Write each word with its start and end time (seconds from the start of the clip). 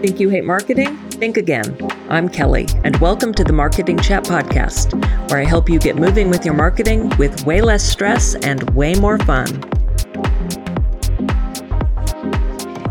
Think 0.00 0.20
you 0.20 0.28
hate 0.28 0.44
marketing? 0.44 0.96
Think 1.10 1.36
again. 1.36 1.76
I'm 2.08 2.28
Kelly, 2.28 2.68
and 2.84 2.96
welcome 2.98 3.34
to 3.34 3.42
the 3.42 3.52
Marketing 3.52 3.98
Chat 3.98 4.22
Podcast, 4.22 4.94
where 5.28 5.40
I 5.40 5.44
help 5.44 5.68
you 5.68 5.80
get 5.80 5.96
moving 5.96 6.30
with 6.30 6.44
your 6.44 6.54
marketing 6.54 7.10
with 7.18 7.44
way 7.44 7.62
less 7.62 7.82
stress 7.82 8.36
and 8.36 8.62
way 8.76 8.94
more 8.94 9.18
fun. 9.18 9.48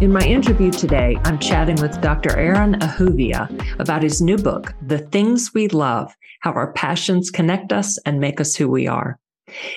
In 0.02 0.12
my 0.12 0.20
interview 0.20 0.70
today, 0.70 1.18
I'm 1.24 1.40
chatting 1.40 1.78
with 1.78 2.02
Dr. 2.02 2.38
Aaron 2.38 2.78
Ahuvia 2.82 3.48
about 3.80 4.04
his 4.04 4.22
new 4.22 4.38
book, 4.38 4.74
The 4.82 5.00
Things 5.00 5.54
We 5.54 5.70
Love 5.70 6.14
How 6.42 6.52
Our 6.52 6.74
Passions 6.74 7.32
Connect 7.32 7.72
Us 7.72 7.98
and 8.00 8.20
Make 8.20 8.42
Us 8.42 8.54
Who 8.54 8.68
We 8.70 8.86
Are. 8.86 9.18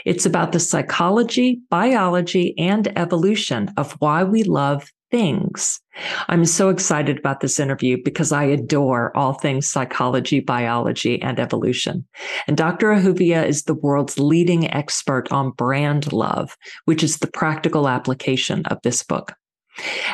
It's 0.05 0.27
about 0.27 0.51
the 0.51 0.59
psychology, 0.59 1.61
biology, 1.71 2.59
and 2.59 2.93
evolution 2.99 3.73
of 3.77 3.93
why 4.01 4.25
we 4.25 4.43
love 4.43 4.91
things. 5.13 5.81
I'm 6.29 6.45
so 6.45 6.69
excited 6.69 7.19
about 7.19 7.41
this 7.41 7.61
interview 7.61 7.99
because 8.03 8.33
I 8.33 8.45
adore 8.45 9.17
all 9.17 9.35
things 9.35 9.69
psychology, 9.69 10.41
biology, 10.41 11.21
and 11.21 11.39
evolution. 11.39 12.07
And 12.47 12.57
Dr. 12.57 12.89
Ahuvia 12.89 13.47
is 13.47 13.65
the 13.65 13.75
world's 13.75 14.19
leading 14.19 14.71
expert 14.73 15.31
on 15.33 15.51
brand 15.51 16.13
love, 16.13 16.57
which 16.85 17.03
is 17.03 17.19
the 17.19 17.27
practical 17.27 17.89
application 17.89 18.65
of 18.67 18.79
this 18.83 19.03
book. 19.03 19.35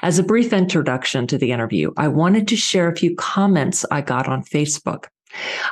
As 0.03 0.19
a 0.19 0.25
brief 0.25 0.53
introduction 0.53 1.27
to 1.27 1.39
the 1.39 1.53
interview, 1.53 1.93
I 1.97 2.09
wanted 2.09 2.47
to 2.49 2.57
share 2.57 2.89
a 2.89 2.97
few 2.97 3.17
comments 3.17 3.85
I 3.91 4.01
got 4.01 4.29
on 4.29 4.45
Facebook. 4.45 5.07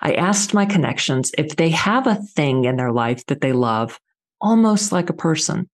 I 0.02 0.14
asked 0.14 0.52
my 0.52 0.66
connections 0.66 1.30
if 1.38 1.56
they 1.56 1.70
have 1.70 2.06
a 2.06 2.16
thing 2.16 2.64
in 2.64 2.76
their 2.76 2.92
life 2.92 3.24
that 3.26 3.40
they 3.40 3.52
love, 3.52 4.00
almost 4.40 4.90
like 4.90 5.10
a 5.10 5.14
person, 5.14 5.68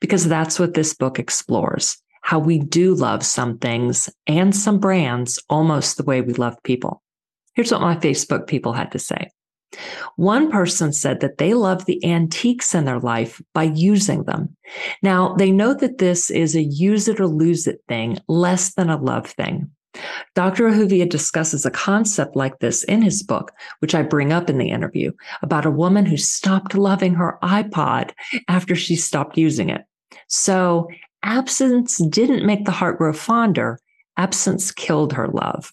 because 0.00 0.26
that's 0.26 0.58
what 0.58 0.74
this 0.74 0.92
book 0.94 1.18
explores 1.18 2.01
how 2.22 2.38
we 2.38 2.58
do 2.58 2.94
love 2.94 3.24
some 3.24 3.58
things 3.58 4.08
and 4.26 4.54
some 4.56 4.78
brands 4.78 5.38
almost 5.50 5.96
the 5.96 6.04
way 6.04 6.20
we 6.20 6.32
love 6.34 6.56
people. 6.64 7.02
Here's 7.54 7.70
what 7.70 7.82
my 7.82 7.96
Facebook 7.96 8.46
people 8.46 8.72
had 8.72 8.90
to 8.92 8.98
say. 8.98 9.30
One 10.16 10.50
person 10.50 10.92
said 10.92 11.20
that 11.20 11.38
they 11.38 11.54
love 11.54 11.84
the 11.84 12.04
antiques 12.04 12.74
in 12.74 12.84
their 12.84 13.00
life 13.00 13.40
by 13.54 13.64
using 13.64 14.24
them. 14.24 14.54
Now, 15.02 15.34
they 15.34 15.50
know 15.50 15.74
that 15.74 15.98
this 15.98 16.30
is 16.30 16.54
a 16.54 16.62
use 16.62 17.08
it 17.08 17.20
or 17.20 17.26
lose 17.26 17.66
it 17.66 17.80
thing, 17.88 18.18
less 18.28 18.74
than 18.74 18.90
a 18.90 19.00
love 19.00 19.26
thing. 19.26 19.70
Dr. 20.34 20.68
Ahuvia 20.68 21.08
discusses 21.08 21.66
a 21.66 21.70
concept 21.70 22.34
like 22.34 22.58
this 22.60 22.82
in 22.84 23.02
his 23.02 23.22
book, 23.22 23.52
which 23.80 23.94
I 23.94 24.02
bring 24.02 24.32
up 24.32 24.48
in 24.48 24.58
the 24.58 24.70
interview, 24.70 25.12
about 25.42 25.66
a 25.66 25.70
woman 25.70 26.06
who 26.06 26.16
stopped 26.16 26.74
loving 26.74 27.14
her 27.14 27.38
iPod 27.42 28.12
after 28.48 28.74
she 28.74 28.96
stopped 28.96 29.36
using 29.36 29.68
it. 29.68 29.82
So 30.28 30.88
absence 31.22 31.98
didn't 31.98 32.46
make 32.46 32.64
the 32.64 32.72
heart 32.72 32.98
grow 32.98 33.12
fonder, 33.12 33.78
absence 34.16 34.70
killed 34.70 35.12
her 35.12 35.28
love. 35.28 35.72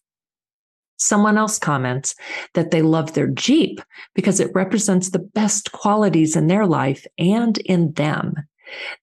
Someone 0.98 1.38
else 1.38 1.58
comments 1.58 2.14
that 2.54 2.72
they 2.72 2.82
love 2.82 3.14
their 3.14 3.28
Jeep 3.28 3.80
because 4.14 4.40
it 4.40 4.52
represents 4.54 5.10
the 5.10 5.20
best 5.20 5.72
qualities 5.72 6.36
in 6.36 6.48
their 6.48 6.66
life 6.66 7.06
and 7.18 7.58
in 7.60 7.94
them. 7.94 8.36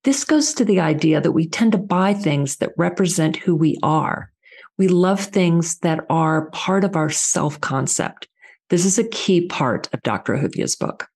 This 0.04 0.24
goes 0.24 0.52
to 0.54 0.64
the 0.64 0.78
idea 0.80 1.20
that 1.20 1.32
we 1.32 1.48
tend 1.48 1.72
to 1.72 1.78
buy 1.78 2.14
things 2.14 2.56
that 2.56 2.72
represent 2.76 3.36
who 3.36 3.56
we 3.56 3.78
are. 3.82 4.30
We 4.78 4.88
love 4.88 5.20
things 5.20 5.78
that 5.78 6.00
are 6.10 6.50
part 6.50 6.84
of 6.84 6.96
our 6.96 7.10
self 7.10 7.60
concept. 7.60 8.28
This 8.68 8.84
is 8.84 8.98
a 8.98 9.08
key 9.08 9.46
part 9.46 9.88
of 9.92 10.02
Dr. 10.02 10.34
Ahuvia's 10.34 10.76
book. 10.76 11.08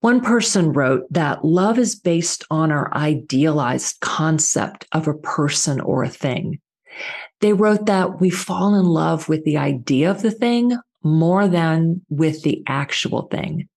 One 0.00 0.22
person 0.22 0.72
wrote 0.72 1.04
that 1.12 1.44
love 1.44 1.78
is 1.78 1.94
based 1.94 2.44
on 2.50 2.72
our 2.72 2.92
idealized 2.94 4.00
concept 4.00 4.86
of 4.92 5.06
a 5.06 5.14
person 5.14 5.78
or 5.80 6.02
a 6.02 6.08
thing. 6.08 6.58
They 7.40 7.52
wrote 7.52 7.86
that 7.86 8.18
we 8.18 8.30
fall 8.30 8.74
in 8.74 8.86
love 8.86 9.28
with 9.28 9.44
the 9.44 9.58
idea 9.58 10.10
of 10.10 10.22
the 10.22 10.30
thing 10.30 10.76
more 11.02 11.48
than 11.48 12.00
with 12.08 12.42
the 12.42 12.62
actual 12.66 13.22
thing. 13.22 13.68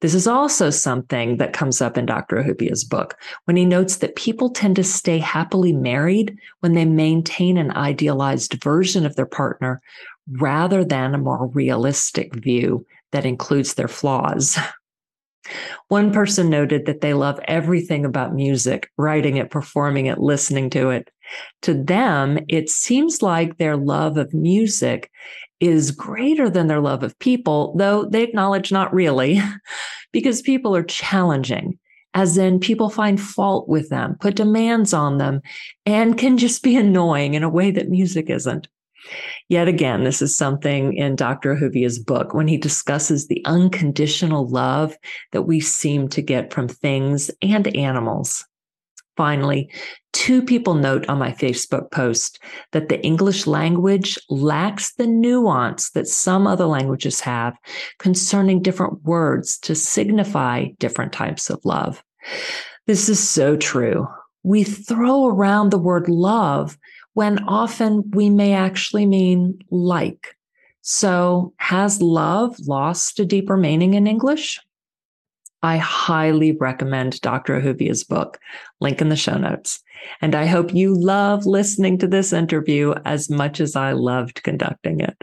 This 0.00 0.14
is 0.14 0.26
also 0.26 0.70
something 0.70 1.36
that 1.36 1.52
comes 1.52 1.80
up 1.80 1.96
in 1.96 2.06
Dr. 2.06 2.36
Ahuvia's 2.36 2.82
book 2.82 3.16
when 3.44 3.56
he 3.56 3.64
notes 3.64 3.98
that 3.98 4.16
people 4.16 4.50
tend 4.50 4.74
to 4.76 4.84
stay 4.84 5.18
happily 5.18 5.72
married 5.72 6.36
when 6.60 6.72
they 6.72 6.84
maintain 6.84 7.56
an 7.56 7.70
idealized 7.72 8.62
version 8.62 9.06
of 9.06 9.14
their 9.14 9.26
partner 9.26 9.80
rather 10.32 10.84
than 10.84 11.14
a 11.14 11.18
more 11.18 11.46
realistic 11.48 12.34
view 12.34 12.84
that 13.12 13.24
includes 13.24 13.74
their 13.74 13.88
flaws. 13.88 14.58
One 15.88 16.12
person 16.12 16.50
noted 16.50 16.86
that 16.86 17.00
they 17.00 17.14
love 17.14 17.40
everything 17.44 18.04
about 18.04 18.34
music, 18.34 18.90
writing 18.96 19.36
it, 19.36 19.50
performing 19.50 20.06
it, 20.06 20.18
listening 20.18 20.70
to 20.70 20.90
it. 20.90 21.10
To 21.62 21.74
them, 21.74 22.38
it 22.48 22.68
seems 22.68 23.22
like 23.22 23.56
their 23.56 23.76
love 23.76 24.16
of 24.16 24.34
music 24.34 25.10
is 25.60 25.90
greater 25.90 26.48
than 26.48 26.66
their 26.66 26.80
love 26.80 27.02
of 27.02 27.18
people, 27.18 27.74
though 27.76 28.04
they 28.04 28.22
acknowledge 28.22 28.72
not 28.72 28.92
really, 28.92 29.40
because 30.12 30.42
people 30.42 30.74
are 30.74 30.82
challenging, 30.82 31.78
as 32.14 32.36
in 32.36 32.58
people 32.58 32.90
find 32.90 33.20
fault 33.20 33.68
with 33.68 33.88
them, 33.90 34.16
put 34.20 34.36
demands 34.36 34.92
on 34.92 35.18
them, 35.18 35.40
and 35.86 36.18
can 36.18 36.38
just 36.38 36.62
be 36.62 36.76
annoying 36.76 37.34
in 37.34 37.42
a 37.42 37.50
way 37.50 37.70
that 37.70 37.88
music 37.88 38.30
isn't. 38.30 38.68
Yet 39.48 39.68
again, 39.68 40.04
this 40.04 40.22
is 40.22 40.36
something 40.36 40.94
in 40.94 41.16
Dr. 41.16 41.54
Ahuvia's 41.54 41.98
book 41.98 42.34
when 42.34 42.48
he 42.48 42.56
discusses 42.56 43.26
the 43.26 43.42
unconditional 43.44 44.48
love 44.48 44.96
that 45.32 45.42
we 45.42 45.60
seem 45.60 46.08
to 46.08 46.22
get 46.22 46.52
from 46.52 46.68
things 46.68 47.30
and 47.42 47.74
animals. 47.76 48.44
Finally, 49.16 49.70
two 50.12 50.40
people 50.40 50.74
note 50.74 51.06
on 51.08 51.18
my 51.18 51.30
Facebook 51.30 51.90
post 51.90 52.38
that 52.72 52.88
the 52.88 53.02
English 53.02 53.46
language 53.46 54.18
lacks 54.30 54.94
the 54.94 55.06
nuance 55.06 55.90
that 55.90 56.06
some 56.06 56.46
other 56.46 56.64
languages 56.64 57.20
have 57.20 57.54
concerning 57.98 58.62
different 58.62 59.02
words 59.02 59.58
to 59.58 59.74
signify 59.74 60.68
different 60.78 61.12
types 61.12 61.50
of 61.50 61.60
love. 61.64 62.02
This 62.86 63.08
is 63.08 63.20
so 63.20 63.56
true. 63.56 64.06
We 64.42 64.64
throw 64.64 65.26
around 65.26 65.70
the 65.70 65.78
word 65.78 66.08
love 66.08 66.78
when 67.14 67.42
often 67.44 68.10
we 68.12 68.30
may 68.30 68.52
actually 68.52 69.06
mean 69.06 69.58
like. 69.70 70.36
So, 70.82 71.52
has 71.58 72.00
love 72.00 72.56
lost 72.66 73.20
a 73.20 73.24
deeper 73.24 73.56
meaning 73.56 73.94
in 73.94 74.06
English? 74.06 74.60
I 75.62 75.76
highly 75.76 76.52
recommend 76.52 77.20
Dr. 77.20 77.60
Ahuvia's 77.60 78.02
book, 78.02 78.38
link 78.80 79.00
in 79.00 79.10
the 79.10 79.16
show 79.16 79.36
notes. 79.36 79.82
And 80.22 80.34
I 80.34 80.46
hope 80.46 80.74
you 80.74 80.94
love 80.98 81.44
listening 81.44 81.98
to 81.98 82.06
this 82.06 82.32
interview 82.32 82.94
as 83.04 83.28
much 83.28 83.60
as 83.60 83.76
I 83.76 83.92
loved 83.92 84.42
conducting 84.42 85.00
it. 85.00 85.22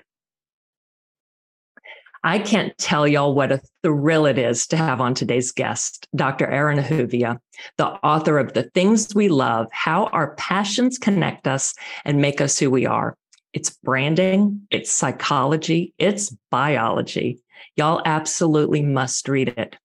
I 2.23 2.39
can't 2.39 2.77
tell 2.77 3.07
y'all 3.07 3.33
what 3.33 3.51
a 3.51 3.61
thrill 3.83 4.25
it 4.25 4.37
is 4.37 4.67
to 4.67 4.77
have 4.77 4.99
on 5.01 5.13
today's 5.13 5.51
guest, 5.51 6.07
Dr. 6.15 6.47
Aaron 6.47 6.79
Ahuvia, 6.79 7.39
the 7.77 7.87
author 7.87 8.37
of 8.37 8.53
The 8.53 8.63
Things 8.63 9.13
We 9.13 9.29
Love 9.29 9.67
How 9.71 10.05
Our 10.07 10.35
Passions 10.35 10.97
Connect 10.97 11.47
Us 11.47 11.73
and 12.05 12.21
Make 12.21 12.41
Us 12.41 12.57
Who 12.57 12.71
We 12.71 12.85
Are. 12.85 13.15
It's 13.53 13.69
branding, 13.69 14.67
it's 14.71 14.91
psychology, 14.91 15.93
it's 15.97 16.35
biology. 16.51 17.39
Y'all 17.75 18.01
absolutely 18.05 18.81
must 18.81 19.27
read 19.27 19.49
it. 19.49 19.75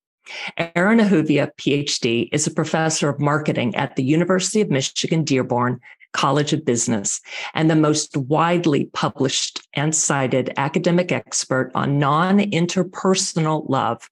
Aaron 0.76 0.98
Ahuvia, 0.98 1.50
PhD, 1.58 2.28
is 2.32 2.46
a 2.46 2.54
professor 2.54 3.08
of 3.08 3.20
marketing 3.20 3.74
at 3.74 3.96
the 3.96 4.04
University 4.04 4.60
of 4.60 4.70
Michigan 4.70 5.24
Dearborn 5.24 5.80
College 6.12 6.52
of 6.52 6.64
Business 6.64 7.20
and 7.54 7.70
the 7.70 7.76
most 7.76 8.16
widely 8.16 8.86
published 8.86 9.66
and 9.74 9.94
cited 9.94 10.52
academic 10.56 11.12
expert 11.12 11.70
on 11.74 11.98
non 11.98 12.38
interpersonal 12.38 13.68
love. 13.68 14.08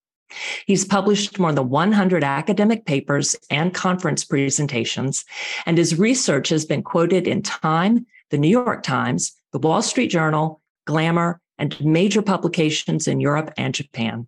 He's 0.67 0.85
published 0.85 1.39
more 1.39 1.53
than 1.53 1.69
100 1.69 2.23
academic 2.23 2.85
papers 2.85 3.35
and 3.51 3.75
conference 3.75 4.25
presentations, 4.25 5.25
and 5.67 5.77
his 5.77 5.99
research 5.99 6.49
has 6.51 6.65
been 6.65 6.83
quoted 6.83 7.27
in 7.27 7.43
Time, 7.43 8.07
the 8.31 8.39
New 8.39 8.49
York 8.49 8.83
Times, 8.83 9.33
the 9.53 9.59
Wall 9.59 9.83
Street 9.83 10.09
Journal, 10.09 10.61
Glamour, 10.87 11.41
and 11.59 11.79
major 11.85 12.23
publications 12.23 13.07
in 13.07 13.21
Europe 13.21 13.53
and 13.57 13.75
Japan. 13.75 14.27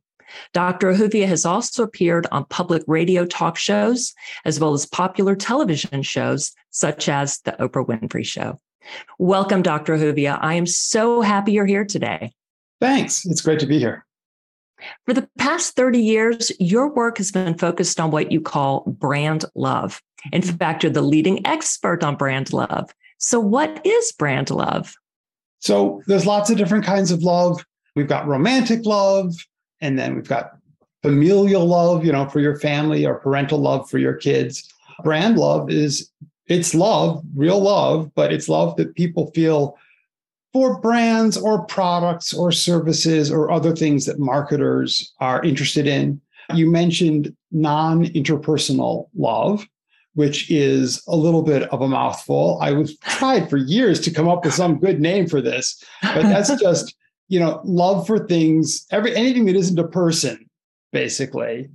Dr. 0.53 0.93
Ahuvia 0.93 1.27
has 1.27 1.45
also 1.45 1.83
appeared 1.83 2.27
on 2.33 2.45
public 2.47 2.83
radio 2.87 3.25
talk 3.25 3.57
shows, 3.57 4.13
as 4.45 4.61
well 4.61 4.75
as 4.75 4.87
popular 4.87 5.35
television 5.35 6.03
shows, 6.03 6.53
such 6.71 7.09
as 7.09 7.39
The 7.41 7.53
Oprah 7.53 7.87
Winfrey 7.87 8.25
Show. 8.25 8.61
Welcome, 9.19 9.63
Dr. 9.63 9.97
Ahuvia. 9.97 10.39
I 10.41 10.55
am 10.55 10.67
so 10.67 11.21
happy 11.21 11.53
you're 11.53 11.67
here 11.67 11.85
today. 11.85 12.33
Thanks. 12.81 13.25
It's 13.27 13.41
great 13.41 13.61
to 13.61 13.67
be 13.67 13.79
here. 13.79 14.05
For 15.07 15.15
the 15.15 15.29
past 15.39 15.77
30 15.77 16.01
years, 16.01 16.51
your 16.59 16.93
work 16.93 17.19
has 17.19 17.31
been 17.31 17.57
focused 17.57 18.01
on 18.01 18.11
what 18.11 18.33
you 18.33 18.41
call 18.41 18.83
brand 18.87 19.45
love. 19.55 20.03
In 20.33 20.43
mm-hmm. 20.43 20.57
fact, 20.57 20.83
you're 20.83 20.93
the 20.93 21.03
leading 21.03 21.47
expert 21.47 22.03
on 22.03 22.17
brand 22.17 22.53
love. 22.53 22.91
So, 23.19 23.39
what 23.39 23.85
is 23.87 24.13
brand 24.13 24.51
love? 24.51 24.95
So, 25.61 26.03
there's 26.07 26.27
lots 26.27 26.51
of 26.51 26.57
different 26.57 26.85
kinds 26.85 27.13
of 27.13 27.23
love. 27.23 27.65
We've 27.95 28.09
got 28.09 28.27
romantic 28.27 28.85
love, 28.85 29.35
and 29.83 29.99
then 29.99 30.15
we've 30.15 30.29
got 30.29 30.57
familial 31.03 31.67
love, 31.67 32.07
you 32.07 32.13
know, 32.13 32.27
for 32.29 32.41
your 32.41 32.59
family 32.59 33.05
or 33.05 33.17
parental 33.17 33.59
love 33.59 33.91
for 33.91 33.99
your 33.99 34.15
kids. 34.15 34.73
Brand 35.03 35.37
love 35.37 35.69
is 35.69 36.11
it's 36.47 36.75
love, 36.75 37.23
real 37.35 37.61
love, 37.61 38.11
but 38.15 38.33
it's 38.33 38.49
love 38.49 38.77
that 38.77 38.95
people 38.95 39.31
feel 39.33 39.77
for 40.53 40.81
brands 40.81 41.37
or 41.37 41.65
products 41.67 42.33
or 42.33 42.53
services 42.53 43.31
or 43.31 43.51
other 43.51 43.75
things 43.75 44.07
that 44.07 44.19
marketers 44.19 45.13
are 45.19 45.43
interested 45.43 45.87
in. 45.87 46.21
You 46.55 46.71
mentioned 46.71 47.35
non 47.51 48.07
interpersonal 48.07 49.09
love, 49.17 49.67
which 50.15 50.51
is 50.51 51.03
a 51.09 51.17
little 51.17 51.43
bit 51.43 51.63
of 51.71 51.81
a 51.81 51.89
mouthful. 51.89 52.59
I 52.61 52.73
was 52.73 52.97
tried 52.99 53.49
for 53.49 53.57
years 53.57 53.99
to 54.01 54.11
come 54.11 54.29
up 54.29 54.45
with 54.45 54.55
some 54.55 54.79
good 54.79 55.01
name 55.01 55.27
for 55.27 55.41
this, 55.41 55.83
but 56.03 56.23
that's 56.23 56.55
just, 56.61 56.95
you 57.33 57.41
know, 57.41 57.63
love 57.65 58.07
for 58.07 58.19
things, 58.19 58.87
every 58.91 59.17
anything 59.17 59.47
that 59.47 59.57
isn't 59.57 59.79
a 59.79 59.89
person, 59.89 60.51
basically. 60.93 61.71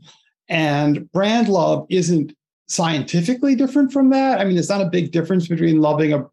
And 0.47 1.11
brand 1.11 1.49
love 1.49 1.87
isn't 1.89 2.31
scientifically 2.67 3.55
different 3.55 3.91
from 3.91 4.11
that. 4.11 4.39
I 4.39 4.43
mean, 4.43 4.55
it's 4.55 4.69
not 4.69 4.81
a 4.81 4.89
big 4.89 5.11
difference 5.11 5.47
between 5.47 5.81
loving 5.81 6.13
a, 6.13 6.23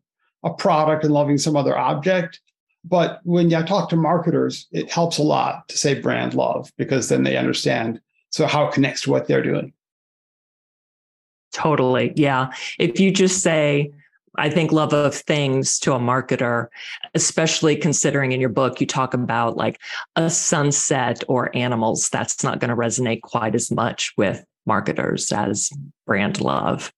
a 0.42 0.52
product 0.52 1.04
and 1.04 1.14
loving 1.14 1.38
some 1.38 1.56
other 1.56 1.74
object. 1.74 2.38
But 2.84 3.20
when 3.22 3.52
I 3.54 3.62
talk 3.62 3.88
to 3.88 3.96
marketers, 3.96 4.66
it 4.72 4.92
helps 4.92 5.16
a 5.16 5.22
lot 5.22 5.68
to 5.68 5.78
say 5.78 5.98
brand 5.98 6.34
love 6.34 6.70
because 6.76 7.08
then 7.08 7.22
they 7.22 7.38
understand 7.38 8.02
so 8.28 8.46
how 8.46 8.66
it 8.66 8.74
connects 8.74 9.04
to 9.04 9.10
what 9.10 9.26
they're 9.26 9.42
doing. 9.42 9.72
Totally. 11.54 12.12
Yeah. 12.14 12.52
If 12.78 13.00
you 13.00 13.10
just 13.10 13.42
say, 13.42 13.90
I 14.36 14.50
think 14.50 14.72
love 14.72 14.92
of 14.92 15.14
things 15.14 15.78
to 15.80 15.92
a 15.92 15.98
marketer, 15.98 16.68
especially 17.14 17.76
considering 17.76 18.32
in 18.32 18.40
your 18.40 18.50
book 18.50 18.80
you 18.80 18.86
talk 18.86 19.14
about 19.14 19.56
like 19.56 19.80
a 20.16 20.30
sunset 20.30 21.22
or 21.28 21.54
animals, 21.56 22.08
that's 22.10 22.42
not 22.42 22.60
going 22.60 22.70
to 22.70 22.76
resonate 22.76 23.22
quite 23.22 23.54
as 23.54 23.70
much 23.70 24.12
with 24.16 24.44
marketers 24.66 25.30
as 25.32 25.70
brand 26.06 26.40
love. 26.40 26.92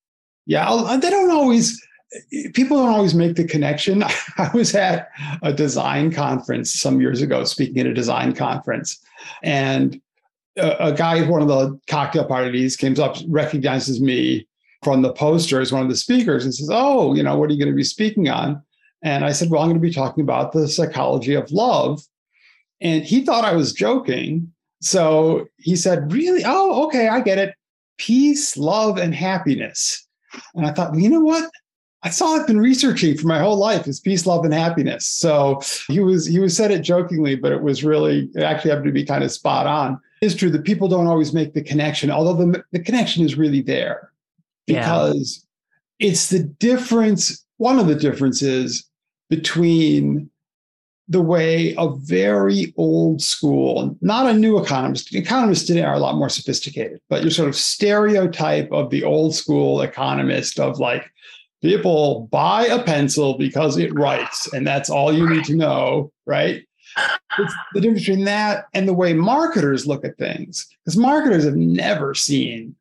Yeah, 0.47 0.69
uh, 0.69 0.97
they 0.97 1.11
don't 1.11 1.31
always 1.31 1.81
people 2.55 2.77
don't 2.77 2.89
always 2.89 3.15
make 3.15 3.37
the 3.37 3.45
connection. 3.45 4.03
I 4.39 4.51
was 4.55 4.75
at 4.75 5.11
a 5.43 5.53
design 5.53 6.13
conference 6.13 6.73
some 6.73 7.01
years 7.01 7.21
ago 7.21 7.45
speaking 7.45 7.81
at 7.81 7.87
a 7.87 7.95
design 7.95 8.33
conference 8.33 8.99
and 9.43 10.01
a, 10.57 10.87
a 10.89 10.93
guy 10.93 11.19
at 11.19 11.29
one 11.29 11.43
of 11.43 11.49
the 11.49 11.79
cocktail 11.89 12.25
parties 12.25 12.77
came 12.77 12.99
up, 13.01 13.17
recognizes 13.29 14.01
me 14.01 14.47
from 14.83 15.03
the 15.03 15.13
poster 15.13 15.61
as 15.61 15.73
one 15.73 15.83
of 15.83 15.89
the 15.89 15.97
speakers 15.97 16.45
and 16.45 16.55
says, 16.55 16.71
Oh, 16.73 17.15
you 17.15 17.23
know, 17.23 17.37
what 17.37 17.51
are 17.51 17.53
you 17.53 17.59
going 17.59 17.73
to 17.73 17.77
be 17.77 17.85
speaking 17.85 18.29
on? 18.29 18.63
And 19.03 19.25
I 19.25 19.33
said, 19.33 19.51
Well, 19.51 19.63
I'm 19.63 19.69
going 19.69 19.81
to 19.81 19.87
be 19.87 19.93
talking 19.93 20.23
about 20.23 20.53
the 20.53 20.69
psychology 20.69 21.35
of 21.35 21.51
love. 21.51 22.01
And 22.81 23.05
he 23.05 23.25
thought 23.25 23.45
I 23.45 23.55
was 23.55 23.73
joking. 23.73 24.53
So 24.81 25.47
he 25.57 25.77
said, 25.77 26.13
Really? 26.13 26.43
Oh, 26.45 26.87
okay, 26.87 27.09
I 27.09 27.21
get 27.21 27.39
it. 27.39 27.55
Peace, 27.99 28.57
love, 28.57 28.99
and 28.99 29.15
happiness. 29.15 30.07
And 30.55 30.67
I 30.67 30.73
thought, 30.73 30.91
well, 30.91 31.01
you 31.01 31.09
know 31.09 31.21
what? 31.21 31.51
That's 32.03 32.21
all 32.21 32.39
I've 32.39 32.47
been 32.47 32.61
researching 32.61 33.17
for 33.17 33.27
my 33.27 33.39
whole 33.39 33.57
life 33.57 33.89
is 33.89 34.01
peace, 34.01 34.27
love, 34.27 34.45
and 34.45 34.53
happiness. 34.55 35.07
So 35.07 35.61
he 35.89 35.99
was 35.99 36.27
he 36.27 36.39
was 36.39 36.57
said 36.57 36.71
it 36.71 36.83
jokingly, 36.83 37.35
but 37.35 37.53
it 37.53 37.63
was 37.63 37.83
really 37.83 38.29
it 38.35 38.43
actually 38.43 38.71
happened 38.71 38.87
to 38.87 38.93
be 38.93 39.05
kind 39.05 39.25
of 39.25 39.33
spot 39.33 39.67
on. 39.67 39.99
It's 40.21 40.35
true 40.35 40.51
that 40.51 40.65
people 40.65 40.89
don't 40.89 41.07
always 41.07 41.33
make 41.33 41.55
the 41.55 41.63
connection, 41.63 42.11
although 42.11 42.35
the, 42.35 42.65
the 42.73 42.79
connection 42.79 43.25
is 43.25 43.37
really 43.37 43.61
there 43.61 44.13
because 44.67 45.47
yeah. 45.99 46.09
it's 46.09 46.29
the 46.29 46.43
difference. 46.43 47.45
One 47.59 47.79
of 47.79 47.87
the 47.87 47.95
differences 47.95 48.89
between 49.31 50.31
the 51.09 51.23
way 51.23 51.75
a 51.79 51.89
very 51.89 52.75
old 52.77 53.23
school, 53.23 53.97
not 54.01 54.27
a 54.27 54.37
new 54.37 54.59
economist, 54.59 55.15
economists 55.15 55.67
today 55.67 55.83
are 55.83 55.95
a 55.95 56.01
lot 56.01 56.17
more 56.17 56.29
sophisticated, 56.29 57.01
but 57.09 57.23
your 57.23 57.31
sort 57.31 57.49
of 57.49 57.55
stereotype 57.55 58.71
of 58.73 58.91
the 58.91 59.05
old 59.05 59.35
school 59.35 59.81
economist 59.81 60.59
of 60.59 60.81
like, 60.81 61.11
people 61.63 62.29
buy 62.31 62.67
a 62.67 62.83
pencil 62.83 63.39
because 63.39 63.79
it 63.79 63.95
writes, 63.95 64.53
and 64.53 64.67
that's 64.67 64.91
all 64.91 65.13
you 65.13 65.29
need 65.29 65.45
to 65.45 65.57
know, 65.57 66.13
right? 66.27 66.63
It's 67.39 67.55
the 67.73 67.81
difference 67.81 68.07
between 68.07 68.25
that 68.27 68.67
and 68.75 68.87
the 68.87 68.95
way 68.95 69.15
marketers 69.15 69.87
look 69.87 70.05
at 70.05 70.19
things, 70.19 70.67
because 70.85 70.97
marketers 70.97 71.45
have 71.45 71.57
never 71.57 72.15
seen 72.15 72.77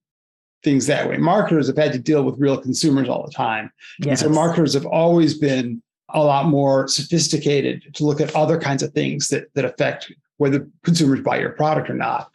things 0.66 0.88
that 0.88 1.08
way. 1.08 1.16
Marketers 1.16 1.68
have 1.68 1.78
had 1.78 1.94
to 1.94 2.00
deal 2.00 2.24
with 2.24 2.38
real 2.38 2.58
consumers 2.58 3.08
all 3.08 3.26
the 3.26 3.32
time. 3.32 3.72
Yes. 4.00 4.10
And 4.10 4.20
so 4.20 4.36
marketers 4.36 4.74
have 4.74 4.86
always 4.86 5.38
been 5.38 5.82
a 6.10 6.22
lot 6.22 6.48
more 6.48 6.90
sophisticated 6.90 7.94
to 7.94 8.06
look 8.06 8.20
at 8.20 8.36
other 8.36 8.60
kinds 8.60 8.84
of 8.84 8.92
things 8.92 9.30
that, 9.30 9.46
that 9.54 9.64
affect 9.64 10.12
whether 10.38 10.68
consumers 10.84 11.22
buy 11.22 11.40
your 11.40 11.52
product 11.52 11.90
or 11.90 11.94
not. 11.94 12.30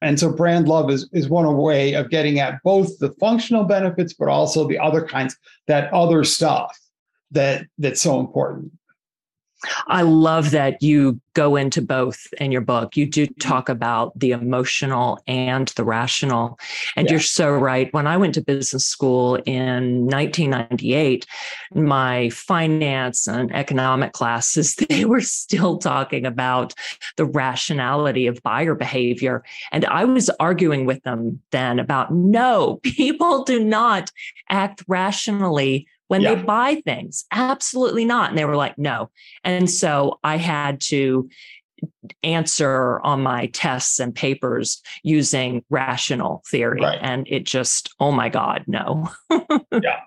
And 0.00 0.18
so 0.18 0.32
brand 0.32 0.66
love 0.66 0.90
is, 0.90 1.08
is 1.12 1.28
one 1.28 1.56
way 1.56 1.92
of 1.92 2.10
getting 2.10 2.40
at 2.40 2.62
both 2.64 2.98
the 2.98 3.12
functional 3.20 3.64
benefits, 3.64 4.14
but 4.14 4.28
also 4.28 4.66
the 4.66 4.78
other 4.78 5.04
kinds, 5.04 5.36
that 5.66 5.92
other 5.92 6.24
stuff 6.24 6.76
that 7.30 7.66
that's 7.78 8.00
so 8.00 8.18
important. 8.18 8.72
I 9.86 10.02
love 10.02 10.50
that 10.50 10.82
you 10.82 11.20
go 11.34 11.56
into 11.56 11.80
both 11.80 12.26
in 12.38 12.52
your 12.52 12.60
book. 12.60 12.96
You 12.96 13.06
do 13.06 13.26
mm-hmm. 13.26 13.48
talk 13.48 13.68
about 13.68 14.18
the 14.18 14.32
emotional 14.32 15.18
and 15.26 15.68
the 15.68 15.84
rational. 15.84 16.58
And 16.96 17.06
yeah. 17.06 17.12
you're 17.12 17.20
so 17.20 17.50
right. 17.50 17.92
When 17.92 18.06
I 18.06 18.16
went 18.16 18.34
to 18.34 18.42
business 18.42 18.84
school 18.84 19.36
in 19.46 20.06
1998, 20.06 21.26
my 21.74 22.28
finance 22.30 23.26
and 23.26 23.54
economic 23.54 24.12
classes, 24.12 24.74
they 24.88 25.04
were 25.04 25.20
still 25.20 25.78
talking 25.78 26.26
about 26.26 26.74
the 27.16 27.24
rationality 27.24 28.26
of 28.26 28.42
buyer 28.42 28.74
behavior. 28.74 29.42
And 29.70 29.84
I 29.86 30.04
was 30.04 30.28
arguing 30.40 30.86
with 30.86 31.02
them 31.04 31.40
then 31.50 31.78
about 31.78 32.12
no, 32.12 32.76
people 32.82 33.44
do 33.44 33.62
not 33.62 34.10
act 34.48 34.84
rationally 34.86 35.86
when 36.12 36.20
yeah. 36.20 36.34
they 36.34 36.42
buy 36.42 36.74
things. 36.84 37.24
Absolutely 37.32 38.04
not. 38.04 38.28
And 38.28 38.38
they 38.38 38.44
were 38.44 38.54
like, 38.54 38.76
no. 38.76 39.08
And 39.44 39.70
so 39.70 40.20
I 40.22 40.36
had 40.36 40.78
to 40.82 41.26
answer 42.22 43.00
on 43.00 43.22
my 43.22 43.46
tests 43.46 43.98
and 43.98 44.14
papers 44.14 44.82
using 45.02 45.64
rational 45.70 46.42
theory. 46.50 46.82
Right. 46.82 46.98
And 47.00 47.26
it 47.30 47.44
just, 47.44 47.94
oh 47.98 48.12
my 48.12 48.28
God, 48.28 48.64
no. 48.66 49.08
yeah, 49.72 50.00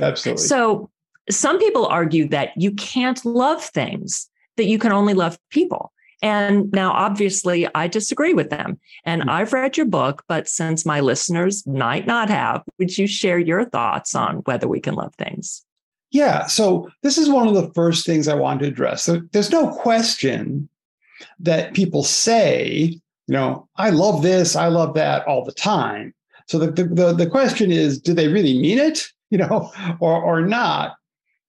absolutely. 0.00 0.42
So 0.42 0.88
some 1.28 1.58
people 1.58 1.84
argue 1.84 2.26
that 2.28 2.56
you 2.56 2.72
can't 2.72 3.22
love 3.26 3.62
things, 3.62 4.26
that 4.56 4.64
you 4.64 4.78
can 4.78 4.90
only 4.90 5.12
love 5.12 5.38
people. 5.50 5.92
And 6.22 6.70
now, 6.72 6.92
obviously, 6.92 7.66
I 7.74 7.86
disagree 7.86 8.34
with 8.34 8.50
them. 8.50 8.78
And 9.04 9.22
mm-hmm. 9.22 9.30
I've 9.30 9.52
read 9.52 9.76
your 9.76 9.86
book, 9.86 10.22
but 10.28 10.48
since 10.48 10.84
my 10.84 11.00
listeners 11.00 11.66
might 11.66 12.06
not 12.06 12.28
have, 12.28 12.62
would 12.78 12.96
you 12.96 13.06
share 13.06 13.38
your 13.38 13.64
thoughts 13.64 14.14
on 14.14 14.36
whether 14.38 14.68
we 14.68 14.80
can 14.80 14.94
love 14.94 15.14
things? 15.14 15.64
Yeah. 16.10 16.46
So, 16.46 16.90
this 17.02 17.16
is 17.16 17.28
one 17.28 17.48
of 17.48 17.54
the 17.54 17.72
first 17.74 18.04
things 18.04 18.28
I 18.28 18.34
want 18.34 18.60
to 18.60 18.66
address. 18.66 19.02
So, 19.02 19.22
there's 19.32 19.50
no 19.50 19.68
question 19.68 20.68
that 21.38 21.72
people 21.72 22.04
say, 22.04 23.00
you 23.26 23.34
know, 23.34 23.68
I 23.76 23.90
love 23.90 24.22
this, 24.22 24.56
I 24.56 24.66
love 24.66 24.94
that 24.94 25.26
all 25.26 25.44
the 25.44 25.52
time. 25.52 26.12
So, 26.48 26.58
the, 26.58 26.70
the, 26.70 27.14
the 27.14 27.30
question 27.30 27.70
is, 27.70 27.98
do 27.98 28.12
they 28.12 28.28
really 28.28 28.58
mean 28.60 28.78
it, 28.78 29.06
you 29.30 29.38
know, 29.38 29.72
or, 30.00 30.22
or 30.22 30.42
not? 30.42 30.96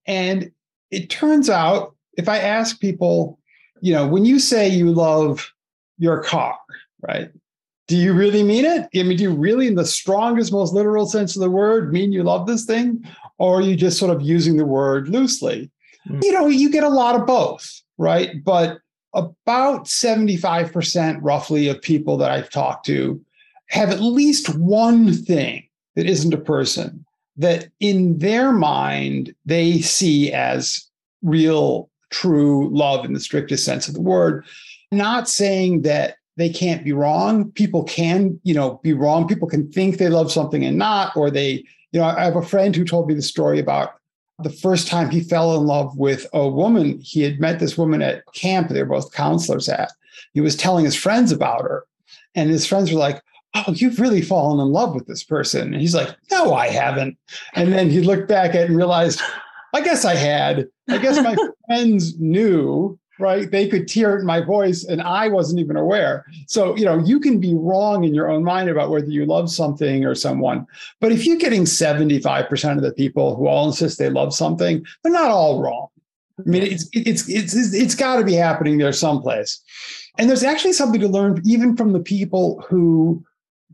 And 0.08 0.52
it 0.92 1.10
turns 1.10 1.50
out, 1.50 1.96
if 2.18 2.30
I 2.30 2.38
ask 2.38 2.80
people, 2.80 3.40
you 3.82 3.94
know, 3.94 4.08
when 4.08 4.26
you 4.26 4.40
say 4.40 4.68
you 4.70 4.92
love 4.92 5.52
your 5.98 6.24
car, 6.24 6.58
right? 7.02 7.30
Do 7.88 7.98
you 7.98 8.14
really 8.14 8.44
mean 8.44 8.64
it? 8.64 8.88
I 8.96 9.04
mean, 9.04 9.18
do 9.18 9.24
you 9.24 9.34
really, 9.34 9.68
in 9.68 9.76
the 9.76 9.86
strongest, 9.86 10.54
most 10.54 10.74
literal 10.74 11.06
sense 11.06 11.36
of 11.36 11.42
the 11.42 11.50
word, 11.50 11.92
mean 11.92 12.14
you 12.14 12.24
love 12.24 12.48
this 12.48 12.66
thing? 12.66 13.06
Or 13.38 13.58
are 13.58 13.62
you 13.62 13.76
just 13.76 14.00
sort 14.00 14.16
of 14.16 14.22
using 14.22 14.56
the 14.56 14.66
word 14.66 15.10
loosely? 15.10 15.70
Mm-hmm. 16.08 16.20
You 16.24 16.32
know, 16.32 16.48
you 16.48 16.72
get 16.72 16.84
a 16.84 16.90
lot 16.90 17.16
of 17.16 17.26
both, 17.26 17.82
right? 17.98 18.44
But 18.44 18.80
about 19.14 19.86
75% 19.86 21.20
roughly 21.22 21.68
of 21.68 21.82
people 21.82 22.18
that 22.18 22.32
I've 22.32 22.50
talked 22.50 22.86
to 22.86 23.22
have 23.68 23.90
at 23.90 24.00
least 24.00 24.56
one 24.58 25.12
thing 25.12 25.68
that 25.96 26.06
isn't 26.06 26.34
a 26.34 26.38
person 26.38 27.06
that 27.38 27.70
in 27.80 28.20
their 28.20 28.52
mind 28.52 29.34
they 29.46 29.82
see 29.82 30.32
as 30.32 30.88
real 31.22 31.91
true 32.12 32.70
love 32.70 33.06
in 33.06 33.14
the 33.14 33.20
strictest 33.20 33.66
sense 33.66 33.88
of 33.88 33.94
the 33.94 34.02
word. 34.02 34.46
Not 34.92 35.28
saying 35.28 35.82
that 35.84 36.18
they 36.38 36.50
can't 36.50 36.84
be 36.84 36.94
wrong. 36.94 37.52
People 37.52 37.84
can, 37.84 38.40
you 38.44 38.54
know, 38.54 38.80
be 38.84 38.94
wrong. 38.94 39.28
People 39.28 39.48
can 39.48 39.72
think 39.72 39.98
they 39.98 40.10
love 40.10 40.32
something 40.32 40.64
and 40.64 40.78
not, 40.78 41.16
or 41.16 41.30
they, 41.30 41.66
you 41.92 42.00
know, 42.00 42.04
I 42.04 42.24
have 42.24 42.36
a 42.36 42.42
friend 42.42 42.76
who 42.76 42.86
told 42.86 43.08
me 43.08 43.14
the 43.14 43.22
story 43.22 43.60
about 43.60 43.96
the 44.40 44.50
first 44.50 44.88
time 44.88 45.10
he 45.10 45.22
fell 45.22 45.56
in 45.56 45.66
love 45.66 45.98
with 45.98 46.26
a 46.34 46.48
woman. 46.48 47.00
He 47.00 47.22
had 47.22 47.40
met 47.40 47.60
this 47.60 47.78
woman 47.78 48.02
at 48.02 48.24
camp. 48.34 48.70
They 48.70 48.82
were 48.84 48.90
both 48.90 49.14
counselors 49.14 49.70
at. 49.70 49.92
He 50.34 50.42
was 50.42 50.56
telling 50.56 50.86
his 50.86 50.96
friends 50.96 51.32
about 51.32 51.64
her. 51.64 51.86
And 52.36 52.50
his 52.50 52.66
friends 52.66 52.92
were 52.92 53.00
like, 53.00 53.22
Oh, 53.54 53.74
you've 53.74 54.00
really 54.00 54.22
fallen 54.22 54.66
in 54.66 54.72
love 54.72 54.96
with 54.96 55.08
this 55.08 55.26
person. 55.26 55.74
And 55.74 55.82
he's 55.82 55.94
like, 55.94 56.16
No, 56.32 56.54
I 56.54 56.70
haven't. 56.70 57.18
And 57.54 57.74
then 57.74 57.90
he 57.90 58.02
looked 58.02 58.30
back 58.30 58.56
at 58.56 58.68
and 58.68 58.78
realized, 58.78 59.22
I 59.74 59.82
guess 59.82 60.06
I 60.06 60.16
had. 60.16 60.68
I 60.90 60.98
guess 60.98 61.22
my 61.24 61.36
friends 61.68 62.20
knew, 62.20 63.00
right? 63.20 63.50
They 63.50 63.68
could 63.68 63.90
hear 63.90 64.16
it 64.16 64.22
in 64.22 64.26
my 64.26 64.42
voice 64.42 64.84
and 64.84 65.02
I 65.02 65.28
wasn't 65.28 65.60
even 65.60 65.78
aware. 65.78 66.26
So, 66.48 66.76
you 66.76 66.86
know, 66.86 67.00
you 67.00 67.20
can 67.20 67.40
be 67.40 67.54
wrong 67.56 68.04
in 68.04 68.14
your 68.14 68.30
own 68.30 68.44
mind 68.44 68.70
about 68.70 68.90
whether 68.90 69.08
you 69.08 69.26
love 69.26 69.50
something 69.50 70.04
or 70.06 70.16
someone. 70.16 70.66
But 71.00 71.12
if 71.12 71.26
you're 71.26 71.38
getting 71.38 71.64
75% 71.64 72.78
of 72.78 72.84
the 72.84 72.94
people 72.94 73.36
who 73.36 73.48
all 73.48 73.68
insist 73.68 74.00
they 74.00 74.10
love 74.10 74.34
something, 74.34 74.84
they're 75.04 75.14
not 75.14 75.32
all 75.32 75.62
wrong. 75.62 75.88
I 76.40 76.50
mean, 76.50 76.64
it's 76.64 76.90
it's 76.94 77.30
it's 77.30 77.56
it's, 77.56 77.74
it's 77.74 77.96
got 77.96 78.18
to 78.18 78.24
be 78.24 78.34
happening 78.34 78.78
there 78.78 78.92
someplace. 78.94 79.62
And 80.18 80.28
there's 80.28 80.44
actually 80.44 80.74
something 80.74 81.00
to 81.02 81.08
learn 81.08 81.42
even 81.46 81.76
from 81.76 81.94
the 81.94 82.00
people 82.00 82.64
who 82.68 83.24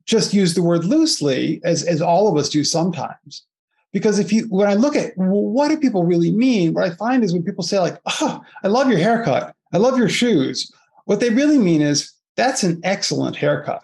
just 0.06 0.34
use 0.34 0.54
the 0.54 0.64
word 0.64 0.84
loosely, 0.84 1.62
as 1.64 1.84
as 1.84 2.02
all 2.02 2.28
of 2.28 2.38
us 2.38 2.50
do 2.50 2.64
sometimes. 2.64 3.46
Because 3.94 4.20
if 4.20 4.32
you, 4.34 4.44
when 4.50 4.68
I 4.68 4.74
look 4.74 4.96
at 4.96 5.18
well, 5.18 5.30
what 5.30 5.70
do 5.70 5.78
people 5.78 6.04
really 6.04 6.32
mean, 6.32 6.74
what 6.74 6.84
I 6.84 6.94
find 6.96 7.24
is 7.24 7.34
when 7.34 7.44
people 7.44 7.64
say 7.64 7.80
like, 7.80 8.00
"Oh, 8.22 8.42
I 8.64 8.68
love 8.68 8.90
your 8.90 9.00
haircut," 9.00 9.56
"I 9.74 9.78
love 9.78 9.98
your 9.98 10.10
shoes," 10.10 10.72
what 11.06 11.20
they 11.20 11.30
really 11.30 11.58
mean 11.58 11.82
is 11.82 12.12
that's 12.36 12.64
an 12.64 12.80
excellent 12.84 13.36
haircut. 13.36 13.84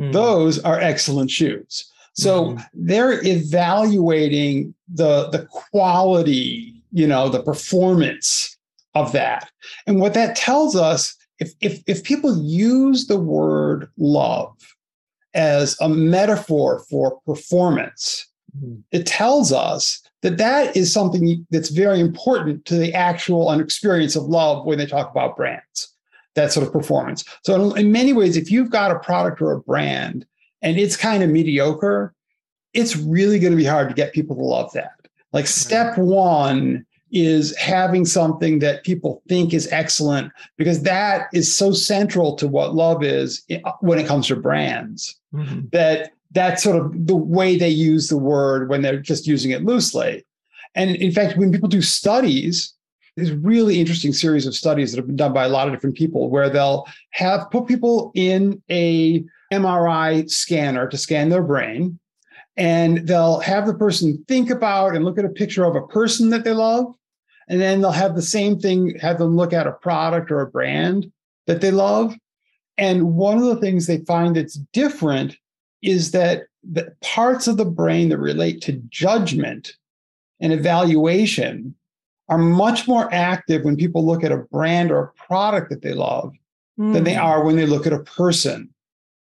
Mm. 0.00 0.12
Those 0.12 0.58
are 0.60 0.80
excellent 0.80 1.30
shoes. 1.30 1.90
So 2.14 2.52
mm. 2.52 2.66
they're 2.74 3.24
evaluating 3.26 4.74
the 4.88 5.28
the 5.28 5.46
quality, 5.50 6.82
you 6.92 7.06
know, 7.06 7.28
the 7.28 7.42
performance 7.42 8.56
of 8.94 9.12
that. 9.12 9.50
And 9.86 10.00
what 10.00 10.14
that 10.14 10.36
tells 10.36 10.76
us, 10.76 11.16
if 11.38 11.52
if 11.60 11.82
if 11.86 12.02
people 12.04 12.42
use 12.42 13.06
the 13.06 13.18
word 13.18 13.88
love 13.98 14.56
as 15.34 15.76
a 15.80 15.88
metaphor 15.88 16.84
for 16.90 17.20
performance. 17.20 18.26
It 18.90 19.06
tells 19.06 19.52
us 19.52 20.02
that 20.22 20.36
that 20.38 20.76
is 20.76 20.92
something 20.92 21.46
that's 21.50 21.70
very 21.70 22.00
important 22.00 22.64
to 22.66 22.76
the 22.76 22.92
actual 22.94 23.50
experience 23.52 24.16
of 24.16 24.24
love 24.24 24.66
when 24.66 24.78
they 24.78 24.86
talk 24.86 25.10
about 25.10 25.36
brands 25.36 25.94
that 26.34 26.52
sort 26.52 26.66
of 26.66 26.72
performance. 26.72 27.24
So 27.44 27.74
in 27.74 27.90
many 27.90 28.12
ways, 28.12 28.36
if 28.36 28.50
you've 28.50 28.70
got 28.70 28.92
a 28.92 28.98
product 28.98 29.42
or 29.42 29.52
a 29.52 29.60
brand 29.60 30.26
and 30.62 30.78
it's 30.78 30.96
kind 30.96 31.22
of 31.22 31.30
mediocre, 31.30 32.14
it's 32.72 32.96
really 32.96 33.38
going 33.38 33.52
to 33.52 33.56
be 33.56 33.64
hard 33.64 33.88
to 33.88 33.94
get 33.94 34.12
people 34.12 34.36
to 34.36 34.42
love 34.42 34.72
that. 34.72 34.92
Like 35.32 35.46
step 35.46 35.98
one 35.98 36.86
is 37.12 37.56
having 37.56 38.04
something 38.04 38.60
that 38.60 38.84
people 38.84 39.22
think 39.28 39.52
is 39.52 39.68
excellent 39.72 40.32
because 40.56 40.82
that 40.82 41.26
is 41.32 41.54
so 41.54 41.72
central 41.72 42.36
to 42.36 42.46
what 42.46 42.74
love 42.74 43.02
is 43.02 43.44
when 43.80 43.98
it 43.98 44.06
comes 44.06 44.28
to 44.28 44.36
brands 44.36 45.18
mm-hmm. 45.34 45.62
that 45.72 46.12
that's 46.32 46.62
sort 46.62 46.76
of 46.76 47.06
the 47.06 47.16
way 47.16 47.56
they 47.56 47.68
use 47.68 48.08
the 48.08 48.18
word 48.18 48.68
when 48.68 48.82
they're 48.82 49.00
just 49.00 49.26
using 49.26 49.50
it 49.50 49.64
loosely. 49.64 50.24
And 50.74 50.96
in 50.96 51.12
fact 51.12 51.36
when 51.36 51.52
people 51.52 51.68
do 51.68 51.82
studies 51.82 52.74
this 53.16 53.30
really 53.30 53.80
interesting 53.80 54.12
series 54.12 54.46
of 54.46 54.54
studies 54.54 54.90
that 54.90 54.98
have 54.98 55.06
been 55.06 55.16
done 55.16 55.32
by 55.32 55.44
a 55.44 55.48
lot 55.48 55.68
of 55.68 55.74
different 55.74 55.96
people 55.96 56.30
where 56.30 56.48
they'll 56.48 56.86
have 57.10 57.50
put 57.50 57.66
people 57.66 58.12
in 58.14 58.62
a 58.70 59.24
MRI 59.52 60.28
scanner 60.30 60.88
to 60.88 60.96
scan 60.96 61.28
their 61.28 61.42
brain 61.42 61.98
and 62.56 63.06
they'll 63.06 63.40
have 63.40 63.66
the 63.66 63.74
person 63.74 64.24
think 64.28 64.50
about 64.50 64.94
and 64.94 65.04
look 65.04 65.18
at 65.18 65.24
a 65.24 65.30
picture 65.30 65.64
of 65.64 65.76
a 65.76 65.86
person 65.88 66.30
that 66.30 66.44
they 66.44 66.52
love 66.52 66.94
and 67.48 67.60
then 67.60 67.80
they'll 67.80 67.90
have 67.90 68.14
the 68.14 68.22
same 68.22 68.58
thing 68.58 68.96
have 69.00 69.18
them 69.18 69.36
look 69.36 69.52
at 69.52 69.66
a 69.66 69.72
product 69.72 70.30
or 70.30 70.40
a 70.40 70.50
brand 70.50 71.10
that 71.46 71.60
they 71.60 71.70
love. 71.70 72.14
And 72.78 73.14
one 73.14 73.38
of 73.38 73.44
the 73.44 73.56
things 73.56 73.86
they 73.86 73.98
find 74.04 74.36
that's 74.36 74.54
different 74.72 75.36
is 75.82 76.10
that 76.12 76.44
the 76.68 76.94
parts 77.02 77.46
of 77.46 77.56
the 77.56 77.64
brain 77.64 78.08
that 78.10 78.18
relate 78.18 78.60
to 78.62 78.72
judgment 78.88 79.74
and 80.40 80.52
evaluation 80.52 81.74
are 82.28 82.38
much 82.38 82.86
more 82.86 83.12
active 83.12 83.64
when 83.64 83.76
people 83.76 84.06
look 84.06 84.22
at 84.22 84.32
a 84.32 84.36
brand 84.36 84.90
or 84.90 85.02
a 85.02 85.26
product 85.26 85.70
that 85.70 85.82
they 85.82 85.94
love 85.94 86.32
mm. 86.78 86.92
than 86.92 87.04
they 87.04 87.14
hmm. 87.14 87.24
are 87.24 87.44
when 87.44 87.56
they 87.56 87.66
look 87.66 87.86
at 87.86 87.92
a 87.92 88.04
person 88.04 88.72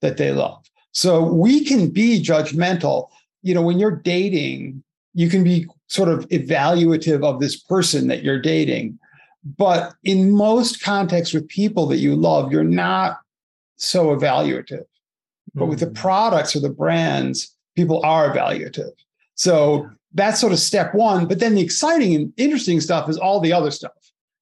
that 0.01 0.17
they 0.17 0.31
love. 0.31 0.63
So 0.91 1.23
we 1.23 1.63
can 1.63 1.89
be 1.89 2.21
judgmental. 2.21 3.07
You 3.43 3.53
know, 3.53 3.61
when 3.61 3.79
you're 3.79 3.95
dating, 3.95 4.83
you 5.13 5.29
can 5.29 5.43
be 5.43 5.67
sort 5.87 6.09
of 6.09 6.27
evaluative 6.29 7.23
of 7.23 7.39
this 7.39 7.55
person 7.55 8.07
that 8.07 8.23
you're 8.23 8.41
dating. 8.41 8.99
But 9.43 9.93
in 10.03 10.31
most 10.31 10.83
contexts 10.83 11.33
with 11.33 11.47
people 11.47 11.85
that 11.87 11.97
you 11.97 12.15
love, 12.15 12.51
you're 12.51 12.63
not 12.63 13.19
so 13.77 14.07
evaluative. 14.07 14.85
Mm. 15.57 15.59
But 15.59 15.65
with 15.67 15.79
the 15.79 15.87
hmm. 15.87 15.93
products 15.93 16.55
or 16.55 16.59
the 16.59 16.69
brands, 16.69 17.53
people 17.75 18.01
are 18.05 18.33
evaluative. 18.33 18.91
So 19.35 19.89
that's 20.13 20.39
sort 20.39 20.53
of 20.53 20.59
step 20.59 20.93
one. 20.93 21.27
But 21.27 21.39
then 21.39 21.55
the 21.55 21.61
exciting 21.61 22.15
and 22.15 22.33
interesting 22.37 22.79
stuff 22.79 23.09
is 23.09 23.17
all 23.17 23.39
the 23.39 23.53
other 23.53 23.71
stuff 23.71 23.91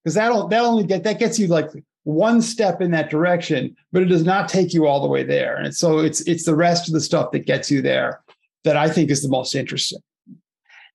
because 0.04 0.14
that'll 0.14 0.48
that 0.48 0.62
only 0.62 0.84
get 0.84 1.02
that 1.04 1.18
gets 1.18 1.38
you 1.38 1.48
like 1.48 1.68
one 2.04 2.40
step 2.40 2.80
in 2.80 2.92
that 2.92 3.10
direction, 3.10 3.74
but 3.90 4.02
it 4.02 4.06
does 4.06 4.24
not 4.24 4.48
take 4.48 4.72
you 4.72 4.86
all 4.86 5.00
the 5.00 5.08
way 5.08 5.24
there. 5.24 5.56
And 5.56 5.74
so 5.74 5.98
it's 5.98 6.20
it's 6.22 6.44
the 6.44 6.54
rest 6.54 6.88
of 6.88 6.94
the 6.94 7.00
stuff 7.00 7.32
that 7.32 7.40
gets 7.40 7.70
you 7.70 7.82
there 7.82 8.22
that 8.64 8.76
I 8.76 8.88
think 8.88 9.10
is 9.10 9.22
the 9.22 9.28
most 9.28 9.54
interesting. 9.54 9.98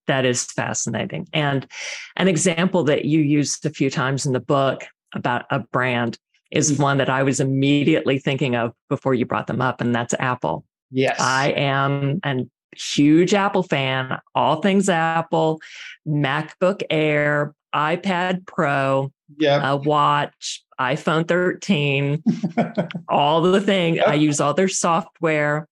That 0.07 0.25
is 0.25 0.45
fascinating. 0.45 1.27
And 1.33 1.67
an 2.15 2.27
example 2.27 2.83
that 2.85 3.05
you 3.05 3.19
used 3.19 3.65
a 3.65 3.69
few 3.69 3.89
times 3.89 4.25
in 4.25 4.33
the 4.33 4.39
book 4.39 4.85
about 5.13 5.45
a 5.51 5.59
brand 5.59 6.17
is 6.51 6.73
mm-hmm. 6.73 6.83
one 6.83 6.97
that 6.97 7.09
I 7.09 7.23
was 7.23 7.39
immediately 7.39 8.19
thinking 8.19 8.55
of 8.55 8.73
before 8.89 9.13
you 9.13 9.25
brought 9.25 9.47
them 9.47 9.61
up, 9.61 9.81
and 9.81 9.95
that's 9.95 10.13
Apple. 10.19 10.65
Yes. 10.91 11.19
I 11.19 11.49
am, 11.49 12.19
a 12.23 12.45
huge 12.75 13.33
Apple 13.33 13.63
fan, 13.63 14.19
all 14.35 14.61
things 14.61 14.89
Apple, 14.89 15.61
MacBook 16.07 16.83
Air, 16.89 17.53
iPad 17.73 18.45
Pro, 18.45 19.11
yep. 19.37 19.61
a 19.63 19.77
watch, 19.77 20.63
iPhone 20.79 21.27
13, 21.27 22.23
all 23.09 23.41
the 23.41 23.61
things. 23.61 23.97
Yep. 23.97 24.07
I 24.07 24.13
use 24.15 24.39
all 24.39 24.53
their 24.53 24.67
software. 24.67 25.67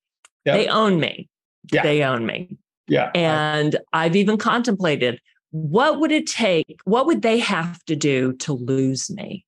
Yep. 0.46 0.56
They 0.56 0.68
own 0.68 1.00
me. 1.00 1.30
Yeah. 1.72 1.84
They 1.84 2.04
own 2.04 2.26
me. 2.26 2.58
Yeah. 2.88 3.12
And 3.14 3.78
I've 3.94 4.16
even 4.16 4.38
contemplated 4.38 5.20
what 5.52 6.00
would 6.00 6.12
it 6.12 6.28
take? 6.28 6.80
What 6.84 7.08
would 7.08 7.24
they 7.24 7.40
have 7.40 7.84
to 7.86 7.96
do 7.96 8.34
to 8.34 8.54
lose 8.54 9.10
me? 9.10 9.46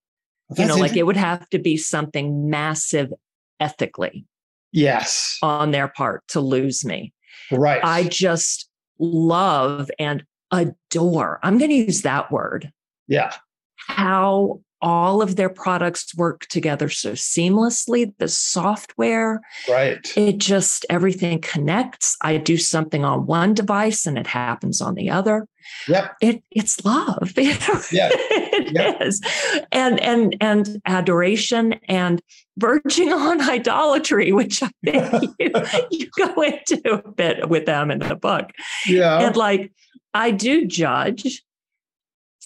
You 0.57 0.65
know, 0.65 0.75
like 0.75 0.95
it 0.95 1.03
would 1.03 1.17
have 1.17 1.49
to 1.49 1.59
be 1.59 1.77
something 1.77 2.49
massive 2.49 3.11
ethically. 3.59 4.25
Yes. 4.71 5.37
On 5.41 5.71
their 5.71 5.87
part 5.87 6.27
to 6.29 6.39
lose 6.41 6.83
me. 6.85 7.13
Right. 7.51 7.83
I 7.83 8.03
just 8.03 8.69
love 8.99 9.89
and 9.99 10.23
adore. 10.51 11.39
I'm 11.43 11.57
going 11.57 11.69
to 11.69 11.75
use 11.75 12.01
that 12.01 12.31
word. 12.31 12.71
Yeah. 13.07 13.33
How 13.75 14.61
all 14.81 15.21
of 15.21 15.35
their 15.35 15.49
products 15.49 16.15
work 16.15 16.47
together 16.47 16.89
so 16.89 17.13
seamlessly. 17.13 18.13
The 18.17 18.27
software 18.27 19.41
right. 19.69 19.99
it 20.15 20.37
just 20.37 20.85
everything 20.89 21.39
connects. 21.39 22.17
I 22.21 22.37
do 22.37 22.57
something 22.57 23.05
on 23.05 23.25
one 23.25 23.53
device 23.53 24.05
and 24.05 24.17
it 24.17 24.27
happens 24.27 24.81
on 24.81 24.95
the 24.95 25.09
other. 25.09 25.47
Yep. 25.87 26.15
It 26.21 26.43
it's 26.51 26.83
love. 26.83 27.33
Yeah. 27.91 28.09
It 28.13 28.73
yep. 28.73 29.01
is. 29.01 29.21
and 29.71 29.99
and 29.99 30.35
and 30.39 30.81
adoration 30.85 31.75
and 31.87 32.21
verging 32.57 33.11
on 33.13 33.41
idolatry 33.41 34.31
which 34.31 34.61
i 34.61 34.69
think 34.83 35.33
you, 35.39 35.51
you 35.89 36.09
go 36.17 36.41
into 36.41 36.93
a 36.93 37.11
bit 37.11 37.49
with 37.49 37.65
them 37.65 37.91
in 37.91 37.99
the 37.99 38.15
book. 38.15 38.51
Yeah. 38.87 39.19
And 39.19 39.35
like 39.35 39.71
i 40.13 40.31
do 40.31 40.65
judge 40.65 41.43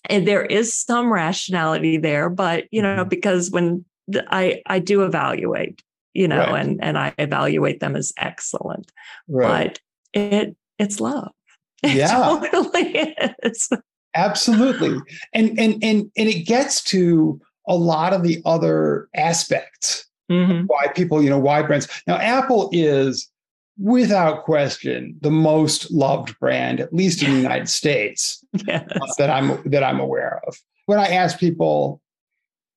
and 0.10 0.28
there 0.28 0.46
is 0.46 0.74
some 0.74 1.12
rationality 1.12 1.98
there 1.98 2.30
but 2.30 2.66
you 2.72 2.82
know 2.82 3.00
mm-hmm. 3.00 3.10
because 3.10 3.52
when 3.52 3.84
the, 4.08 4.24
i 4.34 4.62
i 4.68 4.80
do 4.80 5.04
evaluate 5.04 5.82
you 6.14 6.28
know 6.28 6.40
right. 6.40 6.62
and 6.62 6.84
and 6.84 6.98
i 6.98 7.14
evaluate 7.18 7.80
them 7.80 7.96
as 7.96 8.14
excellent 8.18 8.92
right. 9.28 9.80
but 10.14 10.20
it 10.20 10.56
it's 10.80 11.00
love 11.00 11.32
it 11.84 11.96
yeah 11.96 12.40
totally 12.42 13.16
is 13.44 13.70
absolutely 14.16 14.98
and 15.34 15.60
and 15.60 15.84
and 15.84 16.12
and 16.18 16.30
it 16.30 16.46
gets 16.46 16.84
to 16.84 17.40
a 17.68 17.76
lot 17.76 18.14
of 18.14 18.24
the 18.24 18.42
other 18.46 19.10
aspects 19.16 20.06
mm-hmm. 20.32 20.66
why 20.68 20.88
people 20.88 21.22
you 21.22 21.30
know 21.30 21.40
why 21.40 21.62
brands 21.62 21.88
now 22.08 22.18
apple 22.18 22.70
is 22.72 23.30
without 23.78 24.46
question 24.46 25.18
the 25.22 25.32
most 25.32 25.92
loved 25.92 26.38
brand 26.40 26.80
at 26.80 26.94
least 26.94 27.22
in 27.22 27.32
the 27.32 27.38
united 27.38 27.68
states 27.68 28.44
yes. 28.68 28.88
that 29.18 29.30
i'm 29.30 29.62
that 29.70 29.84
i'm 29.84 30.00
aware 30.00 30.42
of. 30.48 30.58
When 30.86 31.00
i 31.00 31.08
ask 31.08 31.40
people 31.40 32.02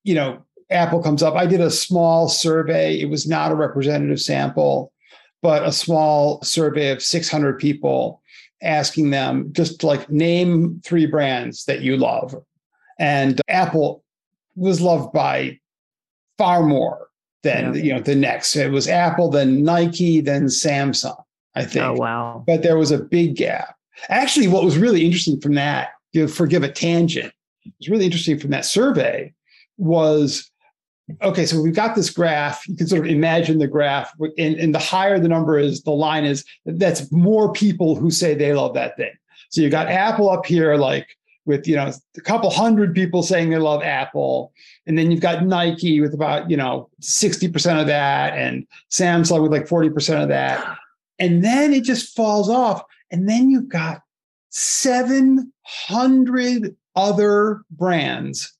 you 0.02 0.14
know 0.14 0.44
apple 0.70 1.02
comes 1.02 1.22
up 1.22 1.34
i 1.34 1.46
did 1.46 1.60
a 1.60 1.70
small 1.70 2.28
survey. 2.28 2.98
It 2.98 3.10
was 3.10 3.28
not 3.28 3.52
a 3.52 3.56
representative 3.56 4.20
sample 4.20 4.92
but 5.42 5.62
a 5.62 5.72
small 5.72 6.42
survey 6.42 6.90
of 6.90 7.02
600 7.02 7.58
people 7.58 8.22
asking 8.62 9.10
them 9.10 9.52
just 9.52 9.84
like 9.84 10.10
name 10.10 10.80
three 10.84 11.06
brands 11.06 11.64
that 11.66 11.80
you 11.82 11.96
love. 11.96 12.34
And 12.98 13.40
apple 13.48 14.02
was 14.56 14.80
loved 14.80 15.12
by 15.12 15.60
far 16.36 16.62
more 16.64 17.07
then 17.42 17.74
yeah. 17.74 17.82
you 17.82 17.92
know 17.94 18.00
the 18.00 18.14
next. 18.14 18.56
It 18.56 18.70
was 18.70 18.88
apple 18.88 19.30
then 19.30 19.62
nike 19.62 20.20
then 20.20 20.46
samsung 20.46 21.22
i 21.54 21.62
oh, 21.62 21.64
think. 21.64 21.84
oh 21.84 21.94
wow. 21.94 22.44
But 22.46 22.62
there 22.62 22.78
was 22.78 22.90
a 22.90 22.98
big 22.98 23.36
gap. 23.36 23.76
Actually 24.08 24.48
what 24.48 24.64
was 24.64 24.78
really 24.78 25.04
interesting 25.04 25.40
from 25.40 25.54
that 25.54 25.90
you 26.12 26.22
know, 26.22 26.28
forgive 26.28 26.62
a 26.62 26.70
tangent 26.70 27.32
it 27.64 27.74
was 27.78 27.88
really 27.88 28.04
interesting 28.04 28.38
from 28.38 28.50
that 28.50 28.64
survey 28.64 29.32
was 29.76 30.50
okay 31.22 31.46
so 31.46 31.60
we've 31.60 31.74
got 31.74 31.94
this 31.94 32.10
graph. 32.10 32.66
You 32.68 32.76
can 32.76 32.86
sort 32.86 33.06
of 33.06 33.10
imagine 33.10 33.58
the 33.58 33.66
graph 33.66 34.12
and, 34.38 34.56
and 34.56 34.74
the 34.74 34.78
higher 34.78 35.18
the 35.18 35.28
number 35.28 35.58
is 35.58 35.82
the 35.82 35.92
line 35.92 36.24
is 36.24 36.44
that's 36.66 37.10
more 37.12 37.52
people 37.52 37.94
who 37.94 38.10
say 38.10 38.34
they 38.34 38.52
love 38.52 38.74
that 38.74 38.96
thing. 38.96 39.12
So 39.50 39.62
you 39.62 39.70
got 39.70 39.88
apple 39.88 40.28
up 40.28 40.44
here 40.44 40.76
like 40.76 41.08
with 41.48 41.66
you 41.66 41.74
know 41.74 41.90
a 42.16 42.20
couple 42.20 42.50
hundred 42.50 42.94
people 42.94 43.22
saying 43.24 43.50
they 43.50 43.58
love 43.58 43.82
Apple, 43.82 44.52
and 44.86 44.96
then 44.96 45.10
you've 45.10 45.22
got 45.22 45.44
Nike 45.44 46.00
with 46.00 46.14
about 46.14 46.48
you 46.48 46.56
know 46.56 46.88
sixty 47.00 47.48
percent 47.48 47.80
of 47.80 47.88
that, 47.88 48.34
and 48.34 48.66
Samsung 48.92 49.42
with 49.42 49.50
like 49.50 49.66
forty 49.66 49.90
percent 49.90 50.22
of 50.22 50.28
that, 50.28 50.78
and 51.18 51.42
then 51.42 51.72
it 51.72 51.82
just 51.82 52.14
falls 52.14 52.48
off, 52.48 52.84
and 53.10 53.28
then 53.28 53.50
you've 53.50 53.68
got 53.68 54.02
seven 54.50 55.52
hundred 55.62 56.76
other 56.94 57.62
brands 57.70 58.52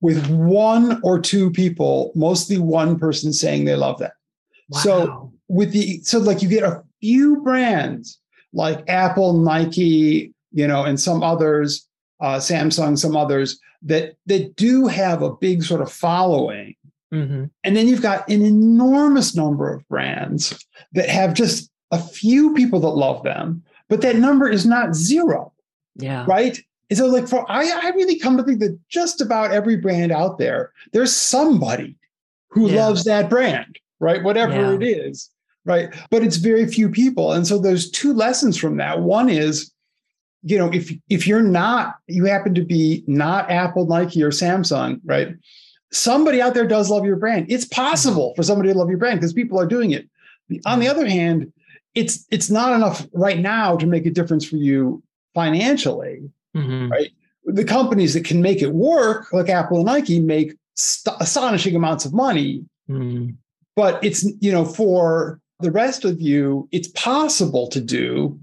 with 0.00 0.26
one 0.30 1.00
or 1.04 1.20
two 1.20 1.50
people, 1.50 2.12
mostly 2.16 2.58
one 2.58 2.98
person 2.98 3.32
saying 3.32 3.66
they 3.66 3.76
love 3.76 3.98
them. 3.98 4.10
Wow. 4.70 4.80
So 4.80 5.32
with 5.48 5.72
the 5.72 6.00
so 6.02 6.18
like 6.18 6.42
you 6.42 6.48
get 6.48 6.64
a 6.64 6.82
few 7.00 7.42
brands 7.42 8.18
like 8.54 8.82
Apple, 8.88 9.34
Nike, 9.34 10.32
you 10.50 10.66
know, 10.66 10.84
and 10.84 10.98
some 10.98 11.22
others 11.22 11.86
uh, 12.22 12.38
Samsung, 12.38 12.96
some 12.98 13.16
others 13.16 13.58
that 13.82 14.16
that 14.26 14.56
do 14.56 14.86
have 14.86 15.20
a 15.20 15.34
big 15.34 15.62
sort 15.64 15.82
of 15.82 15.92
following. 15.92 16.74
Mm-hmm. 17.12 17.44
And 17.64 17.76
then 17.76 17.88
you've 17.88 18.00
got 18.00 18.26
an 18.30 18.42
enormous 18.42 19.36
number 19.36 19.70
of 19.70 19.86
brands 19.88 20.64
that 20.92 21.10
have 21.10 21.34
just 21.34 21.70
a 21.90 21.98
few 21.98 22.54
people 22.54 22.80
that 22.80 22.88
love 22.88 23.22
them, 23.22 23.62
but 23.90 24.00
that 24.00 24.16
number 24.16 24.48
is 24.48 24.64
not 24.64 24.94
zero. 24.94 25.52
Yeah. 25.96 26.24
Right. 26.26 26.58
And 26.88 26.98
so, 26.98 27.06
like, 27.06 27.28
for 27.28 27.44
I, 27.50 27.70
I 27.82 27.90
really 27.90 28.18
come 28.18 28.38
to 28.38 28.42
think 28.42 28.60
that 28.60 28.78
just 28.88 29.20
about 29.20 29.50
every 29.50 29.76
brand 29.76 30.12
out 30.12 30.38
there, 30.38 30.72
there's 30.92 31.14
somebody 31.14 31.96
who 32.48 32.70
yeah. 32.70 32.86
loves 32.86 33.04
that 33.04 33.28
brand, 33.28 33.78
right? 34.00 34.22
Whatever 34.22 34.52
yeah. 34.52 34.72
it 34.72 34.82
is, 34.82 35.28
right? 35.64 35.94
But 36.10 36.22
it's 36.22 36.36
very 36.36 36.66
few 36.66 36.88
people. 36.88 37.32
And 37.32 37.46
so 37.46 37.58
there's 37.58 37.90
two 37.90 38.14
lessons 38.14 38.56
from 38.56 38.76
that. 38.78 39.00
One 39.00 39.28
is 39.28 39.70
you 40.42 40.58
know, 40.58 40.70
if 40.72 40.92
if 41.08 41.26
you're 41.26 41.42
not, 41.42 41.96
you 42.06 42.24
happen 42.24 42.54
to 42.54 42.64
be 42.64 43.04
not 43.06 43.50
Apple, 43.50 43.86
Nike, 43.86 44.22
or 44.22 44.30
Samsung, 44.30 45.00
right? 45.04 45.34
Somebody 45.92 46.40
out 46.40 46.54
there 46.54 46.66
does 46.66 46.90
love 46.90 47.04
your 47.04 47.16
brand. 47.16 47.46
It's 47.48 47.64
possible 47.64 48.32
for 48.34 48.42
somebody 48.42 48.72
to 48.72 48.78
love 48.78 48.88
your 48.88 48.98
brand 48.98 49.20
because 49.20 49.32
people 49.32 49.60
are 49.60 49.66
doing 49.66 49.92
it. 49.92 50.08
On 50.66 50.80
the 50.80 50.88
other 50.88 51.06
hand, 51.06 51.52
it's 51.94 52.26
it's 52.30 52.50
not 52.50 52.72
enough 52.72 53.06
right 53.12 53.38
now 53.38 53.76
to 53.76 53.86
make 53.86 54.06
a 54.06 54.10
difference 54.10 54.44
for 54.44 54.56
you 54.56 55.02
financially, 55.34 56.28
mm-hmm. 56.56 56.90
right? 56.90 57.10
The 57.44 57.64
companies 57.64 58.14
that 58.14 58.24
can 58.24 58.42
make 58.42 58.62
it 58.62 58.72
work, 58.72 59.32
like 59.32 59.48
Apple 59.48 59.78
and 59.78 59.86
Nike, 59.86 60.20
make 60.20 60.56
st- 60.74 61.16
astonishing 61.20 61.76
amounts 61.76 62.04
of 62.04 62.12
money. 62.12 62.64
Mm-hmm. 62.90 63.32
But 63.76 64.02
it's 64.02 64.24
you 64.40 64.50
know 64.50 64.64
for 64.64 65.40
the 65.60 65.70
rest 65.70 66.04
of 66.04 66.20
you, 66.20 66.68
it's 66.72 66.88
possible 66.88 67.68
to 67.68 67.80
do 67.80 68.40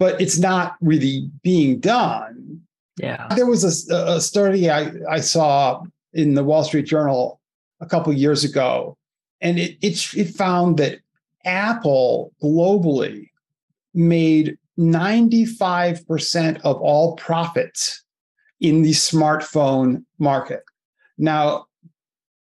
but 0.00 0.18
it's 0.18 0.38
not 0.38 0.76
really 0.80 1.30
being 1.42 1.78
done. 1.78 2.62
Yeah. 2.96 3.28
There 3.36 3.46
was 3.46 3.88
a, 3.90 3.94
a 4.14 4.20
study 4.20 4.70
I, 4.70 4.92
I 5.08 5.20
saw 5.20 5.82
in 6.14 6.34
the 6.34 6.42
Wall 6.42 6.64
Street 6.64 6.86
Journal 6.86 7.38
a 7.80 7.86
couple 7.86 8.12
years 8.12 8.42
ago, 8.42 8.96
and 9.42 9.58
it, 9.58 9.76
it, 9.82 10.14
it 10.16 10.34
found 10.34 10.78
that 10.78 11.00
Apple 11.44 12.32
globally 12.42 13.28
made 13.92 14.56
95% 14.78 16.60
of 16.62 16.80
all 16.80 17.14
profits 17.16 18.02
in 18.58 18.80
the 18.80 18.92
smartphone 18.92 20.04
market. 20.18 20.62
Now, 21.18 21.66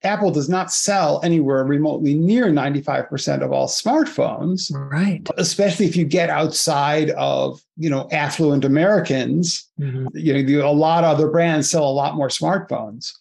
Apple 0.06 0.32
does 0.32 0.48
not 0.48 0.72
sell 0.72 1.20
anywhere 1.24 1.64
remotely 1.64 2.14
near 2.14 2.46
95% 2.46 3.42
of 3.42 3.52
all 3.52 3.68
smartphones. 3.68 4.72
Right. 4.74 5.28
Especially 5.38 5.86
if 5.86 5.96
you 5.96 6.06
get 6.06 6.30
outside 6.30 7.10
of, 7.12 7.62
you 7.76 7.90
know, 7.90 8.08
affluent 8.12 8.64
Americans. 8.64 9.70
Mm-hmm. 9.80 10.08
You 10.14 10.44
know, 10.44 10.70
a 10.70 10.72
lot 10.72 11.04
of 11.04 11.16
other 11.16 11.30
brands 11.30 11.70
sell 11.70 11.84
a 11.84 11.92
lot 11.92 12.16
more 12.16 12.29
smartphones, 12.29 13.14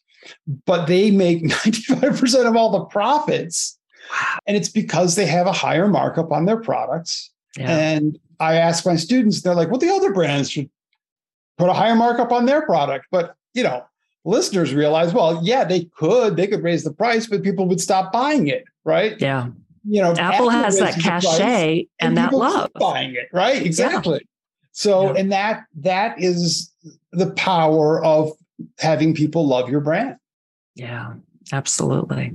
but 0.66 0.86
they 0.86 1.10
make 1.10 1.42
95% 1.44 2.46
of 2.46 2.56
all 2.56 2.70
the 2.70 2.84
profits. 2.84 3.78
Wow. 4.10 4.38
And 4.46 4.56
it's 4.56 4.68
because 4.68 5.16
they 5.16 5.26
have 5.26 5.46
a 5.46 5.52
higher 5.52 5.88
markup 5.88 6.30
on 6.30 6.44
their 6.44 6.60
products. 6.60 7.30
Yeah. 7.56 7.76
And 7.76 8.18
I 8.38 8.56
ask 8.56 8.84
my 8.84 8.96
students, 8.96 9.42
they're 9.42 9.54
like, 9.54 9.70
well, 9.70 9.78
the 9.78 9.90
other 9.90 10.12
brands 10.12 10.50
should 10.50 10.68
put 11.56 11.70
a 11.70 11.72
higher 11.72 11.94
markup 11.94 12.32
on 12.32 12.46
their 12.46 12.62
product. 12.62 13.06
But, 13.10 13.36
you 13.54 13.62
know, 13.62 13.84
listeners 14.24 14.74
realize, 14.74 15.12
well, 15.12 15.40
yeah, 15.42 15.64
they 15.64 15.84
could, 15.96 16.36
they 16.36 16.46
could 16.46 16.62
raise 16.62 16.84
the 16.84 16.92
price, 16.92 17.26
but 17.26 17.42
people 17.42 17.66
would 17.68 17.80
stop 17.80 18.12
buying 18.12 18.48
it, 18.48 18.64
right? 18.84 19.20
Yeah. 19.20 19.48
You 19.86 20.00
know, 20.00 20.14
Apple 20.14 20.48
has 20.48 20.78
that 20.78 20.98
cachet 20.98 21.86
and, 22.00 22.08
and 22.08 22.16
that 22.16 22.32
love. 22.32 22.70
Buying 22.74 23.14
it, 23.14 23.28
right? 23.32 23.64
Exactly. 23.64 24.20
Yeah. 24.20 24.26
So, 24.72 25.12
yeah. 25.12 25.20
and 25.20 25.32
that 25.32 25.64
that 25.80 26.18
is 26.18 26.72
the 27.12 27.30
power 27.32 28.02
of 28.02 28.32
having 28.78 29.14
people 29.14 29.46
love 29.46 29.68
your 29.68 29.80
brand. 29.80 30.16
Yeah, 30.74 31.14
absolutely. 31.52 32.32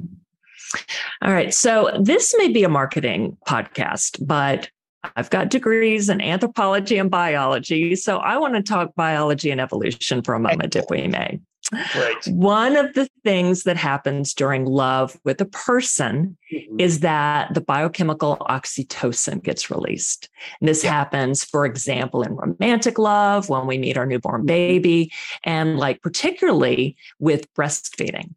All 1.21 1.34
right. 1.34 1.54
So 1.54 1.91
this 1.99 2.36
may 2.38 2.49
be 2.49 2.63
a 2.63 2.69
marketing 2.69 3.36
podcast, 3.47 4.25
but 4.25 4.69
I've 5.15 5.30
got 5.30 5.49
degrees 5.49 6.10
in 6.10 6.21
anthropology 6.21 6.97
and 6.97 7.10
biology. 7.10 7.95
So 7.95 8.17
I 8.17 8.38
want 8.38 8.56
to 8.56 8.62
talk 8.62 8.93
biology 8.95 9.49
and 9.49 9.60
evolution 9.60 10.21
for 10.21 10.36
a 10.36 10.39
moment, 10.39 10.75
if 10.75 10.86
we 10.89 11.08
may. 11.08 11.39
Right. 11.71 12.25
One 12.27 12.75
of 12.75 12.93
the 12.93 13.08
things 13.23 13.63
that 13.63 13.77
happens 13.77 14.34
during 14.34 14.65
love 14.65 15.19
with 15.23 15.39
a 15.39 15.45
person 15.45 16.38
mm-hmm. 16.51 16.79
is 16.79 17.01
that 17.01 17.53
the 17.53 17.62
biochemical 17.62 18.38
oxytocin 18.49 19.43
gets 19.43 19.69
released. 19.69 20.29
And 20.60 20.67
this 20.67 20.84
yeah. 20.84 20.91
happens, 20.91 21.43
for 21.43 21.65
example, 21.65 22.23
in 22.23 22.36
romantic 22.36 22.97
love, 22.97 23.49
when 23.49 23.67
we 23.67 23.77
meet 23.77 23.97
our 23.97 24.05
newborn 24.05 24.41
mm-hmm. 24.41 24.47
baby, 24.47 25.12
and 25.43 25.77
like 25.77 26.01
particularly 26.01 26.95
with 27.19 27.53
breastfeeding. 27.53 28.34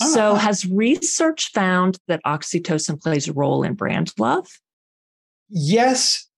Uh-huh. 0.00 0.08
So, 0.10 0.34
has 0.34 0.64
research 0.64 1.50
found 1.50 1.98
that 2.06 2.22
oxytocin 2.24 3.02
plays 3.02 3.26
a 3.26 3.32
role 3.32 3.64
in 3.64 3.74
brand 3.74 4.12
love? 4.18 4.46
Yes, 5.48 6.28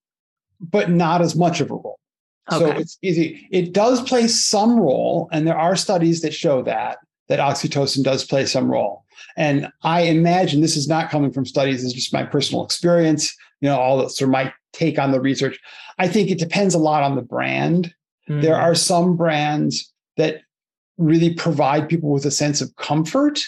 but 0.60 0.88
not 0.88 1.20
as 1.20 1.36
much 1.36 1.60
of 1.60 1.70
a 1.70 1.74
role. 1.74 1.89
Okay. 2.52 2.64
So 2.64 2.70
it's 2.70 2.98
easy. 3.02 3.48
It 3.50 3.72
does 3.72 4.02
play 4.02 4.28
some 4.28 4.78
role, 4.78 5.28
and 5.32 5.46
there 5.46 5.58
are 5.58 5.76
studies 5.76 6.20
that 6.22 6.34
show 6.34 6.62
that 6.62 6.98
that 7.28 7.38
oxytocin 7.38 8.02
does 8.02 8.24
play 8.24 8.46
some 8.46 8.70
role. 8.70 9.04
And 9.36 9.70
I 9.82 10.02
imagine 10.02 10.60
this 10.60 10.76
is 10.76 10.88
not 10.88 11.10
coming 11.10 11.32
from 11.32 11.46
studies; 11.46 11.84
it's 11.84 11.94
just 11.94 12.12
my 12.12 12.24
personal 12.24 12.64
experience. 12.64 13.34
You 13.60 13.68
know, 13.68 13.78
all 13.78 13.98
that 13.98 14.10
sort 14.10 14.28
of 14.28 14.32
my 14.32 14.52
take 14.72 14.98
on 14.98 15.12
the 15.12 15.20
research. 15.20 15.58
I 15.98 16.08
think 16.08 16.30
it 16.30 16.38
depends 16.38 16.74
a 16.74 16.78
lot 16.78 17.02
on 17.02 17.16
the 17.16 17.22
brand. 17.22 17.94
Mm. 18.28 18.42
There 18.42 18.56
are 18.56 18.74
some 18.74 19.16
brands 19.16 19.92
that 20.16 20.42
really 20.98 21.34
provide 21.34 21.88
people 21.88 22.10
with 22.10 22.24
a 22.24 22.30
sense 22.30 22.60
of 22.60 22.74
comfort. 22.76 23.40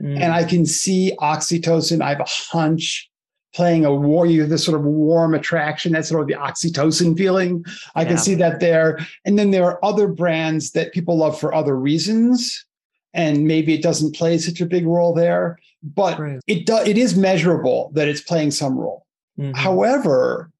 Mm. 0.00 0.20
And 0.20 0.32
I 0.32 0.44
can 0.44 0.66
see 0.66 1.12
oxytocin. 1.20 2.02
I 2.02 2.10
have 2.10 2.20
a 2.20 2.26
hunch 2.26 3.08
playing 3.56 3.86
a 3.86 3.94
war, 3.94 4.26
you 4.26 4.42
have 4.42 4.50
this 4.50 4.64
sort 4.64 4.78
of 4.78 4.84
warm 4.84 5.32
attraction, 5.32 5.92
that's 5.92 6.10
sort 6.10 6.20
of 6.20 6.28
the 6.28 6.34
oxytocin 6.34 7.16
feeling. 7.16 7.64
I 7.94 8.02
yeah. 8.02 8.08
can 8.08 8.18
see 8.18 8.34
that 8.34 8.60
there. 8.60 8.98
And 9.24 9.38
then 9.38 9.50
there 9.50 9.64
are 9.64 9.82
other 9.82 10.08
brands 10.08 10.72
that 10.72 10.92
people 10.92 11.16
love 11.16 11.40
for 11.40 11.54
other 11.54 11.74
reasons. 11.74 12.66
And 13.14 13.46
maybe 13.46 13.72
it 13.72 13.82
doesn't 13.82 14.14
play 14.14 14.36
such 14.36 14.60
a 14.60 14.66
big 14.66 14.86
role 14.86 15.14
there, 15.14 15.58
but 15.82 16.18
right. 16.18 16.38
it 16.46 16.66
does 16.66 16.86
it 16.86 16.98
is 16.98 17.16
measurable 17.16 17.90
that 17.94 18.08
it's 18.08 18.20
playing 18.20 18.50
some 18.50 18.76
role. 18.76 19.06
Mm-hmm. 19.38 19.54
However, 19.54 20.50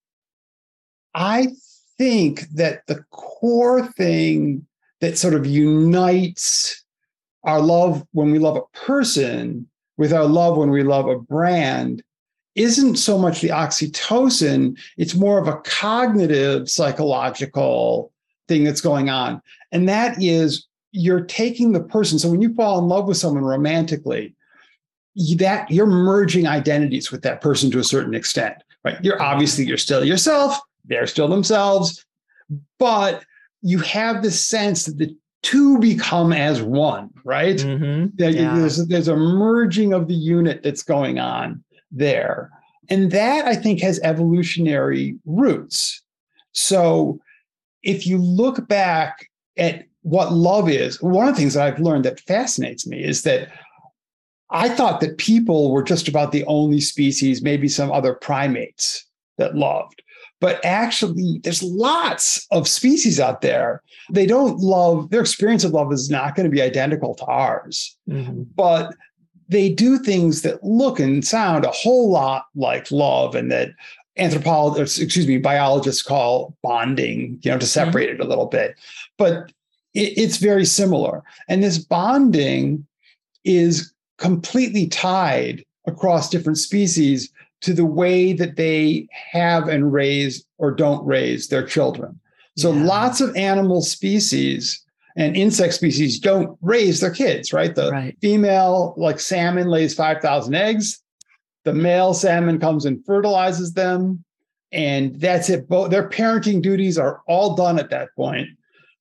I 1.14 1.48
think 1.98 2.48
that 2.54 2.86
the 2.86 3.04
core 3.10 3.86
thing 3.88 4.66
that 5.02 5.18
sort 5.18 5.34
of 5.34 5.44
unites 5.44 6.82
our 7.44 7.60
love 7.60 8.06
when 8.12 8.30
we 8.30 8.38
love 8.38 8.56
a 8.56 8.78
person 8.78 9.68
with 9.98 10.14
our 10.14 10.24
love 10.24 10.56
when 10.56 10.70
we 10.70 10.82
love 10.82 11.08
a 11.08 11.18
brand 11.18 12.02
isn't 12.56 12.96
so 12.96 13.18
much 13.18 13.40
the 13.40 13.50
oxytocin, 13.50 14.78
it's 14.96 15.14
more 15.14 15.38
of 15.38 15.46
a 15.46 15.58
cognitive 15.58 16.68
psychological 16.68 18.10
thing 18.48 18.64
that's 18.64 18.80
going 18.80 19.10
on. 19.10 19.40
And 19.72 19.88
that 19.88 20.22
is 20.22 20.66
you're 20.92 21.20
taking 21.20 21.72
the 21.72 21.82
person. 21.82 22.18
So 22.18 22.30
when 22.30 22.40
you 22.40 22.54
fall 22.54 22.78
in 22.78 22.88
love 22.88 23.06
with 23.06 23.18
someone 23.18 23.44
romantically, 23.44 24.34
that 25.36 25.70
you're 25.70 25.86
merging 25.86 26.46
identities 26.46 27.10
with 27.10 27.22
that 27.22 27.40
person 27.40 27.70
to 27.70 27.78
a 27.78 27.84
certain 27.84 28.14
extent, 28.14 28.54
right? 28.84 29.02
You're 29.02 29.20
obviously 29.20 29.64
you're 29.64 29.78
still 29.78 30.04
yourself, 30.04 30.58
they're 30.84 31.06
still 31.06 31.28
themselves, 31.28 32.04
but 32.78 33.24
you 33.62 33.78
have 33.80 34.22
this 34.22 34.42
sense 34.42 34.84
that 34.84 34.98
the 34.98 35.14
two 35.42 35.78
become 35.78 36.32
as 36.32 36.62
one, 36.62 37.10
right? 37.24 37.56
Mm-hmm. 37.56 38.14
Yeah. 38.18 38.58
There's, 38.58 38.86
there's 38.86 39.08
a 39.08 39.16
merging 39.16 39.92
of 39.92 40.08
the 40.08 40.14
unit 40.14 40.62
that's 40.62 40.82
going 40.82 41.18
on 41.18 41.62
there. 41.90 42.50
And 42.88 43.10
that 43.10 43.46
I 43.46 43.54
think 43.54 43.80
has 43.80 44.00
evolutionary 44.02 45.16
roots. 45.24 46.02
So 46.52 47.20
if 47.82 48.06
you 48.06 48.18
look 48.18 48.66
back 48.68 49.28
at 49.56 49.86
what 50.02 50.32
love 50.32 50.68
is, 50.68 51.02
one 51.02 51.28
of 51.28 51.34
the 51.34 51.40
things 51.40 51.54
that 51.54 51.66
I've 51.66 51.80
learned 51.80 52.04
that 52.04 52.20
fascinates 52.20 52.86
me 52.86 53.02
is 53.02 53.22
that 53.22 53.48
I 54.50 54.68
thought 54.68 55.00
that 55.00 55.18
people 55.18 55.72
were 55.72 55.82
just 55.82 56.06
about 56.06 56.30
the 56.30 56.44
only 56.44 56.80
species, 56.80 57.42
maybe 57.42 57.68
some 57.68 57.90
other 57.90 58.14
primates 58.14 59.04
that 59.38 59.56
loved. 59.56 60.02
but 60.40 60.64
actually 60.64 61.40
there's 61.42 61.62
lots 61.62 62.46
of 62.50 62.68
species 62.68 63.18
out 63.18 63.40
there 63.40 63.82
they 64.10 64.26
don't 64.26 64.58
love 64.58 65.10
their 65.10 65.20
experience 65.20 65.64
of 65.64 65.72
love 65.72 65.92
is 65.92 66.10
not 66.10 66.34
going 66.34 66.44
to 66.44 66.54
be 66.54 66.62
identical 66.62 67.14
to 67.14 67.24
ours 67.24 67.96
mm-hmm. 68.08 68.42
but 68.54 68.94
they 69.48 69.68
do 69.68 69.98
things 69.98 70.42
that 70.42 70.62
look 70.64 70.98
and 70.98 71.24
sound 71.24 71.64
a 71.64 71.70
whole 71.70 72.10
lot 72.10 72.46
like 72.54 72.90
love 72.90 73.34
and 73.34 73.50
that 73.50 73.70
anthropologists 74.18 74.98
excuse 74.98 75.26
me 75.26 75.36
biologists 75.36 76.02
call 76.02 76.56
bonding 76.62 77.38
you 77.42 77.50
know 77.50 77.58
to 77.58 77.64
mm-hmm. 77.64 77.86
separate 77.86 78.08
mm-hmm. 78.08 78.20
it 78.22 78.24
a 78.24 78.28
little 78.28 78.46
bit 78.46 78.74
but 79.18 79.52
it, 79.94 80.16
it's 80.16 80.38
very 80.38 80.64
similar 80.64 81.22
and 81.48 81.62
this 81.62 81.78
bonding 81.78 82.86
is 83.44 83.92
completely 84.18 84.86
tied 84.86 85.64
across 85.86 86.30
different 86.30 86.58
species 86.58 87.30
to 87.60 87.72
the 87.72 87.84
way 87.84 88.32
that 88.32 88.56
they 88.56 89.08
have 89.32 89.68
and 89.68 89.92
raise 89.92 90.44
or 90.58 90.70
don't 90.70 91.04
raise 91.06 91.48
their 91.48 91.64
children. 91.66 92.18
So 92.56 92.72
yeah. 92.72 92.84
lots 92.84 93.20
of 93.20 93.34
animal 93.36 93.82
species 93.82 94.82
and 95.16 95.36
insect 95.36 95.74
species 95.74 96.18
don't 96.18 96.58
raise 96.60 97.00
their 97.00 97.10
kids, 97.10 97.52
right? 97.52 97.74
The 97.74 97.90
right. 97.90 98.16
female, 98.20 98.94
like 98.96 99.18
salmon, 99.18 99.68
lays 99.68 99.94
5,000 99.94 100.54
eggs. 100.54 101.02
The 101.64 101.72
male 101.72 102.14
salmon 102.14 102.60
comes 102.60 102.84
and 102.84 103.04
fertilizes 103.04 103.72
them. 103.72 104.22
And 104.72 105.18
that's 105.20 105.48
it. 105.48 105.68
Both 105.68 105.90
their 105.90 106.08
parenting 106.08 106.60
duties 106.60 106.98
are 106.98 107.22
all 107.26 107.56
done 107.56 107.78
at 107.78 107.90
that 107.90 108.08
point, 108.14 108.48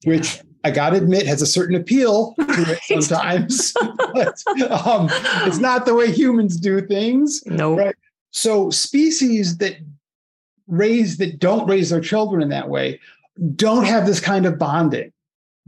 yeah. 0.04 0.16
which 0.16 0.42
I 0.64 0.72
got 0.72 0.92
to 0.92 0.98
admit 0.98 1.28
has 1.28 1.42
a 1.42 1.48
certain 1.48 1.76
appeal 1.76 2.34
to 2.36 2.46
it 2.48 2.80
sometimes. 3.04 3.74
but, 4.14 4.42
um, 4.88 5.10
it's 5.46 5.58
not 5.58 5.86
the 5.86 5.94
way 5.94 6.12
humans 6.12 6.58
do 6.58 6.82
things. 6.88 7.44
No. 7.46 7.76
Nope. 7.76 7.80
Right. 7.80 7.96
So 8.32 8.70
species 8.70 9.58
that 9.58 9.76
raise 10.68 11.18
that 11.18 11.40
don't 11.40 11.68
raise 11.68 11.90
their 11.90 12.02
children 12.02 12.42
in 12.42 12.50
that 12.50 12.70
way 12.70 13.00
don't 13.56 13.86
have 13.86 14.06
this 14.06 14.20
kind 14.20 14.46
of 14.46 14.58
bonding, 14.58 15.12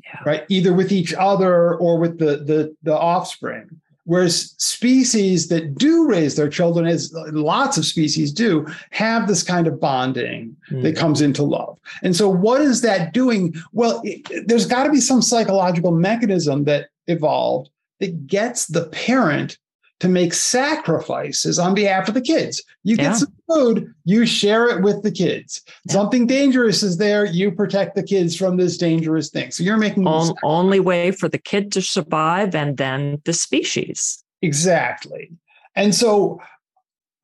yeah. 0.03 0.19
right? 0.25 0.45
Either 0.49 0.73
with 0.73 0.91
each 0.91 1.13
other 1.13 1.75
or 1.75 1.97
with 1.97 2.19
the 2.19 2.37
the 2.37 2.75
the 2.83 2.97
offspring. 2.97 3.69
Whereas 4.05 4.55
species 4.57 5.49
that 5.49 5.75
do 5.75 6.07
raise 6.07 6.35
their 6.35 6.47
children, 6.47 6.87
as 6.87 7.11
lots 7.13 7.77
of 7.77 7.83
species 7.85 8.31
do, 8.31 8.65
have 8.91 9.27
this 9.27 9.43
kind 9.43 9.67
of 9.67 9.81
bonding 9.81 10.55
mm. 10.71 10.81
that 10.81 10.95
comes 10.95 11.19
into 11.19 11.43
love. 11.43 11.77
And 12.03 12.15
so, 12.15 12.29
what 12.29 12.61
is 12.61 12.79
that 12.81 13.11
doing? 13.11 13.53
Well, 13.73 13.99
it, 14.05 14.47
there's 14.47 14.65
got 14.65 14.85
to 14.85 14.91
be 14.91 15.01
some 15.01 15.21
psychological 15.21 15.91
mechanism 15.91 16.63
that 16.63 16.87
evolved 17.07 17.69
that 17.99 18.27
gets 18.27 18.67
the 18.67 18.85
parent 18.85 19.57
to 19.99 20.07
make 20.07 20.33
sacrifices 20.33 21.57
on 21.57 21.73
behalf 21.73 22.07
of 22.07 22.13
the 22.13 22.21
kids. 22.21 22.63
You 22.83 22.95
yeah. 22.95 23.03
get 23.03 23.15
some 23.17 23.33
food, 23.49 23.93
you 24.05 24.25
share 24.25 24.67
it 24.69 24.83
with 24.83 25.01
the 25.03 25.11
kids. 25.11 25.61
Yeah. 25.85 25.93
Something 25.93 26.27
dangerous 26.27 26.83
is 26.83 26.97
there, 26.97 27.25
you 27.25 27.51
protect 27.51 27.95
the 27.95 28.03
kids 28.03 28.35
from 28.35 28.57
this 28.57 28.77
dangerous 28.77 29.29
thing. 29.29 29.51
So 29.51 29.63
you're 29.63 29.77
making 29.77 30.05
On, 30.05 30.35
only 30.43 30.79
way 30.79 31.11
for 31.11 31.27
the 31.27 31.39
kid 31.39 31.71
to 31.73 31.81
survive 31.81 32.53
and 32.53 32.77
then 32.77 33.21
the 33.25 33.33
species. 33.33 34.23
Exactly. 34.41 35.31
And 35.75 35.95
so 35.95 36.39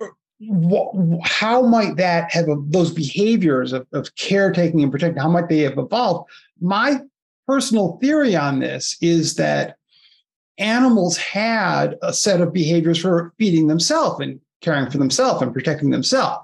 uh, 0.02 0.08
how 1.24 1.62
might 1.62 1.98
that 1.98 2.34
have 2.34 2.48
those 2.68 2.92
behaviors 2.92 3.72
of, 3.72 3.86
of 3.94 4.16
caretaking 4.16 4.82
and 4.82 4.92
protecting 4.92 5.22
how 5.22 5.30
might 5.30 5.48
they 5.48 5.60
have 5.60 5.78
evolved 5.78 6.30
my 6.60 7.00
personal 7.48 7.98
theory 8.02 8.36
on 8.36 8.60
this 8.60 8.98
is 9.02 9.36
that 9.36 9.78
animals 10.58 11.18
had 11.18 11.98
a 12.02 12.14
set 12.14 12.42
of 12.42 12.54
behaviors 12.54 13.00
for 13.00 13.34
feeding 13.38 13.68
themselves 13.68 14.20
and 14.20 14.40
caring 14.62 14.90
for 14.90 14.98
themselves 14.98 15.42
and 15.42 15.54
protecting 15.54 15.90
themselves. 15.90 16.44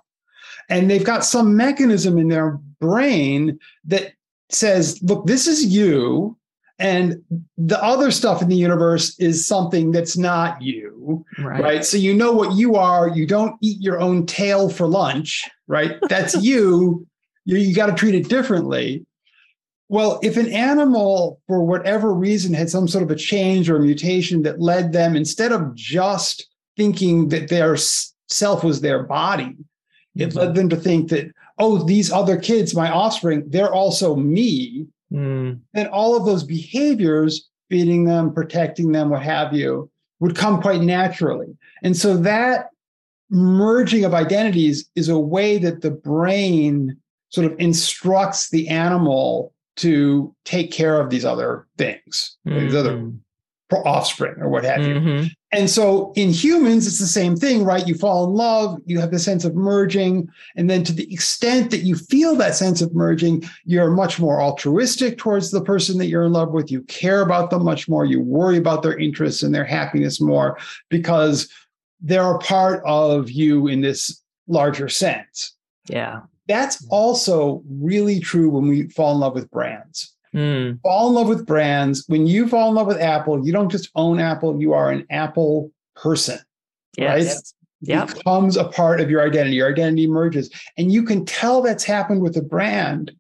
And 0.70 0.90
they've 0.90 1.04
got 1.04 1.26
some 1.26 1.56
mechanism 1.56 2.18
in 2.18 2.28
their 2.28 2.60
brain 2.80 3.60
that 3.86 4.14
says, 4.50 5.02
look, 5.02 5.26
this 5.26 5.48
is 5.48 5.66
you. 5.66 6.38
And 6.78 7.22
the 7.58 7.82
other 7.84 8.10
stuff 8.10 8.42
in 8.42 8.48
the 8.48 8.56
universe 8.56 9.20
is 9.20 9.46
something 9.46 9.92
that's 9.92 10.18
not 10.18 10.62
you. 10.62 11.26
Right. 11.38 11.62
right. 11.62 11.86
So 11.86 11.98
you 11.98 12.14
know 12.14 12.32
what 12.32 12.56
you 12.56 12.76
are. 12.76 13.10
You 13.10 13.28
don't 13.28 13.56
eat 13.62 13.82
your 13.82 14.00
own 14.00 14.26
tail 14.26 14.70
for 14.70 14.88
lunch, 14.88 15.50
right? 15.68 15.98
That's 16.08 16.36
you. 16.42 17.06
You, 17.46 17.58
you 17.58 17.76
got 17.76 17.88
to 17.88 17.94
treat 17.94 18.16
it 18.16 18.30
differently. 18.30 19.06
Well, 19.90 20.20
if 20.22 20.38
an 20.38 20.50
animal, 20.54 21.42
for 21.48 21.64
whatever 21.64 22.14
reason, 22.14 22.54
had 22.54 22.70
some 22.70 22.88
sort 22.88 23.04
of 23.04 23.10
a 23.10 23.16
change 23.16 23.70
or 23.70 23.78
a 23.78 23.82
mutation 23.82 24.44
that 24.44 24.62
led 24.62 24.94
them, 24.94 25.16
instead 25.16 25.52
of 25.52 25.74
just 25.74 26.48
thinking 26.78 27.30
that 27.30 27.50
their 27.50 27.76
self 28.28 28.64
was 28.64 28.82
their 28.82 29.04
body, 29.04 29.58
it 30.16 30.36
led 30.36 30.54
them 30.54 30.70
to 30.70 30.76
think 30.76 31.10
that, 31.10 31.32
oh, 31.58 31.84
these 31.84 32.12
other 32.12 32.38
kids, 32.38 32.76
my 32.76 32.92
offspring, 32.92 33.44
they're 33.48 33.74
also 33.74 34.16
me. 34.16 34.86
Mm. 35.12 35.60
And 35.74 35.88
all 35.90 36.16
of 36.16 36.26
those 36.26 36.44
behaviors, 36.44 37.50
feeding 37.70 38.04
them, 38.04 38.32
protecting 38.32 38.92
them, 38.92 39.10
what 39.10 39.24
have 39.24 39.54
you, 39.54 39.90
would 40.20 40.36
come 40.36 40.62
quite 40.62 40.82
naturally. 40.82 41.58
And 41.82 41.98
so 41.98 42.16
that 42.18 42.70
merging 43.32 44.06
of 44.06 44.14
identities 44.14 44.90
is 44.96 45.10
a 45.10 45.18
way 45.18 45.58
that 45.58 45.82
the 45.82 45.92
brain 45.92 46.98
sort 47.30 47.52
of 47.52 47.60
instructs 47.60 48.50
the 48.50 48.68
animal 48.68 49.54
to 49.80 50.36
take 50.44 50.72
care 50.72 51.00
of 51.00 51.10
these 51.10 51.26
other 51.26 51.68
things, 51.78 52.38
mm-hmm. 52.46 52.60
these 52.60 52.76
other 52.76 52.98
mm-hmm. 52.98 53.76
offspring 53.86 54.36
or 54.40 54.50
what 54.50 54.66
have 54.66 54.82
mm-hmm. 54.82 55.08
you. 55.08 55.30
And 55.52 55.70
so 55.70 56.12
in 56.16 56.32
humans, 56.32 56.86
it's 56.86 57.00
the 57.00 57.08
same 57.08 57.36
thing, 57.36 57.64
right? 57.64 57.88
You 57.88 57.96
fall 57.96 58.26
in 58.26 58.34
love, 58.36 58.80
you 58.86 59.00
have 59.00 59.12
the 59.12 59.20
sense 59.20 59.46
of 59.46 59.56
merging. 59.56 60.30
And 60.56 60.70
then 60.70 60.84
to 60.84 60.94
the 60.94 61.12
extent 61.12 61.72
that 61.72 61.80
you 61.80 61.96
feel 61.96 62.36
that 62.36 62.56
sense 62.56 62.82
of 62.82 62.94
merging, 62.94 63.44
you're 63.66 63.90
much 63.90 64.20
more 64.20 64.42
altruistic 64.42 65.18
towards 65.18 65.50
the 65.50 65.64
person 65.64 65.98
that 65.98 66.08
you're 66.08 66.26
in 66.26 66.34
love 66.34 66.52
with. 66.52 66.70
You 66.70 66.84
care 66.84 67.22
about 67.22 67.50
them 67.50 67.64
much 67.64 67.88
more. 67.88 68.06
You 68.06 68.22
worry 68.22 68.58
about 68.58 68.84
their 68.84 68.98
interests 68.98 69.42
and 69.42 69.56
their 69.56 69.66
happiness 69.66 70.22
more 70.22 70.58
because 70.90 71.50
they're 72.02 72.36
a 72.36 72.40
part 72.40 72.84
of 72.86 73.32
you 73.32 73.68
in 73.68 73.82
this 73.82 74.22
larger 74.48 74.90
sense. 74.90 75.56
Yeah. 75.88 76.22
That's 76.50 76.84
also 76.90 77.62
really 77.70 78.20
true 78.20 78.50
when 78.50 78.68
we 78.68 78.90
fall 78.90 79.14
in 79.14 79.20
love 79.20 79.36
with 79.36 79.52
brands. 79.52 80.16
Mm. 80.34 80.82
Fall 80.82 81.10
in 81.10 81.14
love 81.14 81.28
with 81.28 81.46
brands. 81.46 82.04
When 82.08 82.26
you 82.26 82.48
fall 82.48 82.70
in 82.70 82.76
love 82.76 82.88
with 82.88 83.00
Apple, 83.00 83.46
you 83.46 83.54
don't 83.54 83.70
just 83.70 83.92
own 83.94 84.20
Apple, 84.20 84.60
you 84.60 84.74
are 84.74 84.90
an 84.90 85.06
Apple 85.12 85.72
person. 85.96 86.40
Yes. 86.98 87.54
Right? 87.84 88.08
It 88.08 88.16
becomes 88.16 88.58
a 88.58 88.66
part 88.66 89.00
of 89.00 89.12
your 89.12 89.22
identity. 89.22 89.58
Your 89.58 89.70
identity 89.70 90.06
emerges. 90.06 90.50
And 90.76 90.92
you 90.92 91.04
can 91.04 91.24
tell 91.24 91.62
that's 91.62 91.84
happened 91.84 92.22
with 92.22 92.36
a 92.36 92.42
brand. 92.42 93.12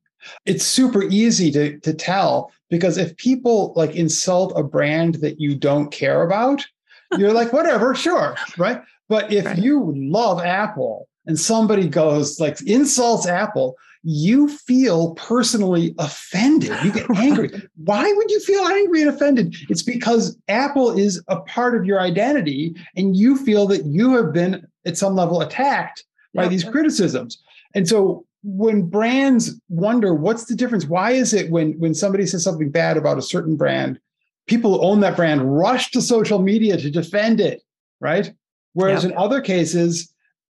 It's 0.47 0.65
super 0.65 1.03
easy 1.03 1.51
to, 1.51 1.79
to 1.81 1.93
tell 1.93 2.51
because 2.69 2.97
if 2.97 3.15
people 3.17 3.73
like 3.75 3.95
insult 3.95 4.53
a 4.55 4.63
brand 4.63 5.15
that 5.15 5.39
you 5.39 5.55
don't 5.55 5.91
care 5.91 6.23
about, 6.23 6.65
you're 7.17 7.33
like, 7.33 7.53
whatever, 7.53 7.93
sure. 7.93 8.35
Right. 8.57 8.81
But 9.07 9.31
if 9.31 9.45
right. 9.45 9.57
you 9.57 9.93
love 9.95 10.43
Apple 10.43 11.08
and 11.29 11.39
somebody 11.39 11.87
goes 11.87 12.39
like 12.39 12.59
insults 12.63 13.27
Apple, 13.27 13.77
you 14.01 14.47
feel 14.47 15.13
personally 15.13 15.93
offended. 15.99 16.75
You 16.83 16.91
get 16.91 17.07
angry. 17.11 17.51
Why 17.85 18.11
would 18.11 18.31
you 18.31 18.39
feel 18.39 18.63
angry 18.63 19.01
and 19.01 19.11
offended? 19.11 19.55
It's 19.69 19.83
because 19.83 20.35
Apple 20.47 20.97
is 20.97 21.23
a 21.27 21.39
part 21.41 21.77
of 21.77 21.85
your 21.85 22.01
identity 22.01 22.75
and 22.97 23.15
you 23.15 23.37
feel 23.37 23.67
that 23.67 23.85
you 23.85 24.15
have 24.15 24.33
been 24.33 24.65
at 24.87 24.97
some 24.97 25.15
level 25.15 25.41
attacked 25.41 26.03
by 26.33 26.47
these 26.47 26.63
criticisms. 26.63 27.43
And 27.75 27.87
so 27.87 28.25
when 28.41 28.89
brands 28.89 29.61
wonder 29.69 30.15
what's 30.15 30.45
the 30.45 30.55
difference, 30.55 30.85
why 30.85 31.11
is 31.11 31.31
it 31.35 31.51
when 31.51 31.73
when 31.73 31.93
somebody 31.93 32.25
says 32.25 32.43
something 32.43 32.71
bad 32.71 32.97
about 32.97 33.19
a 33.19 33.21
certain 33.21 33.55
brand, 33.55 33.99
people 34.47 34.79
who 34.79 34.81
own 34.81 35.01
that 35.01 35.15
brand 35.15 35.59
rush 35.59 35.91
to 35.91 36.01
social 36.01 36.39
media 36.39 36.75
to 36.77 36.89
defend 36.89 37.39
it, 37.39 37.61
right? 37.99 38.33
Whereas 38.73 39.03
in 39.05 39.15
other 39.15 39.41
cases, 39.41 40.11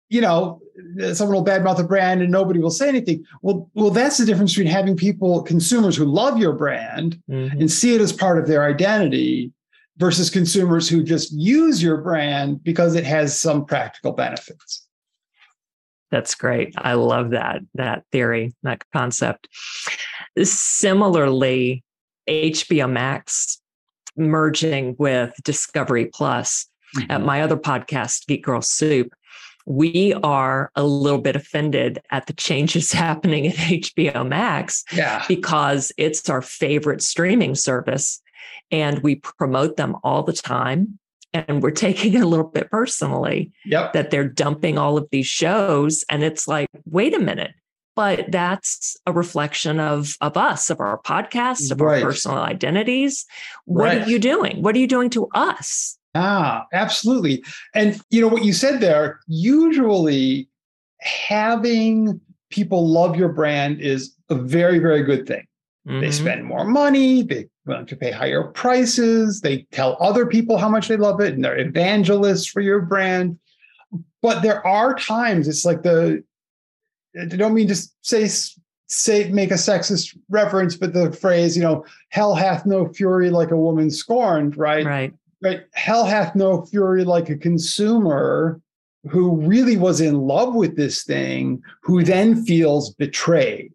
you 0.09 0.21
know, 0.21 0.61
someone 1.13 1.35
will 1.35 1.45
badmouth 1.45 1.79
a 1.79 1.83
brand 1.83 2.21
and 2.21 2.31
nobody 2.31 2.59
will 2.59 2.69
say 2.69 2.87
anything. 2.87 3.25
Well, 3.41 3.69
well, 3.73 3.89
that's 3.89 4.17
the 4.17 4.25
difference 4.25 4.53
between 4.53 4.71
having 4.71 4.95
people, 4.95 5.41
consumers 5.41 5.95
who 5.95 6.05
love 6.05 6.37
your 6.37 6.53
brand 6.53 7.21
mm-hmm. 7.29 7.59
and 7.59 7.71
see 7.71 7.95
it 7.95 8.01
as 8.01 8.13
part 8.13 8.37
of 8.37 8.47
their 8.47 8.63
identity 8.63 9.51
versus 9.97 10.29
consumers 10.29 10.89
who 10.89 11.03
just 11.03 11.31
use 11.31 11.81
your 11.81 11.97
brand 11.97 12.63
because 12.63 12.95
it 12.95 13.05
has 13.05 13.37
some 13.39 13.65
practical 13.65 14.11
benefits. 14.11 14.85
That's 16.11 16.35
great. 16.35 16.73
I 16.77 16.93
love 16.93 17.31
that 17.31 17.61
that 17.73 18.03
theory, 18.11 18.53
that 18.63 18.83
concept. 18.93 19.49
Similarly, 20.41 21.83
HBO 22.29 22.89
Max 22.89 23.59
merging 24.15 24.95
with 24.97 25.33
Discovery 25.43 26.05
Plus. 26.05 26.67
Mm-hmm. 26.97 27.11
At 27.11 27.21
my 27.23 27.41
other 27.41 27.57
podcast, 27.57 28.25
Geek 28.27 28.43
Girl 28.43 28.61
Soup, 28.61 29.11
we 29.65 30.13
are 30.23 30.71
a 30.75 30.83
little 30.83 31.19
bit 31.19 31.35
offended 31.35 31.99
at 32.11 32.27
the 32.27 32.33
changes 32.33 32.91
happening 32.91 33.47
at 33.47 33.55
HBO 33.55 34.27
Max 34.27 34.83
yeah. 34.93 35.25
because 35.27 35.91
it's 35.97 36.29
our 36.29 36.41
favorite 36.41 37.01
streaming 37.01 37.55
service 37.55 38.21
and 38.71 38.99
we 38.99 39.15
promote 39.15 39.77
them 39.77 39.95
all 40.03 40.23
the 40.23 40.33
time. 40.33 40.99
And 41.33 41.61
we're 41.61 41.71
taking 41.71 42.13
it 42.13 42.21
a 42.21 42.27
little 42.27 42.47
bit 42.47 42.71
personally 42.71 43.51
yep. 43.65 43.91
that 43.91 44.09
they're 44.09 44.27
dumping 44.27 44.77
all 44.77 44.97
of 44.97 45.09
these 45.11 45.27
shows. 45.27 46.05
And 46.09 46.23
it's 46.23 46.47
like, 46.47 46.69
wait 46.85 47.13
a 47.13 47.19
minute, 47.19 47.51
but 47.95 48.31
that's 48.31 48.95
a 49.05 49.11
reflection 49.11 49.79
of 49.79 50.15
of 50.21 50.37
us 50.37 50.69
of 50.69 50.79
our 50.79 51.01
podcast 51.01 51.71
of 51.71 51.81
Right. 51.81 52.03
our 52.03 52.09
personal 52.09 52.37
identities 52.37 53.25
what 53.65 53.85
Right. 53.85 54.01
are 54.03 54.09
you 54.09 54.19
doing 54.19 54.61
what 54.61 54.75
are 54.75 54.79
you 54.79 54.87
doing 54.87 55.09
to 55.11 55.27
us 55.33 55.97
Ah, 56.15 56.65
absolutely. 56.71 57.43
And 57.73 58.01
you 58.09 58.21
know 58.21 58.29
what 58.29 58.45
you 58.45 58.53
said 58.53 58.79
there, 58.79 59.19
usually 59.27 60.47
having 61.01 62.19
people 62.49 62.87
love 62.87 63.17
your 63.17 63.29
brand 63.29 63.81
is 63.81 64.15
a 64.29 64.35
very, 64.35 64.79
very 64.79 65.03
good 65.03 65.27
thing. 65.27 65.45
They 65.85 66.07
Mhm. 66.07 66.13
spend 66.13 66.45
more 66.45 66.65
money, 66.65 67.21
they 67.21 67.47
want 67.67 67.87
to 67.89 67.95
pay 67.95 68.09
higher 68.09 68.43
prices, 68.43 69.41
they 69.41 69.67
tell 69.71 69.97
other 69.99 70.25
people 70.25 70.57
how 70.57 70.69
much 70.69 70.87
they 70.87 70.97
love 70.97 71.19
it, 71.21 71.35
and 71.35 71.43
they're 71.43 71.59
evangelists 71.59 72.47
for 72.47 72.61
your 72.61 72.81
brand. 72.81 73.37
But 74.23 74.41
there 74.41 74.65
are 74.65 74.95
times 74.95 75.47
it's 75.47 75.65
like 75.65 75.83
the 75.83 76.23
I 77.19 77.25
don't 77.25 77.53
mean 77.53 77.67
to 77.67 77.75
say 78.01 78.27
say 78.87 79.29
make 79.29 79.51
a 79.51 79.55
sexist 79.55 80.17
reference, 80.29 80.75
but 80.75 80.93
the 80.93 81.11
phrase, 81.11 81.55
you 81.55 81.63
know, 81.63 81.85
hell 82.09 82.35
hath 82.35 82.65
no 82.65 82.87
fury 82.87 83.29
like 83.29 83.51
a 83.51 83.57
woman 83.57 83.89
scorned, 83.91 84.57
right? 84.57 84.85
right 84.85 85.13
right 85.45 85.61
hell 85.73 86.05
hath 86.05 86.35
no 86.35 86.65
fury 86.65 87.03
like 87.03 87.29
a 87.29 87.37
consumer 87.37 88.59
who 89.09 89.35
really 89.41 89.77
was 89.77 90.01
in 90.01 90.15
love 90.21 90.55
with 90.55 90.75
this 90.75 91.03
thing 91.03 91.61
who 91.83 92.03
then 92.03 92.43
feels 92.45 92.93
betrayed 92.95 93.71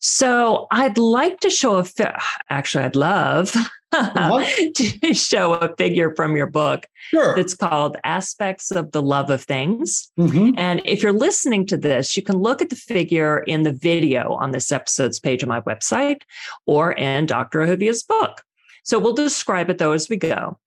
so 0.00 0.66
i'd 0.72 0.98
like 0.98 1.38
to 1.40 1.48
show 1.50 1.76
a 1.76 1.84
fi- 1.84 2.20
actually 2.50 2.82
i'd 2.84 2.96
love 2.96 3.54
to 4.74 5.14
show 5.14 5.54
a 5.54 5.68
figure 5.76 6.14
from 6.16 6.34
your 6.34 6.46
book 6.46 6.86
sure 7.10 7.36
that's 7.36 7.54
called 7.54 7.96
aspects 8.04 8.70
of 8.70 8.90
the 8.92 9.02
love 9.02 9.28
of 9.30 9.42
things 9.42 10.10
Mhm. 10.18 10.54
And 10.58 10.80
if 10.84 11.02
you're 11.02 11.12
listening 11.26 11.66
to 11.66 11.76
this, 11.76 12.16
you 12.16 12.22
can 12.22 12.36
look 12.36 12.62
at 12.62 12.70
the 12.70 12.76
figure 12.76 13.38
in 13.40 13.62
the 13.64 13.72
video 13.72 14.34
on 14.34 14.50
this 14.52 14.70
episode's 14.72 15.18
page 15.20 15.42
of 15.42 15.48
my 15.48 15.60
website 15.62 16.20
or 16.66 16.92
in 16.92 17.26
Dr. 17.26 17.60
Ahuvia's 17.60 18.02
book. 18.02 18.42
So 18.84 18.98
we'll 18.98 19.14
describe 19.14 19.68
it 19.70 19.78
though 19.78 19.92
as 19.92 20.08
we 20.08 20.16
go. 20.16 20.58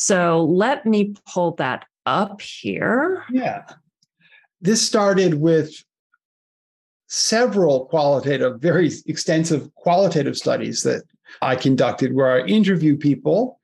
So 0.00 0.44
let 0.44 0.86
me 0.86 1.16
pull 1.26 1.56
that 1.56 1.84
up 2.06 2.40
here. 2.40 3.24
yeah 3.30 3.64
this 4.60 4.80
started 4.80 5.34
with 5.34 5.84
several 7.08 7.84
qualitative 7.86 8.60
very 8.60 8.90
extensive 9.06 9.72
qualitative 9.74 10.36
studies 10.36 10.82
that 10.82 11.02
i 11.42 11.54
conducted 11.54 12.14
where 12.14 12.30
i 12.30 12.46
interview 12.46 12.96
people 12.96 13.60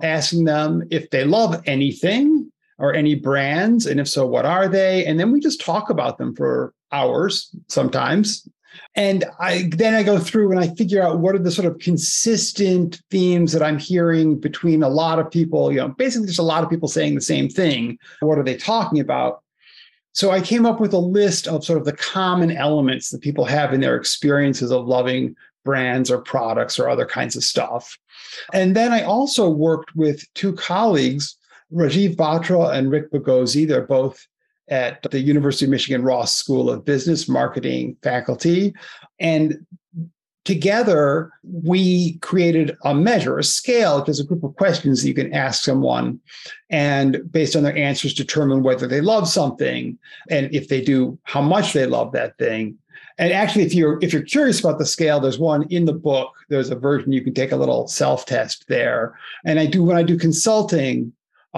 asking 0.00 0.44
them 0.44 0.82
if 0.90 1.10
they 1.10 1.24
love 1.24 1.60
anything 1.66 2.50
or 2.78 2.94
any 2.94 3.16
brands 3.16 3.86
and 3.86 3.98
if 3.98 4.08
so 4.08 4.24
what 4.26 4.46
are 4.46 4.68
they 4.68 5.04
and 5.06 5.18
then 5.18 5.32
we 5.32 5.40
just 5.40 5.60
talk 5.60 5.90
about 5.90 6.18
them 6.18 6.34
for 6.36 6.72
hours 6.92 7.50
sometimes 7.66 8.48
and 8.94 9.24
i 9.38 9.68
then 9.76 9.94
i 9.94 10.02
go 10.02 10.18
through 10.18 10.50
and 10.50 10.60
i 10.60 10.68
figure 10.74 11.02
out 11.02 11.20
what 11.20 11.34
are 11.34 11.40
the 11.40 11.50
sort 11.50 11.66
of 11.66 11.78
consistent 11.78 13.00
themes 13.10 13.52
that 13.52 13.62
i'm 13.62 13.78
hearing 13.78 14.38
between 14.38 14.82
a 14.82 14.88
lot 14.88 15.18
of 15.18 15.30
people 15.30 15.70
you 15.70 15.78
know 15.78 15.88
basically 15.88 16.26
just 16.26 16.38
a 16.38 16.42
lot 16.42 16.64
of 16.64 16.70
people 16.70 16.88
saying 16.88 17.14
the 17.14 17.20
same 17.20 17.48
thing. 17.48 17.98
What 18.20 18.38
are 18.38 18.42
they 18.42 18.56
talking 18.56 19.00
about? 19.00 19.42
So 20.12 20.30
i 20.30 20.40
came 20.40 20.66
up 20.66 20.80
with 20.80 20.92
a 20.92 20.98
list 20.98 21.46
of 21.46 21.64
sort 21.64 21.78
of 21.78 21.84
the 21.84 21.92
common 21.92 22.50
elements 22.50 23.10
that 23.10 23.20
people 23.20 23.44
have 23.44 23.72
in 23.72 23.80
their 23.80 23.96
experiences 23.96 24.72
of 24.72 24.86
loving 24.86 25.36
brands 25.64 26.10
or 26.10 26.18
products 26.18 26.78
or 26.78 26.88
other 26.88 27.06
kinds 27.06 27.36
of 27.36 27.44
stuff. 27.44 27.96
And 28.52 28.74
then 28.74 28.92
i 28.92 29.02
also 29.02 29.48
worked 29.48 29.94
with 29.94 30.22
two 30.34 30.54
colleagues 30.54 31.36
Rajeev 31.72 32.16
Batra 32.16 32.72
and 32.72 32.90
Rick 32.90 33.12
Bagozzi. 33.12 33.68
They're 33.68 33.82
both 33.82 34.26
at 34.70 35.02
the 35.10 35.20
University 35.20 35.64
of 35.64 35.70
Michigan 35.70 36.02
Ross 36.02 36.36
School 36.36 36.70
of 36.70 36.84
Business 36.84 37.28
Marketing 37.28 37.96
faculty. 38.02 38.74
And 39.18 39.66
together, 40.44 41.30
we 41.42 42.18
created 42.18 42.76
a 42.84 42.94
measure, 42.94 43.38
a 43.38 43.44
scale. 43.44 44.02
There's 44.02 44.20
a 44.20 44.24
group 44.24 44.44
of 44.44 44.56
questions 44.56 45.02
that 45.02 45.08
you 45.08 45.14
can 45.14 45.34
ask 45.34 45.62
someone, 45.62 46.20
and 46.70 47.20
based 47.30 47.54
on 47.54 47.62
their 47.62 47.76
answers, 47.76 48.14
determine 48.14 48.62
whether 48.62 48.86
they 48.86 49.02
love 49.02 49.28
something, 49.28 49.98
and 50.30 50.54
if 50.54 50.68
they 50.68 50.80
do, 50.80 51.18
how 51.24 51.42
much 51.42 51.74
they 51.74 51.84
love 51.84 52.12
that 52.12 52.38
thing. 52.38 52.78
And 53.18 53.32
actually, 53.32 53.64
if 53.64 53.74
you're 53.74 53.98
if 54.00 54.12
you're 54.12 54.22
curious 54.22 54.60
about 54.60 54.78
the 54.78 54.86
scale, 54.86 55.20
there's 55.20 55.38
one 55.38 55.64
in 55.70 55.84
the 55.84 55.92
book. 55.92 56.32
There's 56.48 56.70
a 56.70 56.76
version 56.76 57.12
you 57.12 57.22
can 57.22 57.34
take 57.34 57.52
a 57.52 57.56
little 57.56 57.88
self 57.88 58.24
test 58.26 58.64
there. 58.68 59.18
And 59.44 59.58
I 59.58 59.66
do 59.66 59.82
when 59.82 59.96
I 59.96 60.04
do 60.04 60.16
consulting, 60.16 61.12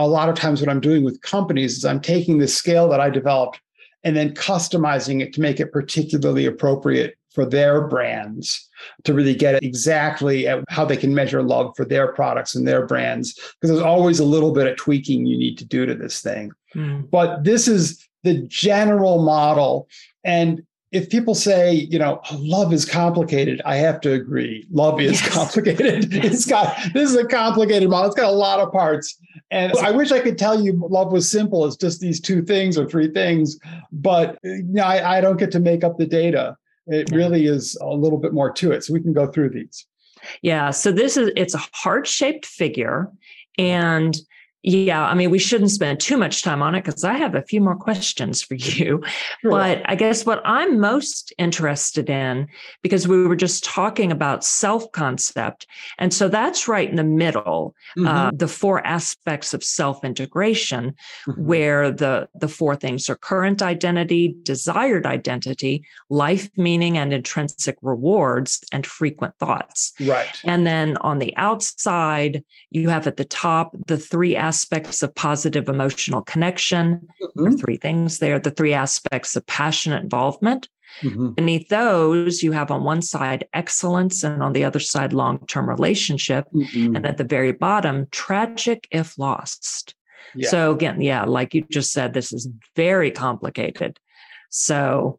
a 0.04 0.06
lot 0.06 0.28
of 0.28 0.34
times 0.34 0.60
what 0.60 0.70
I'm 0.70 0.80
doing 0.80 1.04
with 1.04 1.20
companies 1.22 1.76
is 1.76 1.84
I'm 1.84 2.00
taking 2.00 2.38
the 2.38 2.48
scale 2.48 2.88
that 2.88 3.00
I 3.00 3.10
developed 3.10 3.60
and 4.02 4.16
then 4.16 4.34
customizing 4.34 5.20
it 5.22 5.32
to 5.34 5.40
make 5.40 5.60
it 5.60 5.72
particularly 5.72 6.46
appropriate 6.46 7.16
for 7.30 7.44
their 7.44 7.86
brands 7.86 8.68
to 9.04 9.14
really 9.14 9.34
get 9.34 9.54
it 9.54 9.62
exactly 9.62 10.48
at 10.48 10.64
how 10.68 10.84
they 10.84 10.96
can 10.96 11.14
measure 11.14 11.42
love 11.42 11.72
for 11.76 11.84
their 11.84 12.12
products 12.12 12.54
and 12.54 12.66
their 12.66 12.86
brands 12.86 13.34
because 13.34 13.70
there's 13.70 13.80
always 13.82 14.18
a 14.18 14.24
little 14.24 14.52
bit 14.52 14.66
of 14.66 14.76
tweaking 14.76 15.26
you 15.26 15.38
need 15.38 15.56
to 15.58 15.64
do 15.64 15.86
to 15.86 15.94
this 15.94 16.20
thing 16.20 16.50
Hmm. 16.72 17.02
but 17.10 17.42
this 17.42 17.66
is 17.66 18.06
the 18.22 18.42
general 18.46 19.22
model 19.22 19.88
and 20.24 20.62
if 20.92 21.08
people 21.08 21.34
say 21.34 21.72
you 21.72 21.98
know 21.98 22.20
"Oh, 22.30 22.36
love 22.40 22.72
is 22.72 22.84
complicated 22.84 23.62
i 23.64 23.76
have 23.76 24.00
to 24.00 24.12
agree. 24.12 24.66
Love 24.70 25.00
is 25.00 25.20
Yes. 25.20 25.34
complicated. 25.34 26.12
It's 26.24 26.46
got 26.46 26.76
this 26.94 27.10
is 27.10 27.16
a 27.16 27.24
complicated 27.24 27.88
model. 27.88 28.06
It's 28.10 28.20
got 28.20 28.30
a 28.30 28.36
lot 28.36 28.60
of 28.60 28.72
parts. 28.72 29.16
And 29.50 29.72
i 29.78 29.90
wish 29.90 30.10
i 30.12 30.20
could 30.20 30.38
tell 30.38 30.60
you 30.60 30.72
love 30.90 31.12
was 31.12 31.30
simple. 31.30 31.64
It's 31.66 31.76
just 31.76 32.00
these 32.00 32.20
two 32.20 32.42
things 32.42 32.76
or 32.78 32.88
three 32.88 33.08
things. 33.08 33.58
But 33.92 34.38
you 34.42 34.64
know, 34.64 34.82
I, 34.84 35.18
I 35.18 35.20
don't 35.20 35.38
get 35.38 35.50
to 35.52 35.60
make 35.60 35.84
up 35.84 35.96
the 35.98 36.06
data. 36.06 36.56
It 36.86 37.10
really 37.12 37.46
is 37.46 37.76
a 37.80 37.86
little 37.88 38.18
bit 38.18 38.32
more 38.32 38.50
to 38.52 38.72
it. 38.72 38.82
So 38.84 38.92
we 38.92 39.00
can 39.00 39.12
go 39.12 39.26
through 39.28 39.50
these. 39.50 39.86
Yeah. 40.42 40.70
So 40.70 40.90
this 40.92 41.16
is 41.16 41.30
it's 41.36 41.54
a 41.54 41.62
heart 41.72 42.06
shaped 42.06 42.46
figure. 42.46 43.10
And 43.58 44.16
yeah, 44.62 45.02
I 45.06 45.14
mean, 45.14 45.30
we 45.30 45.38
shouldn't 45.38 45.70
spend 45.70 46.00
too 46.00 46.18
much 46.18 46.42
time 46.42 46.62
on 46.62 46.74
it 46.74 46.84
because 46.84 47.02
I 47.02 47.14
have 47.14 47.34
a 47.34 47.40
few 47.42 47.60
more 47.62 47.76
questions 47.76 48.42
for 48.42 48.54
you. 48.54 49.02
Sure. 49.40 49.50
But 49.50 49.82
I 49.86 49.94
guess 49.94 50.26
what 50.26 50.42
I'm 50.44 50.78
most 50.78 51.32
interested 51.38 52.10
in, 52.10 52.46
because 52.82 53.08
we 53.08 53.26
were 53.26 53.36
just 53.36 53.64
talking 53.64 54.12
about 54.12 54.44
self 54.44 54.90
concept. 54.92 55.66
And 55.98 56.12
so 56.12 56.28
that's 56.28 56.68
right 56.68 56.88
in 56.90 56.96
the 56.96 57.04
middle, 57.04 57.74
Mhm. 57.96 58.06
uh, 58.06 58.30
the 58.34 58.48
four 58.48 58.86
aspects 58.86 59.54
of 59.54 59.64
self 59.64 60.04
integration, 60.04 60.94
Mhm. 61.26 61.38
where 61.38 61.90
the, 61.90 62.28
the 62.38 62.48
four 62.48 62.76
things 62.76 63.08
are 63.08 63.16
current 63.16 63.62
identity, 63.62 64.34
desired 64.42 65.06
identity, 65.06 65.84
life 66.10 66.50
meaning 66.58 66.98
and 66.98 67.14
intrinsic 67.14 67.76
rewards, 67.80 68.60
and 68.72 68.86
frequent 68.86 69.34
thoughts. 69.38 69.94
right 70.00 70.28
And 70.44 70.66
then 70.66 70.98
on 70.98 71.18
the 71.18 71.34
outside, 71.38 72.44
you 72.70 72.90
have 72.90 73.06
at 73.06 73.16
the 73.16 73.24
top 73.24 73.74
the 73.86 73.96
three 73.96 74.36
aspects 74.36 74.49
of 75.02 75.14
positive 75.14 75.68
emotional 75.68 76.22
connection. 76.22 77.06
There 77.34 77.46
are 77.46 77.50
Mhm. 77.50 77.60
three 77.60 77.76
things 77.76 78.18
there, 78.18 78.38
the 78.38 78.50
three 78.50 78.74
aspects 78.74 79.36
of 79.36 79.46
passionate 79.46 80.02
involvement. 80.02 80.68
Mhm. 81.02 81.36
Beneath 81.36 81.68
those, 81.68 82.42
you 82.42 82.52
have 82.52 82.70
on 82.70 82.82
one 82.84 83.00
side 83.02 83.46
excellence 83.52 84.24
and 84.24 84.42
on 84.42 84.52
the 84.52 84.64
other 84.64 84.80
side 84.80 85.12
long 85.12 85.38
term 85.46 85.68
relationship. 85.68 86.46
Mhm. 86.52 86.96
And 86.96 87.06
at 87.06 87.16
the 87.16 87.24
very 87.24 87.52
bottom, 87.52 88.06
tragic 88.10 88.88
if 88.90 89.16
lost. 89.18 89.94
Yeah. 90.34 90.48
So, 90.48 90.72
again, 90.72 91.00
yeah, 91.00 91.24
like 91.24 91.54
you 91.54 91.62
just 91.70 91.92
said, 91.92 92.12
this 92.12 92.32
is 92.32 92.48
very 92.76 93.10
complicated. 93.10 93.98
So, 94.50 95.18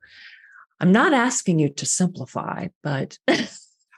I'm 0.80 0.92
not 0.92 1.14
asking 1.14 1.60
you 1.60 1.70
to 1.70 1.86
simplify, 1.86 2.68
but 2.84 3.18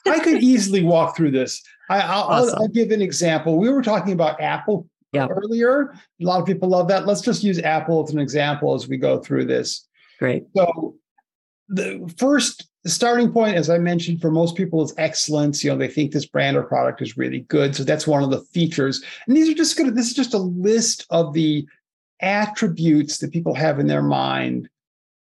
I 0.05 0.19
could 0.19 0.43
easily 0.43 0.83
walk 0.83 1.15
through 1.15 1.31
this. 1.31 1.61
I, 1.89 1.99
I'll, 2.01 2.23
I'll- 2.23 2.43
Awesome. 2.43 2.59
I'll 2.59 2.67
give 2.67 2.91
an 2.91 3.01
example. 3.01 3.57
We 3.57 3.69
were 3.69 3.81
talking 3.81 4.13
about 4.13 4.41
Apple 4.41 4.87
Yeah. 5.13 5.27
earlier. 5.27 5.93
A 6.21 6.25
lot 6.25 6.39
of 6.39 6.45
people 6.47 6.69
love 6.69 6.87
that. 6.87 7.05
Let's 7.05 7.21
just 7.21 7.43
use 7.43 7.59
Apple 7.59 8.03
as 8.03 8.13
an 8.13 8.19
example 8.19 8.73
as 8.73 8.87
we 8.87 8.97
go 8.97 9.19
through 9.19 9.45
this. 9.45 9.87
great. 10.19 10.45
So, 10.55 10.95
the 11.69 12.13
first 12.17 12.67
starting 12.85 13.31
point, 13.31 13.55
as 13.55 13.69
I 13.69 13.77
mentioned, 13.77 14.21
for 14.21 14.31
most 14.31 14.55
people 14.55 14.83
is 14.83 14.93
excellence. 14.97 15.63
You 15.63 15.71
know, 15.71 15.77
they 15.77 15.87
think 15.87 16.11
this 16.11 16.25
brand 16.25 16.57
or 16.57 16.63
product 16.63 17.01
is 17.01 17.17
really 17.17 17.41
good. 17.41 17.75
So 17.75 17.83
that's 17.83 18.05
one 18.05 18.23
of 18.23 18.29
the 18.29 18.41
features. 18.41 19.03
And 19.27 19.35
these 19.35 19.49
are 19.49 19.55
just 19.55 19.77
going 19.77 19.89
to, 19.89 19.95
this 19.95 20.07
is 20.07 20.13
just 20.13 20.33
a 20.33 20.39
list 20.39 21.05
of 21.09 21.33
the 21.33 21.65
attributes 22.21 23.19
that 23.19 23.31
people 23.31 23.53
have 23.53 23.79
in 23.79 23.87
their 23.87 24.03
mind 24.03 24.69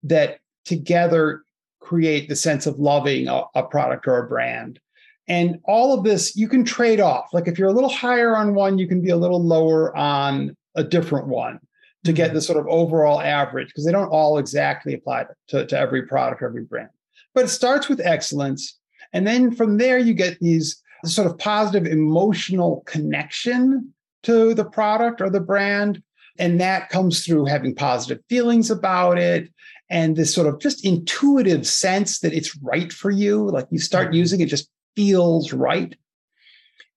that 0.04 0.38
together 0.64 1.42
create 1.80 2.28
the 2.28 2.36
sense 2.36 2.66
of 2.66 2.78
loving 2.78 3.28
a, 3.28 3.42
a 3.54 3.62
product 3.62 4.06
or 4.06 4.18
a 4.18 4.28
brand. 4.28 4.78
And 5.28 5.60
all 5.64 5.96
of 5.96 6.04
this 6.04 6.34
you 6.36 6.48
can 6.48 6.64
trade 6.64 7.00
off. 7.00 7.26
Like 7.32 7.46
if 7.46 7.58
you're 7.58 7.68
a 7.68 7.72
little 7.72 7.90
higher 7.90 8.34
on 8.34 8.54
one, 8.54 8.78
you 8.78 8.88
can 8.88 9.02
be 9.02 9.10
a 9.10 9.16
little 9.16 9.44
lower 9.44 9.94
on 9.96 10.56
a 10.74 10.82
different 10.82 11.28
one 11.28 11.60
to 12.04 12.12
get 12.12 12.32
the 12.32 12.40
sort 12.40 12.58
of 12.58 12.66
overall 12.68 13.20
average 13.20 13.68
because 13.68 13.84
they 13.84 13.92
don't 13.92 14.08
all 14.08 14.38
exactly 14.38 14.94
apply 14.94 15.26
to, 15.48 15.66
to 15.66 15.78
every 15.78 16.06
product 16.06 16.42
or 16.42 16.46
every 16.46 16.64
brand. 16.64 16.88
But 17.34 17.44
it 17.44 17.48
starts 17.48 17.88
with 17.88 18.00
excellence. 18.00 18.78
And 19.12 19.26
then 19.26 19.54
from 19.54 19.78
there, 19.78 19.98
you 19.98 20.14
get 20.14 20.38
these 20.40 20.82
sort 21.04 21.26
of 21.26 21.38
positive 21.38 21.90
emotional 21.90 22.82
connection 22.86 23.92
to 24.22 24.54
the 24.54 24.64
product 24.64 25.20
or 25.20 25.30
the 25.30 25.40
brand. 25.40 26.02
And 26.38 26.60
that 26.60 26.88
comes 26.88 27.24
through 27.24 27.46
having 27.46 27.74
positive 27.74 28.22
feelings 28.28 28.70
about 28.70 29.18
it 29.18 29.50
and 29.90 30.16
this 30.16 30.34
sort 30.34 30.46
of 30.46 30.60
just 30.60 30.84
intuitive 30.84 31.66
sense 31.66 32.20
that 32.20 32.32
it's 32.32 32.56
right 32.62 32.92
for 32.92 33.10
you. 33.10 33.48
Like 33.50 33.66
you 33.70 33.78
start 33.78 34.08
mm-hmm. 34.08 34.16
using 34.16 34.40
it, 34.40 34.46
just 34.46 34.70
feels 34.98 35.52
right. 35.52 35.94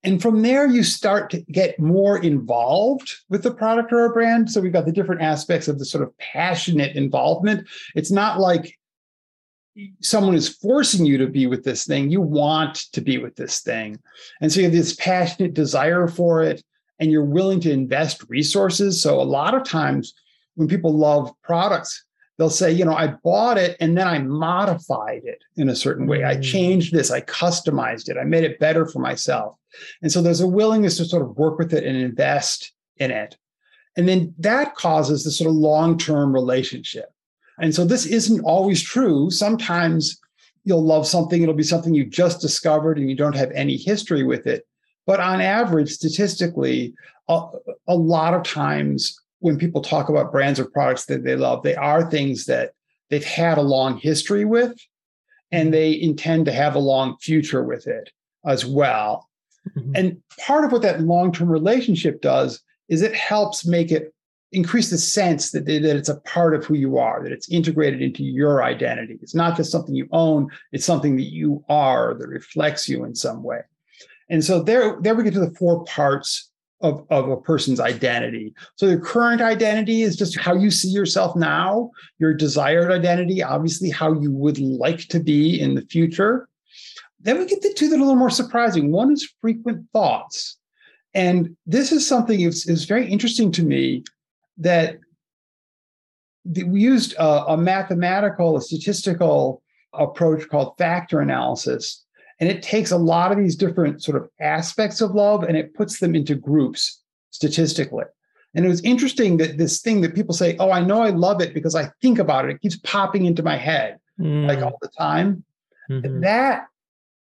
And 0.03 0.19
from 0.19 0.41
there, 0.41 0.65
you 0.65 0.81
start 0.81 1.29
to 1.29 1.41
get 1.41 1.79
more 1.79 2.17
involved 2.17 3.13
with 3.29 3.43
the 3.43 3.53
product 3.53 3.93
or 3.93 4.05
a 4.05 4.09
brand. 4.09 4.49
So 4.49 4.59
we've 4.59 4.73
got 4.73 4.87
the 4.87 4.91
different 4.91 5.21
aspects 5.21 5.67
of 5.67 5.77
the 5.77 5.85
sort 5.85 6.03
of 6.03 6.17
passionate 6.17 6.95
involvement. 6.95 7.67
It's 7.93 8.09
not 8.09 8.39
like 8.39 8.75
someone 10.01 10.33
is 10.33 10.49
forcing 10.49 11.05
you 11.05 11.19
to 11.19 11.27
be 11.27 11.45
with 11.45 11.63
this 11.63 11.85
thing. 11.85 12.09
You 12.09 12.21
want 12.21 12.91
to 12.93 13.01
be 13.01 13.19
with 13.19 13.35
this 13.35 13.61
thing. 13.61 13.99
And 14.41 14.51
so 14.51 14.61
you 14.61 14.65
have 14.65 14.73
this 14.73 14.95
passionate 14.95 15.53
desire 15.53 16.07
for 16.07 16.41
it, 16.41 16.63
and 16.97 17.11
you're 17.11 17.23
willing 17.23 17.59
to 17.59 17.71
invest 17.71 18.25
resources. 18.29 18.99
So 19.03 19.21
a 19.21 19.31
lot 19.37 19.53
of 19.53 19.63
times 19.63 20.15
when 20.55 20.67
people 20.67 20.97
love 20.97 21.31
products, 21.43 22.03
they'll 22.41 22.49
say, 22.49 22.71
you 22.71 22.83
know, 22.83 22.95
I 22.95 23.05
bought 23.05 23.59
it 23.59 23.77
and 23.79 23.95
then 23.95 24.07
I 24.07 24.17
modified 24.17 25.21
it 25.25 25.43
in 25.57 25.69
a 25.69 25.75
certain 25.75 26.07
way. 26.07 26.23
I 26.23 26.37
mm. 26.37 26.43
changed 26.43 26.91
this, 26.91 27.11
I 27.11 27.21
customized 27.21 28.09
it, 28.09 28.17
I 28.17 28.23
made 28.23 28.43
it 28.43 28.57
better 28.57 28.87
for 28.87 28.97
myself. 28.97 29.57
And 30.01 30.11
so 30.11 30.23
there's 30.23 30.41
a 30.41 30.47
willingness 30.47 30.97
to 30.97 31.05
sort 31.05 31.21
of 31.21 31.37
work 31.37 31.59
with 31.59 31.71
it 31.71 31.83
and 31.83 31.95
invest 31.95 32.73
in 32.97 33.11
it. 33.11 33.37
And 33.95 34.09
then 34.09 34.33
that 34.39 34.73
causes 34.73 35.23
this 35.23 35.37
sort 35.37 35.51
of 35.51 35.55
long 35.55 35.99
term 35.99 36.33
relationship. 36.33 37.13
And 37.59 37.75
so 37.75 37.85
this 37.85 38.07
isn't 38.07 38.41
always 38.41 38.81
true. 38.81 39.29
Sometimes 39.29 40.19
you'll 40.63 40.83
love 40.83 41.05
something, 41.05 41.43
it'll 41.43 41.53
be 41.53 41.61
something 41.61 41.93
you 41.93 42.05
just 42.05 42.41
discovered 42.41 42.97
and 42.97 43.07
you 43.07 43.15
don't 43.15 43.35
have 43.35 43.51
any 43.51 43.77
history 43.77 44.23
with 44.23 44.47
it. 44.47 44.65
But 45.05 45.19
on 45.19 45.41
average, 45.41 45.91
statistically, 45.91 46.95
a, 47.27 47.49
a 47.87 47.95
lot 47.95 48.33
of 48.33 48.41
times 48.41 49.20
when 49.41 49.57
people 49.57 49.81
talk 49.81 50.07
about 50.07 50.31
brands 50.31 50.59
or 50.59 50.65
products 50.65 51.05
that 51.05 51.23
they 51.23 51.35
love, 51.35 51.63
they 51.63 51.75
are 51.75 52.09
things 52.09 52.45
that 52.45 52.71
they've 53.09 53.25
had 53.25 53.57
a 53.57 53.61
long 53.61 53.97
history 53.97 54.45
with 54.45 54.79
and 55.51 55.73
they 55.73 55.99
intend 55.99 56.45
to 56.45 56.51
have 56.51 56.75
a 56.75 56.79
long 56.79 57.17
future 57.17 57.63
with 57.63 57.87
it 57.87 58.09
as 58.45 58.65
well. 58.65 59.27
Mm-hmm. 59.75 59.91
And 59.95 60.23
part 60.39 60.63
of 60.63 60.71
what 60.71 60.81
that 60.83 61.01
long 61.01 61.31
term 61.31 61.49
relationship 61.49 62.21
does 62.21 62.61
is 62.87 63.01
it 63.01 63.15
helps 63.15 63.65
make 63.65 63.91
it 63.91 64.13
increase 64.51 64.89
the 64.89 64.97
sense 64.97 65.51
that, 65.51 65.65
that 65.65 65.83
it's 65.83 66.09
a 66.09 66.19
part 66.21 66.53
of 66.53 66.65
who 66.65 66.73
you 66.73 66.97
are, 66.97 67.23
that 67.23 67.31
it's 67.31 67.49
integrated 67.49 68.01
into 68.01 68.23
your 68.23 68.63
identity. 68.63 69.17
It's 69.21 69.35
not 69.35 69.55
just 69.55 69.71
something 69.71 69.95
you 69.95 70.07
own, 70.11 70.49
it's 70.71 70.85
something 70.85 71.15
that 71.15 71.31
you 71.31 71.63
are 71.69 72.13
that 72.15 72.27
reflects 72.27 72.87
you 72.87 73.05
in 73.05 73.15
some 73.15 73.43
way. 73.43 73.61
And 74.29 74.43
so 74.43 74.61
there, 74.61 74.97
there 75.01 75.15
we 75.15 75.23
get 75.23 75.33
to 75.33 75.39
the 75.39 75.55
four 75.55 75.83
parts 75.85 76.50
of, 76.81 77.05
of 77.09 77.29
a 77.29 77.37
person's 77.37 77.79
identity. 77.79 78.53
So 78.75 78.87
your 78.87 78.99
current 78.99 79.41
identity 79.41 80.01
is 80.01 80.15
just 80.15 80.39
how 80.39 80.53
you 80.53 80.71
see 80.71 80.89
yourself 80.89 81.35
now, 81.35 81.91
your 82.19 82.33
desired 82.33 82.91
identity, 82.91 83.43
obviously 83.43 83.89
how 83.89 84.13
you 84.13 84.31
would 84.31 84.59
like 84.59 85.07
to 85.09 85.19
be 85.19 85.59
in 85.59 85.75
the 85.75 85.83
future. 85.83 86.47
Then 87.19 87.37
we 87.37 87.45
get 87.45 87.61
the 87.61 87.73
two 87.73 87.89
that 87.89 87.95
are 87.95 87.99
a 87.99 88.01
little 88.01 88.15
more 88.15 88.29
surprising. 88.29 88.91
One 88.91 89.11
is 89.11 89.31
frequent 89.41 89.85
thoughts. 89.93 90.57
And 91.13 91.55
this 91.65 91.91
is 91.91 92.07
something 92.07 92.43
that's 92.43 92.67
is 92.67 92.85
very 92.85 93.07
interesting 93.07 93.51
to 93.53 93.63
me 93.63 94.03
that 94.57 94.97
we 96.45 96.81
used 96.81 97.13
a, 97.13 97.45
a 97.47 97.57
mathematical, 97.57 98.57
a 98.57 98.61
statistical 98.61 99.61
approach 99.93 100.47
called 100.49 100.77
factor 100.77 101.19
analysis. 101.19 102.05
And 102.41 102.49
it 102.49 102.63
takes 102.63 102.91
a 102.91 102.97
lot 102.97 103.31
of 103.31 103.37
these 103.37 103.55
different 103.55 104.03
sort 104.03 104.17
of 104.17 104.27
aspects 104.41 104.99
of 104.99 105.11
love 105.11 105.43
and 105.43 105.55
it 105.55 105.73
puts 105.75 105.99
them 105.99 106.15
into 106.15 106.35
groups 106.35 107.01
statistically. 107.29 108.03
And 108.55 108.65
it 108.65 108.67
was 108.67 108.81
interesting 108.81 109.37
that 109.37 109.57
this 109.57 109.79
thing 109.79 110.01
that 110.01 110.15
people 110.15 110.33
say, 110.33 110.57
oh, 110.57 110.71
I 110.71 110.83
know 110.83 111.03
I 111.03 111.11
love 111.11 111.39
it 111.39 111.53
because 111.53 111.75
I 111.75 111.89
think 112.01 112.19
about 112.19 112.45
it. 112.45 112.51
It 112.51 112.61
keeps 112.61 112.77
popping 112.77 113.25
into 113.25 113.43
my 113.43 113.55
head 113.55 113.99
mm. 114.19 114.47
like 114.47 114.61
all 114.61 114.77
the 114.81 114.89
time. 114.89 115.43
Mm-hmm. 115.89 116.21
That 116.21 116.65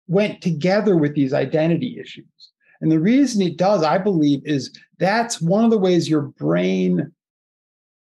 went 0.06 0.40
together 0.42 0.96
with 0.96 1.14
these 1.14 1.32
identity 1.32 1.98
issues. 1.98 2.26
And 2.80 2.92
the 2.92 3.00
reason 3.00 3.42
it 3.42 3.56
does, 3.56 3.82
I 3.82 3.98
believe, 3.98 4.42
is 4.44 4.70
that's 4.98 5.40
one 5.40 5.64
of 5.64 5.70
the 5.70 5.78
ways 5.78 6.08
your 6.08 6.22
brain 6.22 7.10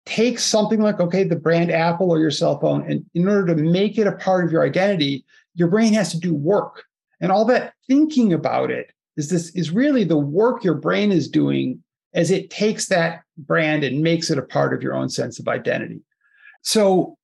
takes 0.05 0.43
something 0.43 0.81
like, 0.81 0.99
okay, 0.99 1.23
the 1.23 1.35
brand 1.35 1.71
Apple 1.71 2.11
or 2.11 2.19
your 2.19 2.29
cell 2.29 2.59
phone, 2.59 2.89
and 2.89 3.05
in 3.15 3.27
order 3.27 3.55
to 3.55 3.61
make 3.61 3.97
it 3.97 4.05
a 4.05 4.11
part 4.11 4.45
of 4.45 4.51
your 4.51 4.63
identity, 4.63 5.25
your 5.55 5.69
brain 5.69 5.93
has 5.93 6.11
to 6.11 6.19
do 6.19 6.33
work. 6.33 6.83
And 7.21 7.31
all 7.31 7.45
that 7.45 7.73
thinking 7.87 8.33
about 8.33 8.71
it 8.71 8.91
is 9.17 9.29
this 9.29 9.49
is 9.55 9.71
really 9.71 10.03
the 10.03 10.17
work 10.17 10.63
your 10.63 10.75
brain 10.75 11.11
is 11.11 11.27
doing 11.27 11.81
as 12.13 12.31
it 12.31 12.49
takes 12.49 12.87
that 12.87 13.21
brand 13.37 13.83
and 13.83 14.01
makes 14.01 14.29
it 14.29 14.37
a 14.37 14.43
part 14.43 14.73
of 14.73 14.81
your 14.81 14.95
own 14.95 15.09
sense 15.09 15.39
of 15.39 15.47
identity. 15.47 16.01
So, 16.61 17.17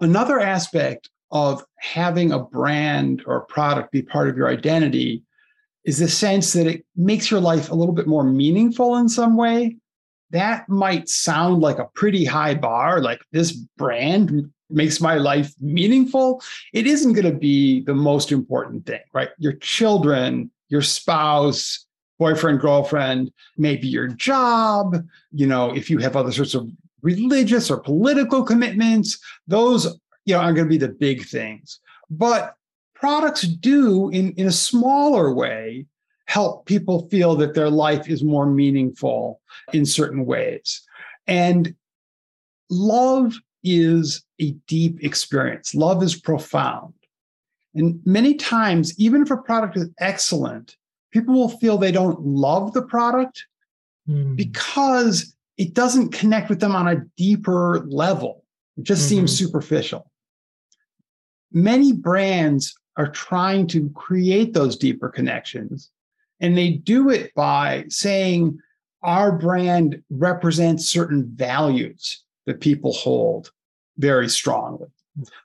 another 0.00 0.40
aspect 0.40 1.08
of 1.30 1.64
having 1.76 2.32
a 2.32 2.38
brand 2.38 3.22
or 3.26 3.36
a 3.36 3.44
product 3.46 3.92
be 3.92 4.02
part 4.02 4.28
of 4.28 4.36
your 4.36 4.48
identity 4.48 5.22
is 5.84 5.98
the 5.98 6.08
sense 6.08 6.52
that 6.52 6.66
it 6.66 6.84
makes 6.96 7.30
your 7.30 7.40
life 7.40 7.70
a 7.70 7.74
little 7.74 7.94
bit 7.94 8.06
more 8.06 8.24
meaningful 8.24 8.96
in 8.96 9.08
some 9.08 9.36
way 9.36 9.76
that 10.34 10.68
might 10.68 11.08
sound 11.08 11.62
like 11.62 11.78
a 11.78 11.88
pretty 11.94 12.24
high 12.24 12.54
bar, 12.54 13.00
like 13.00 13.20
this 13.30 13.52
brand 13.52 14.50
makes 14.74 15.00
my 15.00 15.14
life 15.14 15.52
meaningful. 15.60 16.42
It 16.72 16.86
isn't 16.86 17.12
going 17.12 17.32
to 17.32 17.38
be 17.38 17.82
the 17.82 17.94
most 17.94 18.32
important 18.32 18.86
thing, 18.86 19.00
right? 19.12 19.30
Your 19.38 19.54
children, 19.54 20.50
your 20.68 20.82
spouse, 20.82 21.86
boyfriend, 22.18 22.60
girlfriend, 22.60 23.32
maybe 23.56 23.88
your 23.88 24.08
job, 24.08 24.96
you 25.32 25.46
know, 25.46 25.74
if 25.74 25.90
you 25.90 25.98
have 25.98 26.16
other 26.16 26.32
sorts 26.32 26.54
of 26.54 26.68
religious 27.02 27.70
or 27.70 27.78
political 27.78 28.42
commitments, 28.42 29.18
those 29.46 29.98
you 30.24 30.34
know 30.34 30.40
are 30.40 30.52
going 30.52 30.66
to 30.66 30.70
be 30.70 30.78
the 30.78 30.88
big 30.88 31.24
things. 31.26 31.80
But 32.10 32.54
products 32.94 33.42
do 33.42 34.10
in, 34.10 34.32
in 34.32 34.46
a 34.46 34.52
smaller 34.52 35.32
way 35.34 35.86
help 36.26 36.64
people 36.66 37.08
feel 37.10 37.36
that 37.36 37.54
their 37.54 37.70
life 37.70 38.08
is 38.08 38.24
more 38.24 38.46
meaningful 38.46 39.40
in 39.72 39.84
certain 39.84 40.24
ways. 40.24 40.82
And 41.26 41.74
love 42.70 43.34
is 43.64 44.22
a 44.40 44.52
deep 44.66 45.02
experience, 45.02 45.74
love 45.74 46.02
is 46.02 46.14
profound. 46.14 46.94
And 47.74 48.00
many 48.04 48.34
times, 48.34 48.98
even 48.98 49.22
if 49.22 49.30
a 49.30 49.36
product 49.36 49.76
is 49.76 49.88
excellent, 49.98 50.76
people 51.10 51.34
will 51.34 51.48
feel 51.48 51.76
they 51.76 51.90
don't 51.90 52.20
love 52.20 52.72
the 52.72 52.82
product 52.82 53.44
mm. 54.08 54.36
because 54.36 55.34
it 55.56 55.74
doesn't 55.74 56.12
connect 56.12 56.48
with 56.48 56.60
them 56.60 56.76
on 56.76 56.88
a 56.88 57.04
deeper 57.16 57.84
level. 57.88 58.44
It 58.76 58.84
just 58.84 59.02
mm-hmm. 59.02 59.26
seems 59.26 59.38
superficial. 59.38 60.10
Many 61.52 61.92
brands 61.92 62.74
are 62.96 63.10
trying 63.10 63.66
to 63.68 63.90
create 63.90 64.54
those 64.54 64.76
deeper 64.76 65.08
connections 65.08 65.90
and 66.40 66.56
they 66.56 66.70
do 66.70 67.10
it 67.10 67.32
by 67.34 67.84
saying 67.88 68.58
our 69.02 69.32
brand 69.32 70.02
represents 70.10 70.88
certain 70.88 71.30
values 71.34 72.23
that 72.46 72.60
people 72.60 72.92
hold 72.92 73.50
very 73.98 74.28
strongly. 74.28 74.88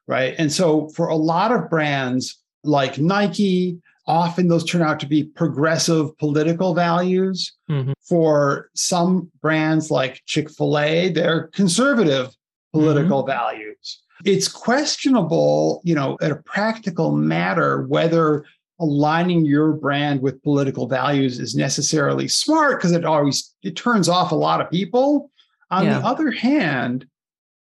Right. 0.08 0.36
And 0.38 0.52
so 0.52 0.90
for 0.90 1.08
a 1.08 1.16
lot 1.16 1.52
of 1.52 1.70
brands 1.70 2.42
like 2.64 2.98
Nike, 2.98 3.78
often 4.08 4.48
those 4.48 4.66
turn 4.66 4.82
out 4.82 5.00
to 5.00 5.06
be 5.06 5.24
progressive 5.24 6.18
political 6.18 6.74
values. 6.74 7.54
Mm-hmm. 7.70 7.94
For 8.02 8.70
some 8.74 9.32
brands 9.42 9.92
like 9.92 10.24
Chick-fil-A, 10.26 11.10
they're 11.10 11.48
conservative 11.50 12.36
political 12.74 13.22
mm-hmm. 13.22 13.32
values. 13.32 14.02
It's 14.26 14.48
questionable, 14.48 15.82
you 15.86 15.96
know, 15.96 16.18
at 16.22 16.32
a 16.32 16.38
practical 16.38 17.12
matter, 17.12 17.84
whether 17.84 18.44
aligning 18.80 19.46
your 19.46 19.74
brand 19.74 20.22
with 20.22 20.42
political 20.42 20.88
values 20.88 21.40
is 21.40 21.56
necessarily 21.56 22.28
smart 22.28 22.80
because 22.80 22.92
it 22.92 23.06
always 23.06 23.54
it 23.62 23.76
turns 23.76 24.10
off 24.10 24.32
a 24.32 24.36
lot 24.36 24.62
of 24.62 24.72
people 24.72 25.30
on 25.72 25.86
yeah. 25.86 26.00
the 26.00 26.06
other 26.06 26.32
hand 26.32 27.06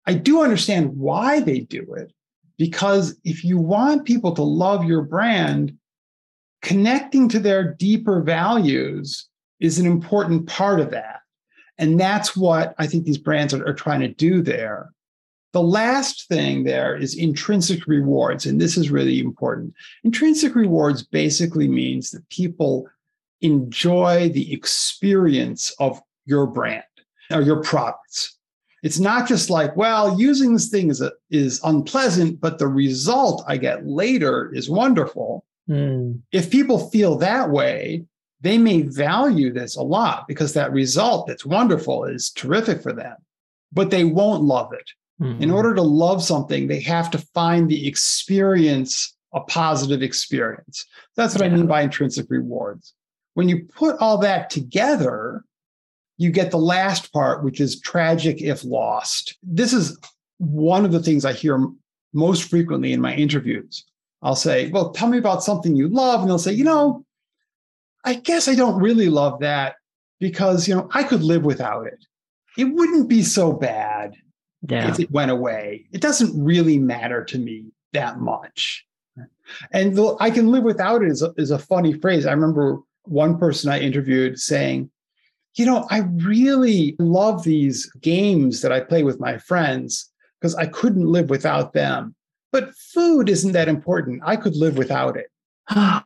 i 0.05 0.13
do 0.13 0.41
understand 0.41 0.95
why 0.95 1.39
they 1.39 1.59
do 1.59 1.93
it 1.93 2.11
because 2.57 3.15
if 3.23 3.43
you 3.43 3.57
want 3.57 4.05
people 4.05 4.33
to 4.33 4.43
love 4.43 4.85
your 4.85 5.01
brand 5.01 5.75
connecting 6.61 7.29
to 7.29 7.39
their 7.39 7.73
deeper 7.75 8.21
values 8.21 9.27
is 9.59 9.79
an 9.79 9.85
important 9.85 10.47
part 10.47 10.79
of 10.79 10.91
that 10.91 11.21
and 11.77 11.99
that's 11.99 12.35
what 12.35 12.75
i 12.77 12.87
think 12.87 13.05
these 13.05 13.17
brands 13.17 13.53
are, 13.53 13.65
are 13.67 13.73
trying 13.73 14.01
to 14.01 14.07
do 14.07 14.41
there 14.41 14.89
the 15.51 15.61
last 15.61 16.27
thing 16.27 16.63
there 16.63 16.95
is 16.95 17.15
intrinsic 17.15 17.87
rewards, 17.87 18.45
and 18.45 18.61
this 18.61 18.77
is 18.77 18.91
really 18.91 19.19
important. 19.19 19.73
Intrinsic 20.03 20.53
rewards 20.53 21.01
basically 21.03 21.67
means 21.67 22.11
that 22.11 22.29
people 22.29 22.87
enjoy 23.41 24.29
the 24.29 24.53
experience 24.53 25.73
of 25.79 25.99
your 26.25 26.45
brand 26.45 26.83
or 27.31 27.41
your 27.41 27.61
products. 27.61 28.37
It's 28.81 28.99
not 28.99 29.27
just 29.27 29.49
like, 29.49 29.75
well, 29.75 30.19
using 30.19 30.53
this 30.53 30.69
thing 30.69 30.89
is, 30.89 31.01
a, 31.01 31.11
is 31.29 31.59
unpleasant, 31.63 32.39
but 32.39 32.59
the 32.59 32.67
result 32.67 33.43
I 33.47 33.57
get 33.57 33.85
later 33.85 34.51
is 34.53 34.69
wonderful. 34.69 35.43
Mm. 35.69 36.21
If 36.31 36.49
people 36.49 36.89
feel 36.89 37.17
that 37.17 37.49
way, 37.49 38.05
they 38.41 38.57
may 38.57 38.83
value 38.83 39.51
this 39.51 39.75
a 39.75 39.81
lot 39.81 40.27
because 40.29 40.53
that 40.53 40.71
result 40.71 41.27
that's 41.27 41.45
wonderful 41.45 42.05
is 42.05 42.31
terrific 42.31 42.81
for 42.81 42.93
them, 42.93 43.17
but 43.73 43.91
they 43.91 44.05
won't 44.05 44.43
love 44.43 44.71
it 44.71 44.89
Mm-hmm. 45.21 45.43
In 45.43 45.51
order 45.51 45.75
to 45.75 45.81
love 45.81 46.23
something, 46.23 46.67
they 46.67 46.79
have 46.81 47.11
to 47.11 47.17
find 47.33 47.69
the 47.69 47.87
experience 47.87 49.15
a 49.33 49.41
positive 49.41 50.01
experience. 50.01 50.85
That's 51.15 51.35
what 51.35 51.45
yeah. 51.45 51.51
I 51.51 51.55
mean 51.55 51.67
by 51.67 51.81
intrinsic 51.81 52.27
rewards. 52.29 52.93
When 53.33 53.49
you 53.49 53.65
put 53.65 53.97
all 53.99 54.17
that 54.19 54.49
together, 54.49 55.43
you 56.19 56.31
get 56.31 56.51
the 56.51 56.57
last 56.57 57.13
part, 57.13 57.45
which 57.45 57.61
is 57.61 57.79
tragic 57.79 58.41
if 58.41 58.65
lost. 58.65 59.37
This 59.41 59.71
is 59.71 59.97
one 60.37 60.83
of 60.83 60.91
the 60.91 61.01
things 61.01 61.23
I 61.23 61.31
hear 61.31 61.65
most 62.13 62.49
frequently 62.49 62.91
in 62.91 62.99
my 62.99 63.15
interviews. 63.15 63.85
I'll 64.21 64.35
say, 64.35 64.69
Well, 64.69 64.91
tell 64.91 65.07
me 65.07 65.17
about 65.17 65.43
something 65.43 65.77
you 65.77 65.87
love. 65.87 66.19
And 66.19 66.29
they'll 66.29 66.37
say, 66.37 66.51
You 66.51 66.65
know, 66.65 67.05
I 68.03 68.15
guess 68.15 68.49
I 68.49 68.55
don't 68.55 68.81
really 68.81 69.07
love 69.07 69.39
that 69.39 69.75
because, 70.19 70.67
you 70.67 70.75
know, 70.75 70.89
I 70.93 71.03
could 71.03 71.23
live 71.23 71.45
without 71.45 71.87
it. 71.87 72.05
It 72.57 72.65
wouldn't 72.65 73.07
be 73.07 73.23
so 73.23 73.53
bad 73.53 74.15
yeah. 74.67 74.89
if 74.89 74.99
it 74.99 75.11
went 75.11 75.31
away. 75.31 75.85
It 75.93 76.01
doesn't 76.01 76.43
really 76.43 76.77
matter 76.77 77.23
to 77.23 77.37
me 77.37 77.71
that 77.93 78.19
much. 78.19 78.85
And 79.71 79.95
the, 79.95 80.17
I 80.19 80.31
can 80.31 80.51
live 80.51 80.63
without 80.63 81.01
it 81.01 81.11
is 81.11 81.21
a, 81.21 81.33
is 81.37 81.51
a 81.51 81.59
funny 81.59 81.93
phrase. 81.93 82.25
I 82.25 82.33
remember 82.33 82.79
one 83.03 83.37
person 83.37 83.71
I 83.71 83.79
interviewed 83.79 84.37
saying, 84.37 84.91
you 85.55 85.65
know, 85.65 85.85
I 85.89 85.99
really 86.15 86.95
love 86.99 87.43
these 87.43 87.85
games 88.01 88.61
that 88.61 88.71
I 88.71 88.79
play 88.81 89.03
with 89.03 89.19
my 89.19 89.37
friends 89.37 90.09
because 90.39 90.55
I 90.55 90.67
couldn't 90.67 91.11
live 91.11 91.29
without 91.29 91.73
them. 91.73 92.15
But 92.51 92.73
food 92.75 93.29
isn't 93.29 93.51
that 93.51 93.67
important. 93.67 94.21
I 94.25 94.35
could 94.35 94.55
live 94.55 94.77
without 94.77 95.17
it. 95.17 95.27
I'm 95.69 96.03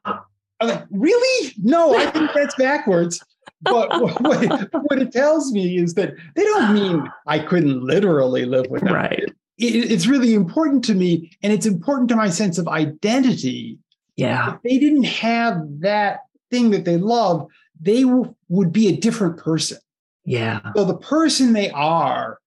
like, 0.62 0.86
really? 0.92 1.54
No, 1.62 1.96
I 1.96 2.06
think 2.12 2.32
that's 2.34 2.56
backwards. 2.56 3.24
But 3.62 3.90
what, 4.02 4.22
what, 4.22 5.00
it 5.00 5.12
tells 5.12 5.52
me 5.52 5.78
is 5.78 5.94
that 5.96 6.14
they 6.36 6.44
don't 6.44 6.74
mean 6.74 7.12
I 7.28 7.40
couldn't 7.40 7.84
literally 7.84 8.46
live 8.46 8.68
without 8.70 8.94
right. 8.94 9.20
it. 9.20 9.36
it. 9.58 9.92
It's 9.92 10.08
really 10.08 10.34
important 10.34 10.84
to 10.86 10.96
me, 10.96 11.32
and 11.42 11.54
it's 11.54 11.66
important 11.66 12.10
to 12.10 12.16
my 12.16 12.30
sense 12.30 12.58
of 12.58 12.68
identity. 12.68 13.78
Yeah. 14.16 14.56
If 14.56 14.62
they 14.64 14.78
didn't 14.78 15.04
have 15.04 15.62
that 15.80 16.22
thing 16.52 16.72
that 16.72 16.86
they 16.86 16.98
love, 16.98 17.48
they 17.84 18.04
w- 18.04 18.34
would 18.50 18.72
be 18.72 18.88
a 18.88 18.96
different 18.96 19.38
person. 19.38 19.78
Yeah. 20.26 20.72
So 20.76 20.86
the 20.86 20.98
person 20.98 21.54
they 21.54 21.70
are 21.72 22.40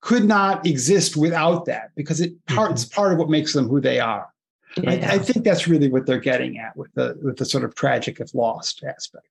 could 0.00 0.24
not 0.24 0.64
exist 0.64 1.16
without 1.16 1.64
that 1.66 1.90
because 1.96 2.20
it 2.20 2.32
part, 2.46 2.66
mm-hmm. 2.66 2.74
it's 2.74 2.84
part 2.84 3.12
of 3.12 3.18
what 3.18 3.28
makes 3.28 3.52
them 3.52 3.68
who 3.68 3.80
they 3.80 3.98
are. 3.98 4.28
Yeah. 4.76 4.90
I, 4.90 5.14
I, 5.14 5.18
think 5.18 5.44
that's 5.44 5.66
really 5.66 5.88
what 5.88 6.06
they're 6.06 6.20
getting 6.20 6.58
at 6.58 6.76
with 6.76 6.92
the 6.94 7.18
with 7.22 7.38
the 7.38 7.44
sort 7.44 7.64
of 7.64 7.74
tragic 7.74 8.20
if 8.20 8.34
lost 8.34 8.84
aspect. 8.84 9.26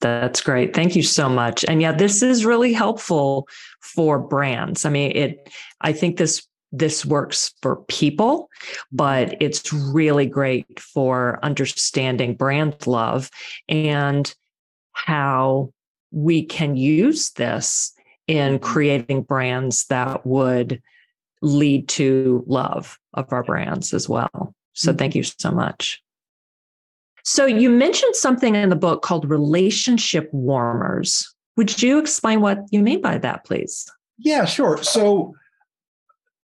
That's 0.00 0.40
great. 0.40 0.74
Thank 0.74 0.94
you 0.94 1.02
so 1.02 1.28
much. 1.28 1.64
And 1.66 1.82
yeah, 1.82 1.92
this 1.92 2.22
is 2.22 2.44
really 2.44 2.72
helpful 2.72 3.48
for 3.80 4.18
brands. 4.18 4.84
I 4.84 4.90
mean, 4.90 5.12
it 5.14 5.52
I 5.80 5.92
think 5.92 6.16
this 6.16 6.46
this 6.72 7.04
works 7.04 7.52
for 7.62 7.76
people, 7.88 8.48
but 8.92 9.36
it's 9.40 9.72
really 9.72 10.26
great 10.26 10.80
for 10.80 11.38
understanding 11.42 12.34
brand 12.34 12.86
love 12.86 13.30
and 13.68 14.34
how 14.96 15.70
we 16.10 16.42
can 16.42 16.76
use 16.76 17.30
this 17.32 17.92
in 18.26 18.54
mm-hmm. 18.54 18.64
creating 18.64 19.22
brands 19.22 19.84
that 19.86 20.26
would 20.26 20.82
lead 21.42 21.86
to 21.88 22.42
love 22.46 22.98
of 23.14 23.30
our 23.32 23.44
brands 23.44 23.92
as 23.92 24.08
well. 24.08 24.54
So 24.72 24.92
thank 24.92 25.12
mm-hmm. 25.12 25.18
you 25.18 25.22
so 25.24 25.50
much. 25.50 26.02
So 27.24 27.44
you 27.44 27.68
mentioned 27.68 28.16
something 28.16 28.54
in 28.54 28.70
the 28.70 28.76
book 28.76 29.02
called 29.02 29.28
relationship 29.28 30.32
warmers. 30.32 31.34
Would 31.56 31.82
you 31.82 31.98
explain 31.98 32.40
what 32.40 32.60
you 32.70 32.80
mean 32.80 33.02
by 33.02 33.18
that, 33.18 33.44
please? 33.44 33.86
Yeah, 34.18 34.44
sure. 34.44 34.82
So 34.82 35.34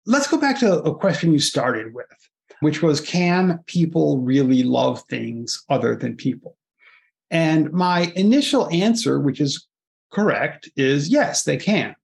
let's 0.05 0.27
go 0.27 0.37
back 0.37 0.59
to 0.59 0.79
a 0.81 0.95
question 0.95 1.31
you 1.31 1.39
started 1.39 1.93
with, 1.93 2.07
which 2.61 2.81
was 2.81 3.01
can 3.01 3.59
people 3.67 4.17
really 4.19 4.63
love 4.63 5.03
things 5.09 5.63
other 5.69 5.95
than 5.95 6.15
people? 6.15 6.57
And 7.31 7.71
my 7.71 8.11
initial 8.15 8.69
answer, 8.69 9.19
which 9.19 9.41
is 9.41 9.65
correct, 10.11 10.69
is 10.75 11.09
yes, 11.09 11.43
they 11.43 11.57
can. 11.57 11.95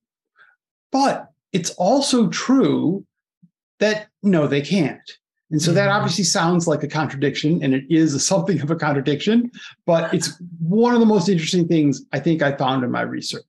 But 0.92 1.30
it's 1.52 1.72
also 1.72 2.30
true 2.30 3.06
that 3.80 4.08
no, 4.24 4.48
they 4.48 4.62
can't. 4.62 5.12
And 5.52 5.62
so 5.62 5.72
that 5.72 5.88
mm-hmm. 5.88 5.98
obviously 5.98 6.24
sounds 6.24 6.68
like 6.68 6.84
a 6.84 6.88
contradiction, 6.88 7.64
and 7.64 7.74
it 7.74 7.86
is 7.90 8.26
something 8.26 8.60
of 8.62 8.72
a 8.72 8.76
contradiction, 8.76 9.52
but 9.86 10.14
it's 10.14 10.42
one 10.60 10.94
of 10.94 11.00
the 11.00 11.06
most 11.06 11.30
interesting 11.30 11.68
things 11.68 12.04
I 12.12 12.20
think 12.20 12.42
I 12.42 12.56
found 12.56 12.84
in 12.84 12.92
my 12.92 13.02
research. 13.02 13.46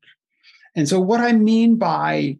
And 0.76 0.88
so, 0.88 1.00
what 1.00 1.20
I 1.20 1.32
mean 1.32 1.76
by 1.76 2.38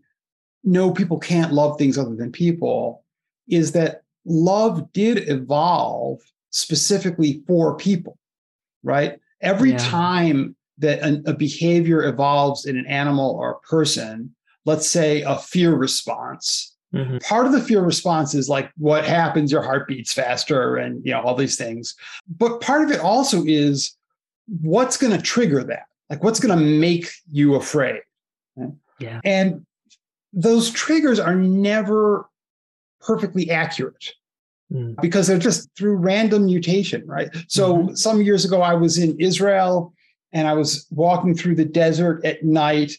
no, 0.64 0.91
people 0.93 1.18
can't 1.18 1.53
love 1.53 1.78
things 1.78 1.97
other 1.97 2.14
than 2.14 2.30
people 2.30 3.05
is 3.49 3.72
that 3.72 4.03
love 4.24 4.93
did 4.93 5.28
evolve 5.28 6.20
specifically 6.51 7.43
for 7.47 7.76
people, 7.76 8.18
right? 8.82 9.18
Every 9.41 9.72
yeah. 9.72 9.78
time 9.78 10.57
that 10.78 11.01
an, 11.01 11.22
a 11.26 11.34
behavior 11.34 12.05
evolves 12.05 12.66
in 12.66 12.76
an 12.76 12.86
animal 12.86 13.30
or 13.30 13.53
a 13.53 13.61
person, 13.61 14.34
let's 14.64 14.89
say 14.89 15.22
a 15.22 15.36
fear 15.36 15.74
response, 15.74 16.76
mm-hmm. 16.95 17.18
part 17.18 17.47
of 17.47 17.53
the 17.53 17.61
fear 17.61 17.82
response 17.82 18.34
is 18.34 18.49
like 18.49 18.70
what 18.76 19.05
happens, 19.05 19.51
your 19.51 19.62
heart 19.62 19.89
beats 19.89 20.12
faster 20.12 20.76
and 20.76 21.05
you 21.05 21.12
know, 21.12 21.20
all 21.20 21.34
these 21.34 21.57
things. 21.57 21.95
But 22.28 22.61
part 22.61 22.82
of 22.82 22.91
it 22.91 23.01
also 23.01 23.45
is 23.45 23.97
what's 24.61 24.97
going 24.97 25.16
to 25.16 25.22
trigger 25.22 25.64
that? 25.64 25.86
Like 26.11 26.22
what's 26.22 26.41
going 26.41 26.57
to 26.57 26.64
make 26.64 27.11
you 27.30 27.55
afraid? 27.55 28.01
Yeah. 28.99 29.20
And 29.24 29.64
those 30.32 30.70
triggers 30.70 31.20
are 31.20 31.34
never 31.34 32.28
perfectly 33.01 33.51
accurate 33.51 34.12
mm. 34.73 35.01
because 35.01 35.27
they're 35.27 35.39
just 35.39 35.69
through 35.77 35.97
random 35.97 36.47
mutation, 36.47 37.07
right? 37.07 37.29
So 37.49 37.77
mm-hmm. 37.77 37.95
some 37.95 38.23
years 38.23 38.45
ago, 38.45 38.62
I 38.62 38.75
was 38.75 38.99
in 38.99 39.19
Israel 39.21 39.93
and 40.33 40.47
I 40.47 40.55
was 40.55 40.87
walking 40.91 41.35
through 41.35 41.57
the 41.57 41.64
desert 41.64 42.25
at 42.25 42.45
night 42.45 42.93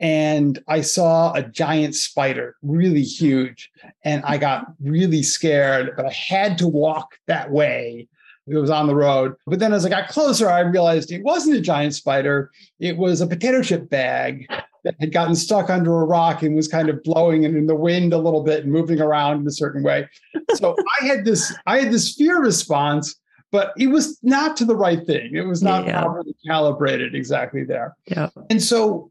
and 0.00 0.62
I 0.68 0.80
saw 0.80 1.32
a 1.32 1.42
giant 1.42 1.94
spider, 1.96 2.56
really 2.62 3.02
huge. 3.02 3.70
And 4.04 4.22
I 4.24 4.38
got 4.38 4.66
really 4.80 5.22
scared, 5.22 5.94
but 5.96 6.06
I 6.06 6.12
had 6.12 6.56
to 6.58 6.68
walk 6.68 7.16
that 7.26 7.50
way. 7.50 8.08
It 8.46 8.56
was 8.56 8.70
on 8.70 8.86
the 8.86 8.94
road. 8.94 9.34
But 9.46 9.58
then 9.58 9.72
as 9.72 9.84
I 9.84 9.90
got 9.90 10.08
closer, 10.08 10.48
I 10.48 10.60
realized 10.60 11.12
it 11.12 11.22
wasn't 11.22 11.56
a 11.56 11.60
giant 11.60 11.94
spider, 11.94 12.50
it 12.78 12.96
was 12.96 13.20
a 13.20 13.26
potato 13.26 13.60
chip 13.62 13.90
bag 13.90 14.46
that 14.88 14.96
had 15.00 15.12
gotten 15.12 15.34
stuck 15.34 15.68
under 15.68 16.00
a 16.00 16.04
rock 16.04 16.42
and 16.42 16.56
was 16.56 16.66
kind 16.66 16.88
of 16.88 17.02
blowing 17.02 17.44
and 17.44 17.54
in 17.54 17.66
the 17.66 17.74
wind 17.74 18.14
a 18.14 18.18
little 18.18 18.42
bit 18.42 18.64
and 18.64 18.72
moving 18.72 19.02
around 19.02 19.38
in 19.38 19.46
a 19.46 19.50
certain 19.50 19.82
way. 19.82 20.08
So 20.54 20.74
I 21.02 21.06
had 21.06 21.26
this, 21.26 21.54
I 21.66 21.80
had 21.80 21.92
this 21.92 22.14
fear 22.14 22.40
response, 22.40 23.14
but 23.52 23.74
it 23.76 23.88
was 23.88 24.18
not 24.22 24.56
to 24.56 24.64
the 24.64 24.74
right 24.74 25.04
thing. 25.06 25.34
It 25.34 25.46
was 25.46 25.62
not 25.62 25.84
yeah. 25.84 26.00
properly 26.00 26.34
calibrated 26.46 27.14
exactly 27.14 27.64
there. 27.64 27.94
Yeah. 28.06 28.30
And 28.48 28.62
so 28.62 29.10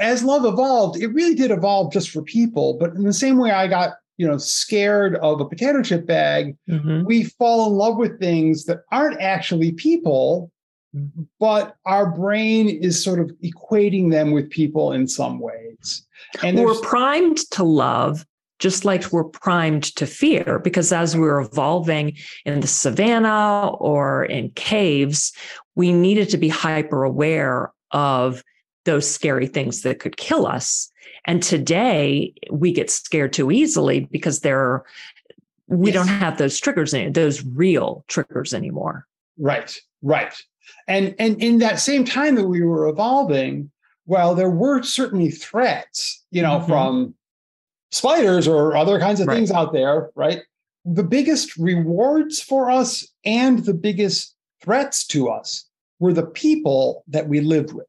as 0.00 0.24
love 0.24 0.44
evolved, 0.44 1.00
it 1.00 1.14
really 1.14 1.36
did 1.36 1.52
evolve 1.52 1.92
just 1.92 2.10
for 2.10 2.22
people. 2.22 2.74
But 2.74 2.94
in 2.94 3.04
the 3.04 3.12
same 3.12 3.38
way 3.38 3.52
I 3.52 3.68
got, 3.68 3.92
you 4.16 4.26
know, 4.26 4.36
scared 4.36 5.14
of 5.16 5.40
a 5.40 5.44
potato 5.44 5.80
chip 5.80 6.06
bag, 6.06 6.56
mm-hmm. 6.68 7.04
we 7.04 7.22
fall 7.22 7.68
in 7.68 7.74
love 7.74 7.98
with 7.98 8.18
things 8.18 8.64
that 8.64 8.80
aren't 8.90 9.20
actually 9.20 9.70
people 9.70 10.50
but 11.40 11.76
our 11.84 12.10
brain 12.10 12.68
is 12.68 13.02
sort 13.02 13.18
of 13.18 13.30
equating 13.42 14.10
them 14.10 14.30
with 14.30 14.50
people 14.50 14.92
in 14.92 15.08
some 15.08 15.38
ways. 15.38 16.06
And 16.42 16.58
we're 16.58 16.80
primed 16.80 17.38
to 17.52 17.64
love 17.64 18.24
just 18.58 18.84
like 18.84 19.12
we're 19.12 19.24
primed 19.24 19.94
to 19.96 20.06
fear 20.06 20.58
because 20.58 20.92
as 20.92 21.16
we're 21.16 21.40
evolving 21.40 22.16
in 22.44 22.60
the 22.60 22.66
savannah 22.66 23.68
or 23.78 24.24
in 24.24 24.50
caves 24.50 25.32
we 25.74 25.92
needed 25.92 26.28
to 26.30 26.38
be 26.38 26.48
hyper 26.48 27.02
aware 27.02 27.72
of 27.90 28.42
those 28.84 29.10
scary 29.10 29.46
things 29.46 29.82
that 29.82 29.98
could 29.98 30.16
kill 30.16 30.46
us 30.46 30.90
and 31.26 31.42
today 31.42 32.32
we 32.50 32.72
get 32.72 32.90
scared 32.90 33.32
too 33.32 33.50
easily 33.50 34.00
because 34.10 34.40
there 34.40 34.60
are, 34.60 34.84
we 35.66 35.90
yes. 35.90 35.94
don't 35.94 36.16
have 36.16 36.38
those 36.38 36.58
triggers 36.58 36.94
those 37.10 37.44
real 37.44 38.04
triggers 38.08 38.54
anymore 38.54 39.06
right 39.36 39.76
right 40.02 40.34
and, 40.86 41.14
and 41.18 41.42
in 41.42 41.58
that 41.58 41.80
same 41.80 42.04
time 42.04 42.34
that 42.36 42.46
we 42.46 42.62
were 42.62 42.88
evolving, 42.88 43.70
well, 44.06 44.34
there 44.34 44.50
were 44.50 44.82
certainly 44.82 45.30
threats, 45.30 46.24
you 46.30 46.42
know, 46.42 46.58
mm-hmm. 46.58 46.68
from 46.68 47.14
spiders 47.90 48.46
or 48.46 48.76
other 48.76 48.98
kinds 48.98 49.20
of 49.20 49.28
right. 49.28 49.34
things 49.34 49.50
out 49.50 49.72
there, 49.72 50.10
right? 50.14 50.42
The 50.84 51.04
biggest 51.04 51.56
rewards 51.56 52.40
for 52.40 52.70
us 52.70 53.06
and 53.24 53.60
the 53.60 53.74
biggest 53.74 54.34
threats 54.60 55.06
to 55.08 55.28
us 55.28 55.66
were 55.98 56.12
the 56.12 56.26
people 56.26 57.04
that 57.08 57.28
we 57.28 57.40
lived 57.40 57.72
with. 57.72 57.86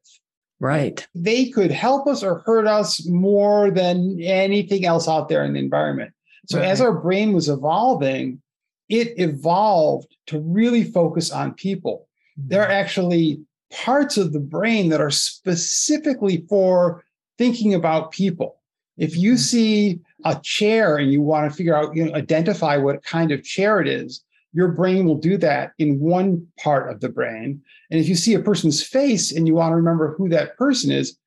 Right. 0.58 1.06
They 1.14 1.50
could 1.50 1.70
help 1.70 2.06
us 2.06 2.22
or 2.22 2.38
hurt 2.46 2.66
us 2.66 3.06
more 3.06 3.70
than 3.70 4.18
anything 4.22 4.86
else 4.86 5.06
out 5.06 5.28
there 5.28 5.44
in 5.44 5.52
the 5.52 5.58
environment. 5.58 6.14
So 6.46 6.58
right. 6.58 6.68
as 6.68 6.80
our 6.80 6.94
brain 6.94 7.34
was 7.34 7.50
evolving, 7.50 8.40
it 8.88 9.18
evolved 9.18 10.16
to 10.28 10.40
really 10.40 10.84
focus 10.84 11.30
on 11.30 11.52
people 11.54 12.05
there 12.36 12.62
are 12.62 12.70
actually 12.70 13.40
parts 13.72 14.16
of 14.16 14.32
the 14.32 14.40
brain 14.40 14.88
that 14.90 15.00
are 15.00 15.10
specifically 15.10 16.44
for 16.48 17.04
thinking 17.38 17.74
about 17.74 18.12
people. 18.12 18.56
If 18.96 19.16
you 19.16 19.32
mm-hmm. 19.32 19.38
see 19.38 20.00
a 20.24 20.40
chair 20.42 20.96
and 20.96 21.12
you 21.12 21.20
want 21.20 21.50
to 21.50 21.56
figure 21.56 21.76
out, 21.76 21.94
you 21.94 22.06
know, 22.06 22.14
identify 22.14 22.76
what 22.76 23.04
kind 23.04 23.30
of 23.32 23.44
chair 23.44 23.80
it 23.80 23.88
is, 23.88 24.22
your 24.52 24.68
brain 24.68 25.04
will 25.04 25.18
do 25.18 25.36
that 25.38 25.72
in 25.78 26.00
one 26.00 26.46
part 26.58 26.90
of 26.90 27.00
the 27.00 27.10
brain. 27.10 27.60
And 27.90 28.00
if 28.00 28.08
you 28.08 28.14
see 28.14 28.32
a 28.32 28.40
person's 28.40 28.82
face 28.82 29.30
and 29.30 29.46
you 29.46 29.54
want 29.54 29.72
to 29.72 29.76
remember 29.76 30.14
who 30.14 30.28
that 30.30 30.56
person 30.56 30.90
is, 30.90 31.18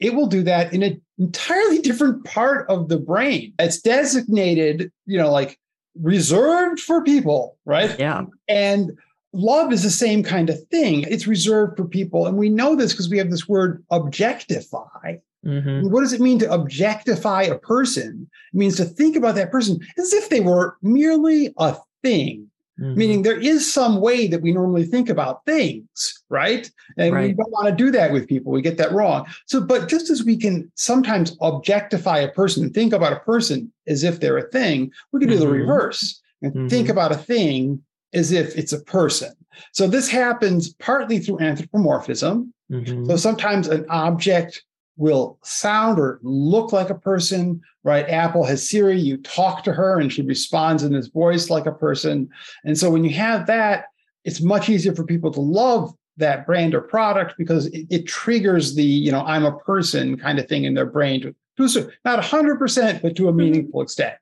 it 0.00 0.14
will 0.14 0.26
do 0.26 0.42
that 0.44 0.72
in 0.72 0.82
an 0.82 1.00
entirely 1.18 1.80
different 1.80 2.24
part 2.24 2.68
of 2.70 2.88
the 2.88 2.98
brain. 2.98 3.52
It's 3.58 3.80
designated, 3.80 4.90
you 5.06 5.18
know, 5.18 5.30
like 5.30 5.58
reserved 6.00 6.80
for 6.80 7.02
people, 7.02 7.58
right? 7.64 7.98
Yeah. 7.98 8.24
And 8.48 8.96
love 9.32 9.72
is 9.72 9.82
the 9.82 9.90
same 9.90 10.22
kind 10.22 10.50
of 10.50 10.66
thing. 10.68 11.04
It's 11.08 11.26
reserved 11.26 11.76
for 11.76 11.84
people. 11.84 12.26
And 12.26 12.36
we 12.36 12.48
know 12.48 12.74
this 12.74 12.92
because 12.92 13.08
we 13.08 13.18
have 13.18 13.30
this 13.30 13.48
word 13.48 13.84
objectify. 13.90 15.16
Mm-hmm. 15.46 15.90
What 15.90 16.00
does 16.00 16.12
it 16.12 16.20
mean 16.20 16.38
to 16.40 16.52
objectify 16.52 17.42
a 17.42 17.58
person? 17.58 18.28
It 18.52 18.56
means 18.56 18.76
to 18.76 18.84
think 18.84 19.16
about 19.16 19.34
that 19.36 19.52
person 19.52 19.78
as 19.96 20.12
if 20.12 20.28
they 20.28 20.40
were 20.40 20.76
merely 20.82 21.54
a 21.58 21.76
thing. 22.02 22.50
Mm-hmm. 22.80 22.94
Meaning 22.94 23.22
there 23.22 23.40
is 23.40 23.72
some 23.72 24.00
way 24.00 24.28
that 24.28 24.40
we 24.40 24.52
normally 24.52 24.84
think 24.84 25.08
about 25.08 25.44
things, 25.44 26.22
right? 26.28 26.70
And 26.96 27.12
right. 27.12 27.28
we 27.28 27.34
don't 27.34 27.50
want 27.50 27.66
to 27.66 27.74
do 27.74 27.90
that 27.90 28.12
with 28.12 28.28
people. 28.28 28.52
We 28.52 28.62
get 28.62 28.76
that 28.78 28.92
wrong. 28.92 29.26
So, 29.46 29.60
but 29.60 29.88
just 29.88 30.10
as 30.10 30.22
we 30.22 30.36
can 30.36 30.70
sometimes 30.76 31.36
objectify 31.40 32.18
a 32.18 32.30
person 32.30 32.62
and 32.62 32.72
think 32.72 32.92
about 32.92 33.12
a 33.12 33.20
person 33.20 33.72
as 33.88 34.04
if 34.04 34.20
they're 34.20 34.38
a 34.38 34.48
thing, 34.50 34.92
we 35.10 35.18
can 35.18 35.28
do 35.28 35.34
mm-hmm. 35.34 35.44
the 35.44 35.50
reverse 35.50 36.20
and 36.40 36.52
mm-hmm. 36.52 36.68
think 36.68 36.88
about 36.88 37.10
a 37.10 37.16
thing 37.16 37.82
as 38.14 38.32
if 38.32 38.56
it's 38.56 38.72
a 38.72 38.80
person. 38.80 39.32
So 39.72 39.86
this 39.86 40.08
happens 40.08 40.74
partly 40.74 41.18
through 41.18 41.40
anthropomorphism. 41.40 42.52
Mm-hmm. 42.70 43.06
So 43.06 43.16
sometimes 43.16 43.68
an 43.68 43.86
object 43.88 44.62
will 44.96 45.38
sound 45.42 45.98
or 45.98 46.18
look 46.22 46.72
like 46.72 46.90
a 46.90 46.94
person, 46.94 47.60
right? 47.84 48.08
Apple 48.08 48.44
has 48.44 48.68
Siri, 48.68 48.98
you 48.98 49.16
talk 49.18 49.62
to 49.64 49.72
her 49.72 50.00
and 50.00 50.12
she 50.12 50.22
responds 50.22 50.82
in 50.82 50.92
this 50.92 51.06
voice 51.06 51.50
like 51.50 51.66
a 51.66 51.72
person. 51.72 52.28
And 52.64 52.76
so 52.76 52.90
when 52.90 53.04
you 53.04 53.10
have 53.14 53.46
that, 53.46 53.86
it's 54.24 54.40
much 54.40 54.68
easier 54.68 54.94
for 54.94 55.04
people 55.04 55.30
to 55.32 55.40
love 55.40 55.94
that 56.16 56.44
brand 56.46 56.74
or 56.74 56.80
product 56.80 57.34
because 57.38 57.66
it, 57.66 57.86
it 57.90 58.06
triggers 58.06 58.74
the, 58.74 58.82
you 58.82 59.12
know, 59.12 59.22
I'm 59.22 59.44
a 59.44 59.56
person 59.60 60.18
kind 60.18 60.40
of 60.40 60.48
thing 60.48 60.64
in 60.64 60.74
their 60.74 60.86
brain 60.86 61.20
to, 61.22 61.34
to 61.56 61.90
not 62.04 62.22
100%, 62.22 63.00
but 63.00 63.16
to 63.16 63.28
a 63.28 63.30
mm-hmm. 63.30 63.36
meaningful 63.36 63.82
extent. 63.82 64.16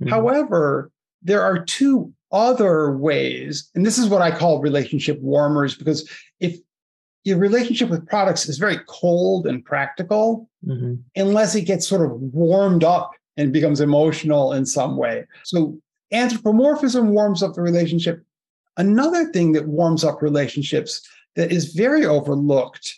Mm-hmm. 0.00 0.10
However, 0.10 0.90
there 1.22 1.42
are 1.42 1.64
two 1.64 2.12
other 2.32 2.96
ways, 2.96 3.70
and 3.74 3.84
this 3.84 3.98
is 3.98 4.08
what 4.08 4.22
I 4.22 4.30
call 4.30 4.60
relationship 4.60 5.20
warmers, 5.20 5.76
because 5.76 6.08
if 6.40 6.58
your 7.24 7.38
relationship 7.38 7.88
with 7.88 8.06
products 8.06 8.48
is 8.48 8.56
very 8.56 8.78
cold 8.86 9.48
and 9.48 9.64
practical 9.64 10.48
mm-hmm. 10.64 10.94
unless 11.16 11.56
it 11.56 11.62
gets 11.62 11.86
sort 11.86 12.08
of 12.08 12.12
warmed 12.20 12.84
up 12.84 13.10
and 13.36 13.52
becomes 13.52 13.80
emotional 13.80 14.52
in 14.52 14.64
some 14.64 14.96
way. 14.96 15.24
So 15.42 15.76
anthropomorphism 16.12 17.08
warms 17.10 17.42
up 17.42 17.54
the 17.54 17.62
relationship. 17.62 18.24
Another 18.76 19.26
thing 19.32 19.52
that 19.52 19.66
warms 19.66 20.04
up 20.04 20.22
relationships 20.22 21.06
that 21.34 21.50
is 21.50 21.74
very 21.74 22.06
overlooked 22.06 22.94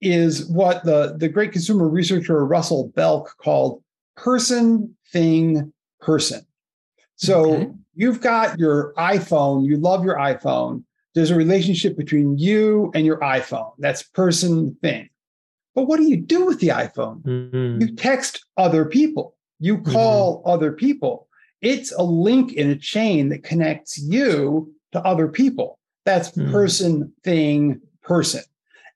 is 0.00 0.46
what 0.46 0.82
the, 0.84 1.14
the 1.16 1.28
great 1.28 1.52
consumer 1.52 1.88
researcher 1.88 2.44
Russell 2.44 2.88
Belk 2.96 3.36
called 3.38 3.82
person, 4.16 4.96
thing, 5.12 5.72
person. 6.00 6.44
So 7.16 7.54
okay. 7.54 7.70
You've 7.94 8.20
got 8.20 8.58
your 8.58 8.92
iPhone, 8.96 9.64
you 9.64 9.76
love 9.76 10.04
your 10.04 10.16
iPhone, 10.16 10.84
there's 11.14 11.30
a 11.30 11.36
relationship 11.36 11.96
between 11.96 12.38
you 12.38 12.90
and 12.94 13.06
your 13.06 13.18
iPhone. 13.18 13.72
That's 13.78 14.02
person 14.02 14.76
thing. 14.82 15.08
But 15.74 15.84
what 15.84 15.98
do 15.98 16.08
you 16.08 16.16
do 16.16 16.44
with 16.44 16.60
the 16.60 16.68
iPhone? 16.68 17.22
Mm-hmm. 17.22 17.80
You 17.80 17.94
text 17.94 18.44
other 18.56 18.84
people, 18.84 19.36
you 19.60 19.78
mm-hmm. 19.78 19.92
call 19.92 20.38
mm-hmm. 20.38 20.50
other 20.50 20.72
people. 20.72 21.28
It's 21.60 21.92
a 21.92 22.02
link 22.02 22.52
in 22.52 22.70
a 22.70 22.76
chain 22.76 23.30
that 23.30 23.42
connects 23.42 23.98
you 23.98 24.72
to 24.92 25.00
other 25.02 25.28
people. 25.28 25.78
That's 26.04 26.30
mm-hmm. 26.30 26.52
person, 26.52 27.12
thing, 27.22 27.80
person. 28.02 28.42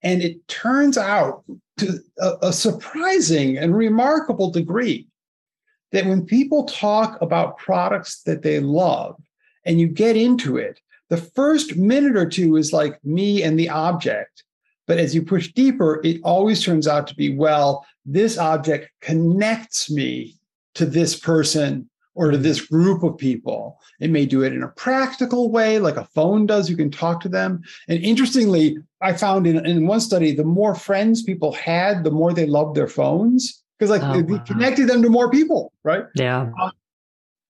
And 0.03 0.23
it 0.23 0.47
turns 0.49 0.99
out 0.99 1.45
to 1.79 1.99
a, 2.19 2.35
a 2.43 2.53
surprising 2.53 3.59
and 3.59 3.77
remarkable 3.77 4.51
degree 4.51 5.08
that 5.93 6.07
when 6.07 6.25
people 6.25 6.65
talk 6.65 7.21
about 7.21 7.59
products 7.59 8.23
that 8.23 8.43
they 8.43 8.61
love 8.61 9.21
and 9.65 9.81
you 9.81 9.89
get 9.89 10.17
into 10.17 10.57
it, 10.57 10.81
the 11.09 11.17
first 11.17 11.77
minute 11.77 12.17
or 12.17 12.29
two 12.29 12.57
is 12.57 12.73
like 12.73 13.03
me 13.05 13.43
and 13.43 13.59
the 13.59 13.69
object. 13.69 14.45
But 14.87 14.99
as 14.99 15.15
you 15.15 15.23
push 15.23 15.53
deeper, 15.53 16.01
it 16.05 16.21
always 16.23 16.63
turns 16.63 16.87
out 16.87 17.07
to 17.09 17.15
be 17.15 17.35
well, 17.35 17.87
this 18.05 18.39
object 18.39 18.91
connects 19.01 19.91
me 19.91 20.37
to 20.75 20.87
this 20.87 21.19
person 21.19 21.89
or 22.15 22.31
to 22.31 22.39
this 22.39 22.61
group 22.61 23.03
of 23.03 23.17
people. 23.17 23.79
It 24.01 24.11
may 24.11 24.27
do 24.27 24.43
it 24.43 24.53
in 24.53 24.63
a 24.63 24.69
practical 24.69 25.51
way, 25.51 25.79
like 25.79 25.97
a 25.97 26.05
phone 26.07 26.47
does. 26.47 26.69
You 26.69 26.77
can 26.77 26.91
talk 26.91 27.21
to 27.21 27.29
them. 27.29 27.63
And 27.87 28.03
interestingly, 28.03 28.79
I 29.01 29.13
found 29.13 29.47
in, 29.47 29.65
in 29.65 29.87
one 29.87 30.01
study, 30.01 30.35
the 30.35 30.45
more 30.45 30.75
friends 30.75 31.23
people 31.23 31.53
had, 31.53 32.03
the 32.03 32.11
more 32.11 32.33
they 32.33 32.47
loved 32.47 32.75
their 32.75 32.89
phones 32.89 33.63
because 33.79 33.91
like 33.91 34.03
oh, 34.03 34.23
wow. 34.23 34.39
connected 34.45 34.89
them 34.89 35.03
to 35.03 35.09
more 35.09 35.31
people, 35.31 35.73
right? 35.85 36.05
Yeah. 36.15 36.51
Uh, 36.61 36.71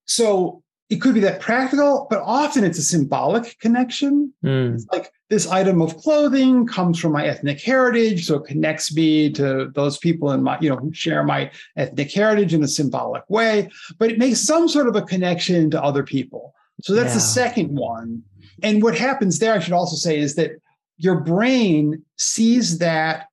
so 0.05 0.63
it 0.91 0.97
could 0.97 1.15
be 1.15 1.21
that 1.21 1.41
practical, 1.41 2.07
but 2.09 2.21
often 2.25 2.65
it's 2.65 2.79
a 2.79 2.83
symbolic 2.83 3.59
connection. 3.61 4.33
Mm. 4.43 4.75
It's 4.75 4.87
like 4.91 5.13
this 5.29 5.47
item 5.47 5.83
of 5.83 5.97
clothing 5.99 6.67
comes 6.67 6.99
from 6.99 7.13
my 7.13 7.27
ethnic 7.27 7.61
heritage, 7.61 8.27
so 8.27 8.37
it 8.37 8.47
connects 8.47 8.95
me 8.95 9.31
to 9.33 9.71
those 9.75 9.99
people 9.99 10.33
in 10.33 10.43
my, 10.43 10.59
you 10.61 10.71
know, 10.71 10.77
who 10.77 10.93
share 10.93 11.25
my 11.25 11.51
ethnic 11.77 12.11
heritage 12.13 12.55
in 12.55 12.63
a 12.63 12.69
symbolic 12.69 13.23
way. 13.29 13.69
But 13.99 14.11
it 14.11 14.19
makes 14.19 14.41
some 14.41 14.67
sort 14.67 14.89
of 14.89 14.97
a 14.97 15.03
connection 15.03 15.71
to 15.73 15.83
other 15.83 16.03
people. 16.03 16.55
So 16.81 16.95
that's 16.95 17.11
yeah. 17.11 17.15
the 17.15 17.21
second 17.21 17.77
one. 17.77 18.23
And 18.63 18.83
what 18.83 18.97
happens 18.97 19.39
there, 19.39 19.53
I 19.53 19.59
should 19.59 19.75
also 19.75 19.97
say, 19.97 20.19
is 20.19 20.37
that 20.37 20.53
your 20.97 21.21
brain 21.21 22.03
sees 22.17 22.79
that 22.79 23.27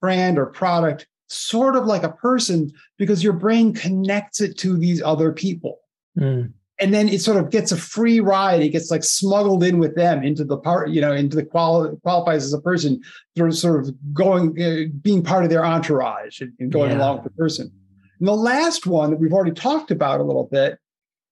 brand 0.00 0.38
or 0.38 0.46
product 0.46 1.06
sort 1.32 1.76
of 1.76 1.86
like 1.86 2.02
a 2.02 2.12
person 2.12 2.72
because 2.98 3.22
your 3.22 3.32
brain 3.32 3.72
connects 3.72 4.40
it 4.40 4.58
to 4.58 4.76
these 4.76 5.02
other 5.02 5.32
people. 5.32 5.80
Mm 6.18 6.52
and 6.82 6.92
then 6.92 7.08
it 7.08 7.20
sort 7.20 7.36
of 7.36 7.50
gets 7.50 7.70
a 7.70 7.76
free 7.76 8.18
ride. 8.18 8.60
It 8.60 8.70
gets 8.70 8.90
like 8.90 9.04
smuggled 9.04 9.62
in 9.62 9.78
with 9.78 9.94
them 9.94 10.24
into 10.24 10.44
the 10.44 10.56
part, 10.56 10.90
you 10.90 11.00
know, 11.00 11.12
into 11.12 11.36
the 11.36 11.44
quali- 11.44 11.96
qualifies 12.02 12.44
as 12.44 12.52
a 12.52 12.60
person, 12.60 13.00
of, 13.38 13.56
sort 13.56 13.84
of 13.84 13.94
going, 14.12 14.60
uh, 14.60 14.90
being 15.00 15.22
part 15.22 15.44
of 15.44 15.50
their 15.50 15.64
entourage 15.64 16.40
and, 16.40 16.52
and 16.58 16.72
going 16.72 16.90
yeah. 16.90 16.98
along 16.98 17.16
with 17.18 17.24
the 17.24 17.38
person. 17.38 17.70
And 18.18 18.26
the 18.26 18.34
last 18.34 18.84
one 18.84 19.10
that 19.10 19.20
we've 19.20 19.32
already 19.32 19.52
talked 19.52 19.92
about 19.92 20.18
a 20.18 20.24
little 20.24 20.48
bit 20.50 20.78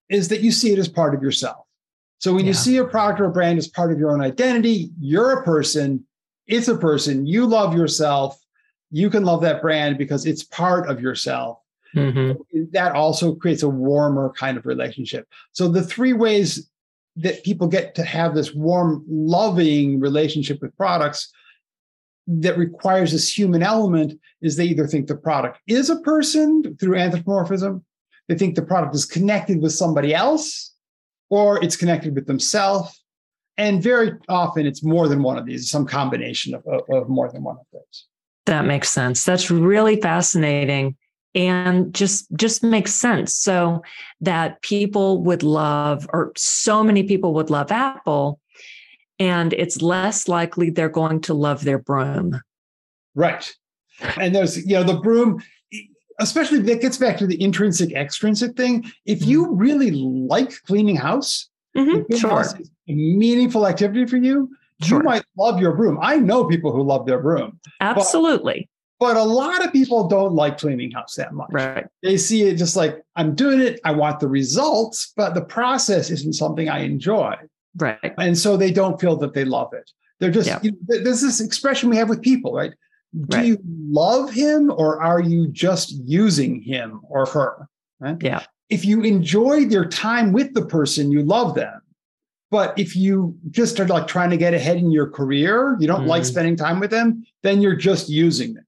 is 0.08 0.28
that 0.28 0.40
you 0.40 0.52
see 0.52 0.72
it 0.72 0.78
as 0.78 0.88
part 0.88 1.16
of 1.16 1.22
yourself. 1.22 1.66
So 2.18 2.32
when 2.32 2.44
yeah. 2.44 2.50
you 2.50 2.54
see 2.54 2.76
a 2.76 2.84
product 2.84 3.20
or 3.20 3.24
a 3.24 3.30
brand 3.30 3.58
as 3.58 3.66
part 3.66 3.90
of 3.90 3.98
your 3.98 4.12
own 4.12 4.20
identity, 4.20 4.90
you're 5.00 5.32
a 5.32 5.42
person, 5.42 6.04
it's 6.46 6.68
a 6.68 6.76
person, 6.76 7.26
you 7.26 7.44
love 7.44 7.74
yourself, 7.74 8.39
you 8.90 9.10
can 9.10 9.24
love 9.24 9.42
that 9.42 9.62
brand 9.62 9.98
because 9.98 10.26
it's 10.26 10.42
part 10.42 10.88
of 10.88 11.00
yourself. 11.00 11.58
Mm-hmm. 11.94 12.62
That 12.72 12.92
also 12.92 13.34
creates 13.34 13.62
a 13.62 13.68
warmer 13.68 14.32
kind 14.36 14.56
of 14.56 14.66
relationship. 14.66 15.26
So 15.52 15.68
the 15.68 15.82
three 15.82 16.12
ways 16.12 16.70
that 17.16 17.44
people 17.44 17.66
get 17.66 17.94
to 17.96 18.04
have 18.04 18.34
this 18.34 18.54
warm, 18.54 19.04
loving 19.08 19.98
relationship 19.98 20.60
with 20.62 20.76
products 20.76 21.32
that 22.26 22.56
requires 22.56 23.10
this 23.10 23.36
human 23.36 23.62
element 23.62 24.18
is 24.40 24.56
they 24.56 24.66
either 24.66 24.86
think 24.86 25.08
the 25.08 25.16
product 25.16 25.58
is 25.66 25.90
a 25.90 26.00
person 26.00 26.76
through 26.78 26.96
anthropomorphism, 26.96 27.84
they 28.28 28.36
think 28.36 28.54
the 28.54 28.62
product 28.62 28.94
is 28.94 29.04
connected 29.04 29.60
with 29.60 29.72
somebody 29.72 30.14
else, 30.14 30.72
or 31.28 31.62
it's 31.64 31.76
connected 31.76 32.14
with 32.14 32.26
themselves. 32.26 33.02
And 33.56 33.82
very 33.82 34.12
often 34.28 34.66
it's 34.66 34.84
more 34.84 35.08
than 35.08 35.22
one 35.22 35.36
of 35.36 35.44
these, 35.44 35.68
some 35.68 35.86
combination 35.86 36.54
of, 36.54 36.64
of, 36.66 36.82
of 36.88 37.08
more 37.08 37.30
than 37.32 37.42
one 37.42 37.56
of 37.56 37.66
those. 37.72 38.06
That 38.46 38.64
makes 38.64 38.88
sense. 38.88 39.24
That's 39.24 39.50
really 39.50 40.00
fascinating 40.00 40.96
and 41.34 41.94
just 41.94 42.26
just 42.36 42.62
makes 42.62 42.92
sense 42.92 43.32
so 43.34 43.82
that 44.20 44.60
people 44.62 45.22
would 45.22 45.42
love 45.42 46.08
or 46.12 46.32
so 46.36 46.82
many 46.82 47.02
people 47.04 47.32
would 47.34 47.50
love 47.50 47.70
apple 47.70 48.40
and 49.18 49.52
it's 49.52 49.80
less 49.80 50.26
likely 50.26 50.70
they're 50.70 50.88
going 50.88 51.20
to 51.20 51.34
love 51.34 51.64
their 51.64 51.78
broom 51.78 52.40
right 53.14 53.54
and 54.18 54.34
there's 54.34 54.56
you 54.66 54.74
know 54.74 54.82
the 54.82 54.98
broom 54.98 55.40
especially 56.18 56.58
that 56.58 56.80
gets 56.80 56.96
back 56.96 57.16
to 57.16 57.26
the 57.26 57.40
intrinsic 57.40 57.92
extrinsic 57.92 58.56
thing 58.56 58.84
if 59.06 59.24
you 59.24 59.46
mm-hmm. 59.46 59.56
really 59.56 59.90
like 59.92 60.52
cleaning 60.64 60.96
house 60.96 61.48
mm-hmm, 61.76 62.16
sure. 62.16 62.30
house 62.30 62.58
is 62.58 62.70
a 62.88 62.92
meaningful 62.92 63.68
activity 63.68 64.04
for 64.04 64.16
you 64.16 64.50
sure. 64.82 64.98
you 64.98 65.04
might 65.04 65.22
love 65.36 65.60
your 65.60 65.74
broom 65.74 65.98
i 66.02 66.16
know 66.16 66.44
people 66.44 66.72
who 66.72 66.82
love 66.82 67.06
their 67.06 67.20
broom 67.20 67.58
absolutely 67.80 68.68
but 69.00 69.16
a 69.16 69.22
lot 69.22 69.64
of 69.64 69.72
people 69.72 70.06
don't 70.08 70.34
like 70.34 70.58
cleaning 70.58 70.90
house 70.90 71.14
that 71.14 71.32
much. 71.32 71.48
Right. 71.50 71.86
They 72.02 72.18
see 72.18 72.42
it 72.42 72.56
just 72.56 72.76
like 72.76 73.02
I'm 73.16 73.34
doing 73.34 73.58
it. 73.58 73.80
I 73.82 73.92
want 73.92 74.20
the 74.20 74.28
results, 74.28 75.14
but 75.16 75.32
the 75.32 75.40
process 75.40 76.10
isn't 76.10 76.34
something 76.34 76.68
I 76.68 76.80
enjoy. 76.80 77.34
Right. 77.78 77.98
And 78.18 78.36
so 78.36 78.58
they 78.58 78.70
don't 78.70 79.00
feel 79.00 79.16
that 79.16 79.32
they 79.32 79.46
love 79.46 79.72
it. 79.72 79.90
They're 80.18 80.30
just, 80.30 80.48
yeah. 80.48 80.58
you 80.62 80.72
know, 80.72 81.02
there's 81.02 81.22
this 81.22 81.40
expression 81.40 81.88
we 81.88 81.96
have 81.96 82.10
with 82.10 82.20
people, 82.20 82.52
right? 82.52 82.72
Do 83.28 83.36
right. 83.36 83.46
you 83.46 83.58
love 83.64 84.30
him 84.30 84.70
or 84.70 85.00
are 85.00 85.20
you 85.20 85.48
just 85.48 85.92
using 86.04 86.60
him 86.60 87.00
or 87.08 87.24
her? 87.24 87.68
Right? 88.00 88.18
Yeah. 88.20 88.44
If 88.68 88.84
you 88.84 89.02
enjoy 89.02 89.54
your 89.54 89.86
time 89.86 90.30
with 90.30 90.52
the 90.52 90.64
person, 90.66 91.10
you 91.10 91.22
love 91.22 91.54
them. 91.54 91.79
But 92.50 92.76
if 92.78 92.96
you 92.96 93.36
just 93.50 93.78
are 93.78 93.86
like 93.86 94.08
trying 94.08 94.30
to 94.30 94.36
get 94.36 94.54
ahead 94.54 94.76
in 94.76 94.90
your 94.90 95.08
career, 95.08 95.76
you 95.78 95.86
don't 95.86 96.06
like 96.06 96.22
Mhm. 96.22 96.26
spending 96.26 96.56
time 96.56 96.80
with 96.80 96.90
them, 96.90 97.24
then 97.42 97.62
you're 97.62 97.76
just 97.76 98.08
using 98.08 98.54
them. 98.54 98.66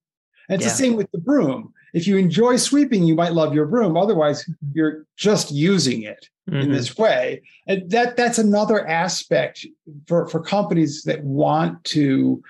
And 0.48 0.60
it's 0.60 0.66
Yeah. 0.66 0.72
the 0.72 0.76
same 0.78 0.96
with 0.96 1.10
the 1.12 1.18
broom. 1.18 1.72
If 1.92 2.06
you 2.06 2.16
enjoy 2.16 2.56
sweeping, 2.56 3.04
you 3.04 3.14
might 3.14 3.32
love 3.34 3.54
your 3.54 3.66
broom. 3.66 3.96
Otherwise, 3.96 4.48
you're 4.72 5.04
just 5.16 5.50
using 5.50 6.02
it 6.02 6.28
in 6.46 6.68
Mhm. 6.68 6.72
this 6.72 6.96
way. 6.96 7.42
And 7.66 7.90
that 7.90 8.16
that's 8.16 8.38
another 8.38 8.86
aspect 8.86 9.66
for, 10.06 10.26
for 10.28 10.40
companies 10.40 11.02
that 11.02 11.22
want 11.24 11.82
to 11.84 12.42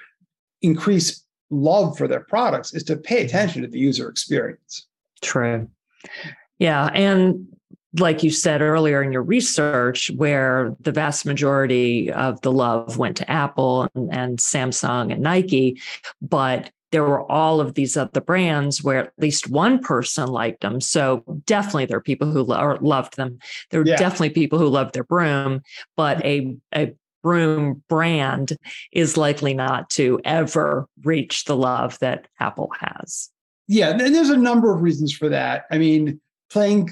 increase 0.61 1.25
love 1.51 1.99
for 1.99 2.07
their 2.07 2.21
products 2.21 2.73
is 2.73 2.83
to 2.85 2.97
pay 2.97 3.25
attention 3.25 3.63
to 3.63 3.69
the 3.69 3.79
user 3.79 4.09
experience. 4.09 4.87
True. 5.23 5.69
Yeah. 6.59 6.87
And 6.95 7.47
like 7.99 8.23
you 8.23 8.31
said 8.31 8.63
earlier 8.63 9.03
in 9.03 9.13
your 9.13 9.23
research, 9.23 10.11
where 10.17 10.75
the 10.81 10.93
vast 10.93 11.27
majority 11.27 12.11
of 12.11 12.41
the 12.41 12.53
love 12.53 12.97
went 12.97 13.17
to 13.19 13.31
Apple 13.31 13.89
and, 13.95 14.13
and 14.15 14.39
Samsung 14.39 15.13
and 15.13 15.23
Nike, 15.23 15.81
but 16.21 16.71
there 16.91 17.05
were 17.05 17.31
all 17.31 17.61
of 17.61 17.75
these 17.75 17.97
other 17.97 18.21
brands 18.21 18.83
where 18.83 18.99
at 18.99 19.13
least 19.19 19.49
one 19.49 19.79
person 19.79 20.29
liked 20.29 20.61
them. 20.61 20.81
So 20.81 21.25
definitely 21.47 21.87
there 21.87 21.97
are 21.97 22.03
people 22.03 22.31
who 22.31 22.43
lo- 22.43 22.79
loved 22.81 23.17
them. 23.17 23.39
There 23.71 23.81
are 23.81 23.87
Yeah. 23.87 23.97
definitely 23.97 24.31
people 24.31 24.59
who 24.59 24.69
loved 24.69 24.95
their 24.95 25.05
broom, 25.05 25.63
but 25.97 26.23
a, 26.25 26.55
a 26.75 26.93
broom 27.23 27.83
brand 27.89 28.59
is 28.93 29.17
likely 29.17 29.55
not 29.55 29.89
to 29.91 30.21
ever 30.25 30.87
reach 31.03 31.45
the 31.45 31.57
love 31.57 31.99
that 32.01 32.27
Apple 32.41 32.71
has. 32.79 33.31
Yeah, 33.69 33.91
and 33.91 34.01
there's 34.15 34.29
a 34.29 34.37
number 34.37 34.75
of 34.75 34.83
reasons 34.83 35.15
for 35.15 35.29
that. 35.31 35.65
I 35.71 35.79
mean, 35.79 36.21
playing 36.51 36.91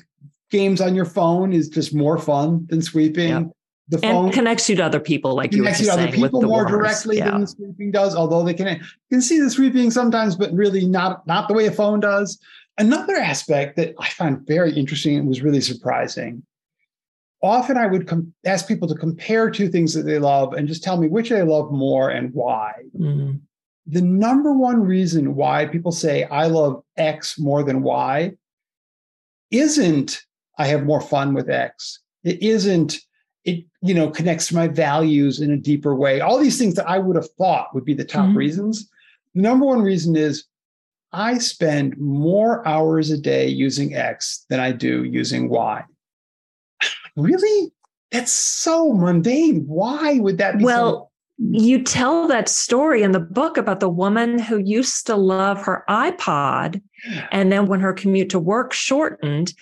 games 0.51 0.80
on 0.80 0.94
your 0.94 1.05
phone 1.05 1.53
is 1.53 1.68
just 1.68 1.94
more 1.94 2.18
fun 2.18 2.66
than 2.68 2.82
sweeping. 2.82 3.28
Yep. 3.28 3.46
The 3.88 3.98
phone 3.98 4.26
and 4.26 4.32
connects 4.34 4.68
you 4.70 4.76
to 4.76 4.84
other 4.84 5.01
people, 5.01 5.34
like 5.34 5.53
you 5.53 5.59
connects 5.62 5.80
you 5.80 5.86
just 5.86 5.98
to 5.98 6.05
other 6.05 6.12
people 6.12 6.42
more 6.42 6.64
warmers. 6.64 6.70
directly 6.70 7.18
Yeah. 7.18 7.32
than 7.32 7.40
the 7.40 7.46
sweeping 7.48 7.90
does, 7.90 8.14
although 8.14 8.44
they 8.44 8.55
can 8.55 8.68
you 8.78 8.84
can 9.11 9.20
see 9.20 9.40
the 9.40 9.51
sweeping 9.51 9.90
sometimes, 9.90 10.36
but 10.36 10.53
really 10.53 10.86
not 10.86 11.26
not 11.26 11.48
the 11.48 11.55
way 11.55 11.66
a 11.66 11.72
phone 11.72 11.98
does. 12.01 12.38
Another 12.78 13.16
aspect 13.16 13.76
that 13.76 13.94
I 13.98 14.09
find 14.11 14.46
very 14.46 14.72
interesting 14.72 15.16
and 15.16 15.26
was 15.28 15.42
really 15.42 15.61
surprising. 15.61 16.44
Often 17.42 17.78
I 17.78 17.86
would 17.86 18.07
com- 18.07 18.32
ask 18.46 18.68
people 18.68 18.86
to 18.88 18.94
compare 18.94 19.51
two 19.51 19.68
things 19.68 19.92
that 19.94 20.03
they 20.03 20.18
love 20.20 20.53
and 20.53 20.68
just 20.68 20.84
tell 20.84 20.96
me 20.96 21.09
which 21.09 21.30
they 21.30 21.42
love 21.42 21.72
more 21.72 22.11
and 22.11 22.32
why. 22.32 22.72
Mhm. 22.96 23.40
The 23.86 24.03
number 24.03 24.53
one 24.53 24.80
reason 24.82 25.34
why 25.34 25.66
people 25.66 25.90
say 25.90 26.24
I 26.24 26.46
love 26.46 26.82
X 26.96 27.38
more 27.40 27.64
than 27.64 27.82
Y 27.82 28.34
isn't 29.51 30.22
I 30.61 30.67
have 30.67 30.85
more 30.85 31.01
fun 31.01 31.33
with 31.33 31.49
X. 31.49 32.01
It 32.23 32.43
isn't 32.43 32.99
it 33.47 33.65
you 33.81 33.95
know 33.95 34.11
connects 34.11 34.49
to 34.49 34.55
my 34.55 34.69
values 34.69 35.41
in 35.41 35.51
a 35.51 35.57
deeper 35.57 35.95
way. 35.95 36.21
All 36.21 36.39
these 36.39 36.59
things 36.59 36.75
that 36.75 36.87
I 36.87 36.99
would 36.99 37.17
have 37.17 37.31
thought 37.39 37.75
would 37.75 37.87
be 37.87 37.95
the 37.95 38.05
top 38.05 38.27
Mhm. 38.27 38.37
reasons. 38.37 38.91
The 39.35 39.41
number 39.41 39.65
one 39.65 39.81
reason 39.81 40.17
is 40.17 40.45
I 41.13 41.39
spend 41.39 41.97
more 41.97 42.67
hours 42.69 43.11
a 43.11 43.17
day 43.17 43.49
using 43.49 43.95
X 43.95 44.45
than 44.51 44.61
I 44.61 44.73
do 44.73 45.05
using 45.05 45.49
Y. 45.49 45.83
really? 47.17 47.73
That's 48.13 48.33
so 48.33 48.93
mundane. 48.93 49.65
Why 49.67 50.19
would 50.19 50.37
that 50.39 50.59
be 50.59 50.65
so 50.65 50.67
Well, 50.69 51.13
you 51.39 51.83
tell 51.83 52.29
that 52.29 52.51
story 52.51 53.03
in 53.03 53.13
the 53.13 53.27
book 53.41 53.57
about 53.57 53.81
the 53.81 53.89
woman 53.89 54.39
who 54.39 54.59
used 54.59 55.07
to 55.07 55.17
love 55.17 55.63
her 55.63 55.85
iPod. 55.89 56.83
And 57.33 57.51
then 57.51 57.65
when 57.65 57.81
her 57.81 57.95
commute 57.95 58.29
to 58.29 58.39
work 58.39 58.75
shortened, 58.75 59.55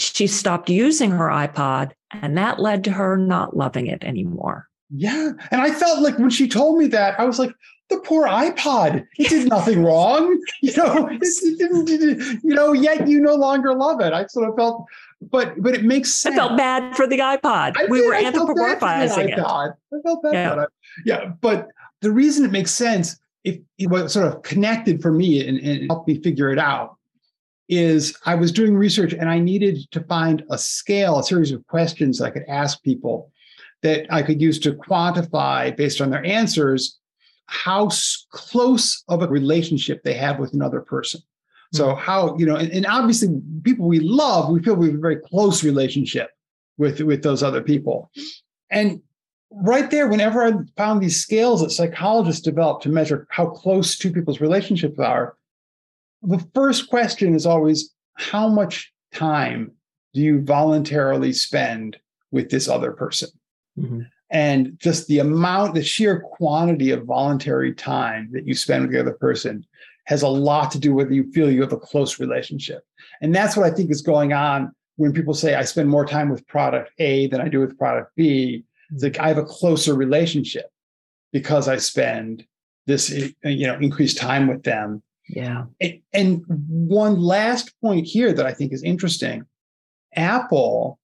she 0.00 0.26
stopped 0.26 0.68
using 0.70 1.10
her 1.10 1.28
iPod. 1.28 1.92
And 2.12 2.36
that 2.36 2.58
led 2.58 2.82
to 2.84 2.90
her 2.90 3.16
not 3.16 3.56
loving 3.56 3.86
it 3.86 4.02
anymore. 4.02 4.66
Yeah. 4.92 5.30
And 5.52 5.60
I 5.60 5.70
felt 5.70 6.00
like 6.02 6.18
when 6.18 6.30
she 6.30 6.48
told 6.48 6.78
me 6.78 6.88
that, 6.88 7.18
I 7.20 7.24
was 7.24 7.38
like, 7.38 7.52
the 7.88 7.98
poor 7.98 8.26
iPod, 8.26 9.04
it 9.18 9.28
did 9.28 9.48
nothing 9.50 9.82
wrong. 9.84 10.40
You 10.62 10.76
know, 10.76 11.08
it, 11.08 11.20
it 11.22 11.58
didn't, 11.58 11.88
it- 11.88 12.40
you 12.42 12.54
know, 12.54 12.72
yet 12.72 13.06
you 13.08 13.20
no 13.20 13.34
longer 13.34 13.74
love 13.74 14.00
it. 14.00 14.12
I 14.12 14.26
sort 14.26 14.48
of 14.48 14.56
felt, 14.56 14.86
but 15.20 15.60
but 15.60 15.74
it 15.74 15.84
makes 15.84 16.14
sense. 16.14 16.34
I 16.34 16.38
felt 16.38 16.56
bad 16.56 16.96
for 16.96 17.06
the 17.06 17.18
iPod. 17.18 17.74
I 17.76 17.86
we 17.88 18.00
did. 18.00 18.06
were 18.06 18.14
I 18.14 18.30
felt 18.32 18.56
bad 18.56 18.78
for 18.78 18.86
anthropomorphizing 18.86 19.28
it. 19.32 19.38
I 19.40 20.00
felt 20.04 20.22
bad 20.22 20.32
Yeah. 20.34 20.64
Yeah. 21.04 21.32
But 21.40 21.68
the 22.00 22.10
reason 22.12 22.44
it 22.44 22.52
makes 22.52 22.70
sense, 22.72 23.18
if 23.44 23.58
it 23.78 23.88
was 23.88 24.12
sort 24.12 24.26
of 24.26 24.42
connected 24.42 25.02
for 25.02 25.12
me 25.12 25.46
and, 25.46 25.58
and 25.58 25.90
helped 25.90 26.08
me 26.08 26.20
figure 26.22 26.50
it 26.52 26.58
out, 26.58 26.96
is 27.70 28.16
I 28.26 28.34
was 28.34 28.52
doing 28.52 28.76
research 28.76 29.12
and 29.12 29.30
I 29.30 29.38
needed 29.38 29.90
to 29.92 30.00
find 30.00 30.42
a 30.50 30.58
scale, 30.58 31.18
a 31.18 31.24
series 31.24 31.52
of 31.52 31.66
questions 31.68 32.18
that 32.18 32.26
I 32.26 32.30
could 32.30 32.44
ask 32.48 32.82
people 32.82 33.30
that 33.82 34.06
I 34.12 34.22
could 34.22 34.42
use 34.42 34.58
to 34.60 34.72
quantify 34.72 35.74
based 35.74 36.00
on 36.00 36.10
their 36.10 36.24
answers 36.24 36.98
how 37.46 37.90
close 38.30 39.02
of 39.08 39.22
a 39.22 39.28
relationship 39.28 40.02
they 40.02 40.14
have 40.14 40.38
with 40.38 40.52
another 40.52 40.80
person. 40.80 41.20
Hmm. 41.72 41.76
So 41.76 41.94
how 41.94 42.36
you 42.36 42.46
know, 42.46 42.56
and, 42.56 42.70
and 42.70 42.86
obviously 42.86 43.28
people 43.62 43.86
we 43.86 44.00
love, 44.00 44.50
we 44.50 44.62
feel 44.62 44.74
we 44.74 44.88
have 44.88 44.96
a 44.96 45.00
very 45.00 45.16
close 45.16 45.64
relationship 45.64 46.30
with 46.76 47.00
with 47.00 47.22
those 47.22 47.42
other 47.42 47.62
people, 47.62 48.10
and 48.70 49.00
right 49.50 49.90
there, 49.90 50.08
whenever 50.08 50.44
I 50.44 50.52
found 50.76 51.00
these 51.00 51.20
scales 51.20 51.60
that 51.60 51.70
psychologists 51.70 52.42
develop 52.42 52.82
to 52.82 52.88
measure 52.88 53.26
how 53.30 53.46
close 53.46 53.98
two 53.98 54.12
people's 54.12 54.40
relationships 54.40 54.98
are, 54.98 55.36
the 56.22 56.44
first 56.54 56.88
question 56.88 57.34
is 57.34 57.46
always 57.46 57.94
how 58.14 58.48
much 58.48 58.92
time 59.12 59.72
do 60.12 60.20
you 60.20 60.42
voluntarily 60.42 61.32
spend 61.32 61.98
with 62.30 62.50
this 62.50 62.68
other 62.68 62.92
person? 62.92 63.30
Mhm. 63.78 64.06
And 64.30 64.78
just 64.78 65.08
the 65.08 65.18
amount, 65.18 65.74
the 65.74 65.82
sheer 65.82 66.20
quantity 66.20 66.90
of 66.90 67.04
voluntary 67.04 67.74
time 67.74 68.30
that 68.32 68.46
you 68.46 68.54
spend 68.54 68.82
with 68.82 68.92
the 68.92 69.00
other 69.00 69.12
person 69.12 69.64
has 70.06 70.22
a 70.22 70.28
lot 70.28 70.70
to 70.72 70.78
do 70.78 70.94
with 70.94 71.06
whether 71.06 71.14
you 71.14 71.30
feel 71.32 71.50
you 71.50 71.62
have 71.62 71.72
a 71.72 71.76
close 71.76 72.20
relationship. 72.20 72.84
And 73.20 73.34
that's 73.34 73.56
what 73.56 73.66
I 73.66 73.74
think 73.74 73.90
is 73.90 74.02
going 74.02 74.32
on 74.32 74.72
when 74.96 75.12
people 75.12 75.34
say, 75.34 75.54
I 75.54 75.64
spend 75.64 75.88
more 75.88 76.04
time 76.04 76.28
with 76.28 76.46
product 76.46 76.92
A 76.98 77.26
than 77.28 77.40
I 77.40 77.48
do 77.48 77.60
with 77.60 77.78
product 77.78 78.12
B. 78.16 78.64
It's 78.92 79.02
like 79.02 79.18
I 79.18 79.28
have 79.28 79.38
a 79.38 79.44
closer 79.44 79.94
relationship 79.94 80.66
because 81.32 81.68
I 81.68 81.76
spend 81.76 82.44
this, 82.86 83.10
you 83.10 83.66
know, 83.66 83.78
increased 83.78 84.18
time 84.18 84.46
with 84.46 84.62
them. 84.62 85.02
Yeah. 85.36 85.64
And- 85.80 86.00
And 86.12 86.44
one 86.68 87.20
last 87.20 87.72
point 87.80 88.06
here 88.06 88.32
that 88.32 88.46
I 88.46 88.52
think 88.52 88.72
is 88.72 88.82
interesting 88.82 89.44
Apple 90.16 90.98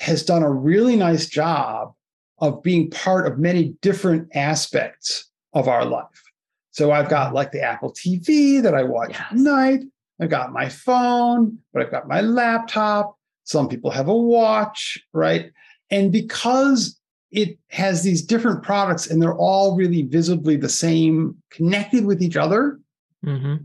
has 0.00 0.24
done 0.24 0.42
a 0.42 0.50
really 0.50 0.96
nice 0.96 1.26
job 1.26 1.92
of 2.38 2.62
being 2.62 2.90
part 2.90 3.26
of 3.26 3.38
many 3.38 3.76
different 3.82 4.28
aspects 4.34 5.30
of 5.52 5.68
our 5.68 5.84
life. 5.84 6.22
So 6.72 6.90
I've 6.90 7.08
got 7.08 7.32
like 7.32 7.52
the 7.52 7.62
Apple 7.62 7.92
TV 7.92 8.60
that 8.62 8.74
I 8.74 8.82
watch 8.82 9.10
Yes. 9.10 9.22
at 9.30 9.36
night. 9.36 9.80
I've 10.20 10.28
got 10.28 10.52
my 10.52 10.68
phone, 10.68 11.58
but 11.72 11.82
I've 11.82 11.90
got 11.90 12.08
my 12.08 12.20
laptop. 12.20 13.16
Some 13.44 13.68
people 13.68 13.90
have 13.90 14.08
a 14.08 14.14
watch, 14.16 14.98
right? 15.12 15.50
And 15.90 16.10
because 16.10 16.98
it 17.30 17.58
has 17.70 18.02
these 18.02 18.22
different 18.22 18.62
products 18.62 19.06
and 19.08 19.22
they're 19.22 19.36
all 19.36 19.76
really 19.76 20.02
visibly 20.02 20.56
the 20.56 20.68
same, 20.68 21.36
connected 21.50 22.04
with 22.04 22.20
each 22.22 22.36
other, 22.36 22.80
hmm 23.26 23.56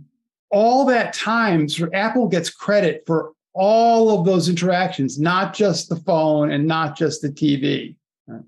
all 0.52 0.86
that 0.86 1.14
time, 1.14 1.70
so 1.70 1.90
Apple 1.94 2.28
gets 2.28 2.50
credit 2.50 3.04
for 3.08 3.32
all 3.54 4.20
of 4.20 4.26
those 4.26 4.50
interactions, 4.50 5.18
not 5.18 5.54
just 5.54 5.88
the 5.88 5.96
phone 5.96 6.52
and 6.52 6.68
not 6.68 6.98
just 6.98 7.22
the 7.22 7.30
TV. 7.30 7.96
right? 8.28 8.42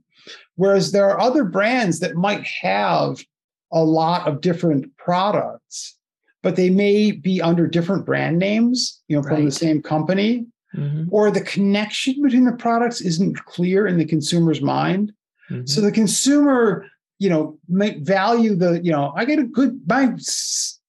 Whereas 0.56 0.92
there 0.92 1.10
are 1.10 1.20
other 1.20 1.46
brands 1.46 2.00
that 2.02 2.16
might 2.16 2.44
have 2.46 3.24
a 3.72 3.84
lot 3.84 4.28
of 4.28 4.42
different 4.42 4.96
products, 4.98 5.98
but 6.42 6.58
they 6.58 6.70
may 6.70 7.12
be 7.12 7.42
under 7.42 7.68
different 7.68 8.06
brand 8.06 8.38
names, 8.38 9.02
you 9.08 9.16
know, 9.16 9.24
from 9.24 9.46
the 9.46 9.52
same 9.52 9.82
company, 9.82 10.46
hmm 10.74 11.06
or 11.10 11.32
the 11.32 11.42
connection 11.42 12.22
between 12.22 12.46
the 12.46 12.52
products 12.52 13.00
isn't 13.00 13.38
clear 13.46 13.88
in 13.88 13.98
the 13.98 14.06
consumer's 14.06 14.62
mind. 14.62 15.14
So 15.66 15.82
the 15.82 15.92
consumer, 15.92 16.86
you 17.20 17.30
know, 17.30 17.60
may 17.70 18.00
value 18.00 18.56
the, 18.56 18.82
you 18.84 18.92
know, 18.92 19.14
I 19.16 19.24
get 19.26 19.40
a 19.40 19.44
good, 19.44 19.80
my 19.88 20.14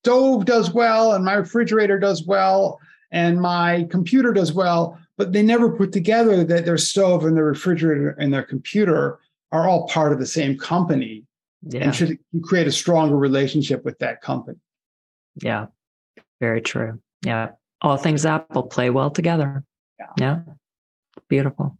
stove 0.04 0.44
does 0.44 0.70
well 0.70 1.14
and 1.14 1.24
my 1.24 1.32
refrigerator 1.32 1.98
does 1.98 2.26
well 2.26 2.78
and 3.10 3.40
my 3.40 3.86
computer 3.90 4.34
does 4.34 4.52
well, 4.52 4.98
but 5.16 5.32
they 5.32 5.42
never 5.42 5.74
put 5.74 5.92
together 5.92 6.44
that 6.44 6.66
their 6.66 6.76
stove 6.76 7.24
and 7.24 7.34
their 7.34 7.46
refrigerator 7.46 8.10
and 8.18 8.32
their 8.32 8.42
computer 8.42 9.18
are 9.50 9.66
all 9.66 9.88
part 9.88 10.12
of 10.12 10.18
the 10.18 10.26
same 10.26 10.58
company 10.58 11.24
yeah. 11.62 11.84
and 11.84 11.94
should 11.94 12.18
create 12.42 12.66
a 12.66 12.72
stronger 12.72 13.16
relationship 13.16 13.82
with 13.82 13.98
that 14.00 14.20
company. 14.20 14.58
Yeah, 15.36 15.66
very 16.38 16.60
true. 16.60 17.00
Yeah, 17.24 17.52
all 17.80 17.96
things 17.96 18.26
Apple 18.26 18.64
play 18.64 18.90
well 18.90 19.10
together. 19.10 19.64
Yeah. 19.98 20.06
yeah. 20.18 20.40
beautiful. 21.28 21.78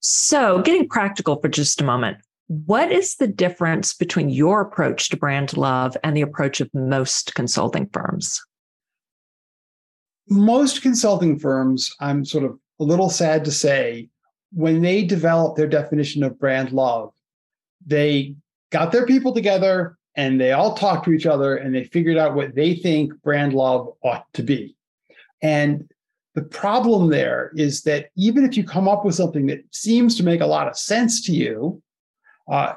So, 0.00 0.60
getting 0.60 0.88
practical 0.90 1.40
for 1.40 1.48
just 1.48 1.80
a 1.80 1.84
moment, 1.84 2.18
what 2.48 2.92
is 2.92 3.16
the 3.16 3.26
difference 3.26 3.94
between 3.94 4.28
your 4.28 4.60
approach 4.60 5.08
to 5.08 5.16
brand 5.16 5.56
love 5.56 5.96
and 6.04 6.16
the 6.16 6.22
approach 6.22 6.60
of 6.60 6.68
most 6.74 7.34
consulting 7.34 7.88
firms? 7.92 8.40
most 10.28 10.82
consulting 10.82 11.38
firms, 11.38 11.94
I'm 12.00 12.24
sort 12.24 12.44
of 12.44 12.58
a 12.80 12.84
little 12.84 13.10
sad 13.10 13.44
to 13.44 13.50
say, 13.50 14.08
when 14.52 14.82
they 14.82 15.04
develop 15.04 15.56
their 15.56 15.66
definition 15.66 16.22
of 16.22 16.38
brand 16.38 16.72
love, 16.72 17.12
they 17.84 18.36
got 18.70 18.92
their 18.92 19.06
people 19.06 19.34
together 19.34 19.98
and 20.16 20.40
they 20.40 20.52
all 20.52 20.74
talked 20.74 21.04
to 21.06 21.12
each 21.12 21.26
other 21.26 21.56
and 21.56 21.74
they 21.74 21.84
figured 21.84 22.16
out 22.16 22.34
what 22.34 22.54
they 22.54 22.74
think 22.74 23.12
brand 23.22 23.52
love 23.52 23.88
ought 24.02 24.32
to 24.34 24.42
be. 24.42 24.76
And 25.42 25.90
the 26.34 26.42
problem 26.42 27.10
there 27.10 27.52
is 27.56 27.82
that 27.82 28.10
even 28.16 28.44
if 28.44 28.56
you 28.56 28.64
come 28.64 28.88
up 28.88 29.04
with 29.04 29.14
something 29.14 29.46
that 29.46 29.60
seems 29.72 30.16
to 30.16 30.24
make 30.24 30.40
a 30.40 30.46
lot 30.46 30.68
of 30.68 30.78
sense 30.78 31.20
to 31.26 31.32
you, 31.32 31.82
uh, 32.48 32.74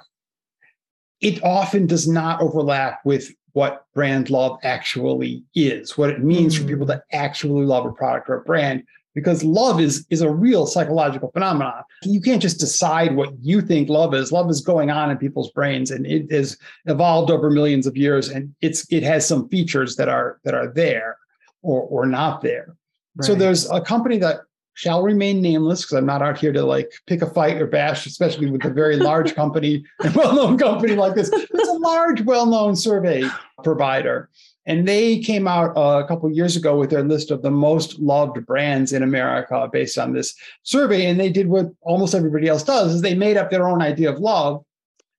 it 1.21 1.43
often 1.43 1.87
does 1.87 2.07
not 2.07 2.41
overlap 2.41 2.99
with 3.03 3.31
what 3.53 3.85
brand 3.95 4.29
love 4.29 4.59
actually 4.63 5.43
is, 5.55 5.97
what 5.97 6.11
it 6.11 6.23
means 6.23 6.53
mm-hmm. 6.53 6.63
for 6.63 6.69
people 6.69 6.85
to 6.87 7.01
actually 7.11 7.65
love 7.65 7.85
a 7.85 7.91
product 7.91 8.29
or 8.29 8.35
a 8.35 8.41
brand, 8.41 8.83
because 9.15 9.43
love 9.43 9.81
is, 9.81 10.05
is 10.11 10.21
a 10.21 10.29
real 10.29 10.67
psychological 10.67 11.31
phenomenon. 11.31 11.81
You 12.03 12.21
can't 12.21 12.41
just 12.41 12.59
decide 12.59 13.15
what 13.15 13.33
you 13.41 13.61
think 13.61 13.89
love 13.89 14.13
is. 14.13 14.31
Love 14.31 14.47
is 14.51 14.61
going 14.61 14.91
on 14.91 15.09
in 15.09 15.17
people's 15.17 15.49
brains 15.53 15.89
and 15.89 16.05
it 16.05 16.31
has 16.31 16.55
evolved 16.85 17.31
over 17.31 17.49
millions 17.49 17.87
of 17.87 17.97
years 17.97 18.29
and 18.29 18.53
it's 18.61 18.85
it 18.91 19.01
has 19.01 19.27
some 19.27 19.49
features 19.49 19.95
that 19.95 20.07
are 20.07 20.39
that 20.43 20.53
are 20.53 20.67
there 20.67 21.17
or, 21.63 21.81
or 21.81 22.05
not 22.05 22.41
there. 22.41 22.75
Right. 23.15 23.25
So 23.25 23.33
there's 23.33 23.67
a 23.71 23.81
company 23.81 24.19
that 24.19 24.41
shall 24.77 25.01
remain 25.01 25.41
nameless 25.41 25.81
because 25.81 25.95
I'm 25.95 26.05
not 26.05 26.21
out 26.21 26.37
here 26.37 26.53
to 26.53 26.63
like 26.63 26.91
pick 27.07 27.23
a 27.23 27.25
fight 27.25 27.59
or 27.59 27.65
bash, 27.65 28.05
especially 28.05 28.51
with 28.51 28.63
a 28.63 28.69
very 28.69 28.95
large 28.95 29.33
company 29.41 29.83
and 30.03 30.15
well-known 30.15 30.59
company 30.59 30.93
like 30.95 31.15
this. 31.15 31.31
It's 31.33 31.69
a 31.69 31.73
large, 31.73 32.21
well-known 32.21 32.75
survey 32.75 33.27
provider. 33.63 34.29
And 34.67 34.87
they 34.87 35.17
came 35.17 35.47
out 35.47 35.71
a 35.75 36.05
couple 36.07 36.29
years 36.31 36.55
ago 36.55 36.77
with 36.77 36.91
their 36.91 37.03
list 37.03 37.31
of 37.31 37.41
the 37.41 37.49
most 37.49 37.97
loved 37.97 38.45
brands 38.45 38.93
in 38.93 39.01
America 39.01 39.67
based 39.71 39.97
on 39.97 40.13
this 40.13 40.35
survey. 40.61 41.07
And 41.07 41.19
they 41.19 41.31
did 41.31 41.47
what 41.47 41.71
almost 41.81 42.13
everybody 42.13 42.47
else 42.47 42.63
does 42.63 42.93
is 42.93 43.01
they 43.01 43.15
made 43.15 43.35
up 43.35 43.49
their 43.49 43.67
own 43.67 43.81
idea 43.81 44.11
of 44.11 44.19
love. 44.19 44.63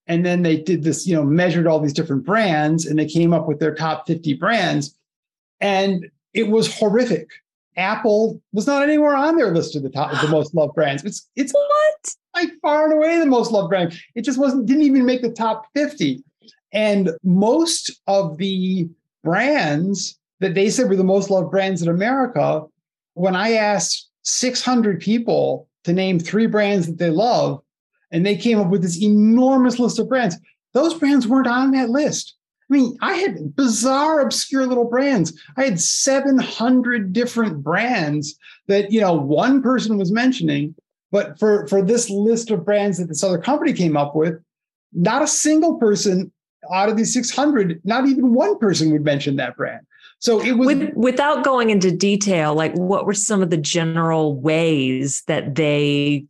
And 0.06 0.24
then 0.24 0.42
they 0.42 0.56
did 0.56 0.84
this, 0.84 1.04
you 1.04 1.16
know, 1.16 1.24
measured 1.24 1.66
all 1.66 1.80
these 1.80 1.92
different 1.92 2.24
brands 2.24 2.86
and 2.86 2.96
they 2.96 3.06
came 3.06 3.34
up 3.34 3.48
with 3.48 3.58
their 3.58 3.74
top 3.74 4.06
50 4.06 4.34
brands. 4.34 4.96
And 5.60 6.08
it 6.32 6.48
was 6.48 6.72
horrific. 6.72 7.28
Apple 7.78 8.42
was 8.52 8.66
not 8.66 8.82
anywhere 8.82 9.16
on 9.16 9.36
their 9.36 9.54
list 9.54 9.76
of 9.76 9.82
the 9.82 9.88
top 9.88 10.12
of 10.12 10.20
the 10.20 10.28
most 10.28 10.54
loved 10.54 10.74
brands. 10.74 11.04
It's 11.04 11.28
it's 11.36 11.52
what 11.52 11.68
like 12.34 12.50
far 12.60 12.84
and 12.84 12.92
away 12.92 13.18
the 13.18 13.26
most 13.26 13.52
loved 13.52 13.70
brand. 13.70 13.98
It 14.14 14.22
just 14.22 14.38
wasn't 14.38 14.66
didn't 14.66 14.82
even 14.82 15.06
make 15.06 15.22
the 15.22 15.30
top 15.30 15.66
50. 15.74 16.22
And 16.72 17.10
most 17.22 18.00
of 18.06 18.36
the 18.36 18.88
brands 19.24 20.18
that 20.40 20.54
they 20.54 20.70
said 20.70 20.88
were 20.88 20.96
the 20.96 21.04
most 21.04 21.30
loved 21.30 21.50
brands 21.50 21.82
in 21.82 21.88
America, 21.88 22.64
when 23.14 23.34
I 23.34 23.52
asked 23.52 24.08
600 24.22 25.00
people 25.00 25.68
to 25.84 25.92
name 25.92 26.18
three 26.18 26.46
brands 26.46 26.86
that 26.86 26.98
they 26.98 27.10
love, 27.10 27.62
and 28.10 28.24
they 28.24 28.36
came 28.36 28.58
up 28.60 28.68
with 28.68 28.82
this 28.82 29.02
enormous 29.02 29.78
list 29.78 29.98
of 29.98 30.08
brands, 30.08 30.36
those 30.74 30.94
brands 30.94 31.26
weren't 31.26 31.46
on 31.46 31.70
that 31.72 31.90
list. 31.90 32.36
I 32.70 32.74
mean, 32.74 32.96
I 33.00 33.14
had 33.14 33.56
bizarre, 33.56 34.20
obscure 34.20 34.66
little 34.66 34.84
brands. 34.84 35.32
I 35.56 35.64
had 35.64 35.80
700 35.80 37.12
different 37.12 37.62
brands 37.62 38.38
that, 38.66 38.92
you 38.92 39.00
know, 39.00 39.14
one 39.14 39.62
person 39.62 39.96
was 39.96 40.12
mentioning. 40.12 40.74
But 41.10 41.38
for, 41.38 41.66
for 41.68 41.80
this 41.80 42.10
list 42.10 42.50
of 42.50 42.66
brands 42.66 42.98
that 42.98 43.06
this 43.06 43.24
other 43.24 43.38
company 43.38 43.72
came 43.72 43.96
up 43.96 44.14
with, 44.14 44.34
not 44.92 45.22
a 45.22 45.26
single 45.26 45.78
person 45.78 46.30
out 46.72 46.90
of 46.90 46.96
these 46.98 47.14
600, 47.14 47.80
not 47.84 48.06
even 48.06 48.34
one 48.34 48.58
person 48.58 48.90
would 48.92 49.04
mention 49.04 49.36
that 49.36 49.56
brand. 49.56 49.86
So 50.18 50.42
it 50.42 50.52
was 50.52 50.66
With, 50.66 50.94
without 50.94 51.44
going 51.44 51.70
into 51.70 51.90
detail, 51.90 52.54
like 52.54 52.74
what 52.74 53.06
were 53.06 53.14
some 53.14 53.40
of 53.40 53.50
the 53.50 53.56
general 53.56 54.38
ways 54.38 55.22
that 55.26 55.54
they 55.54 56.26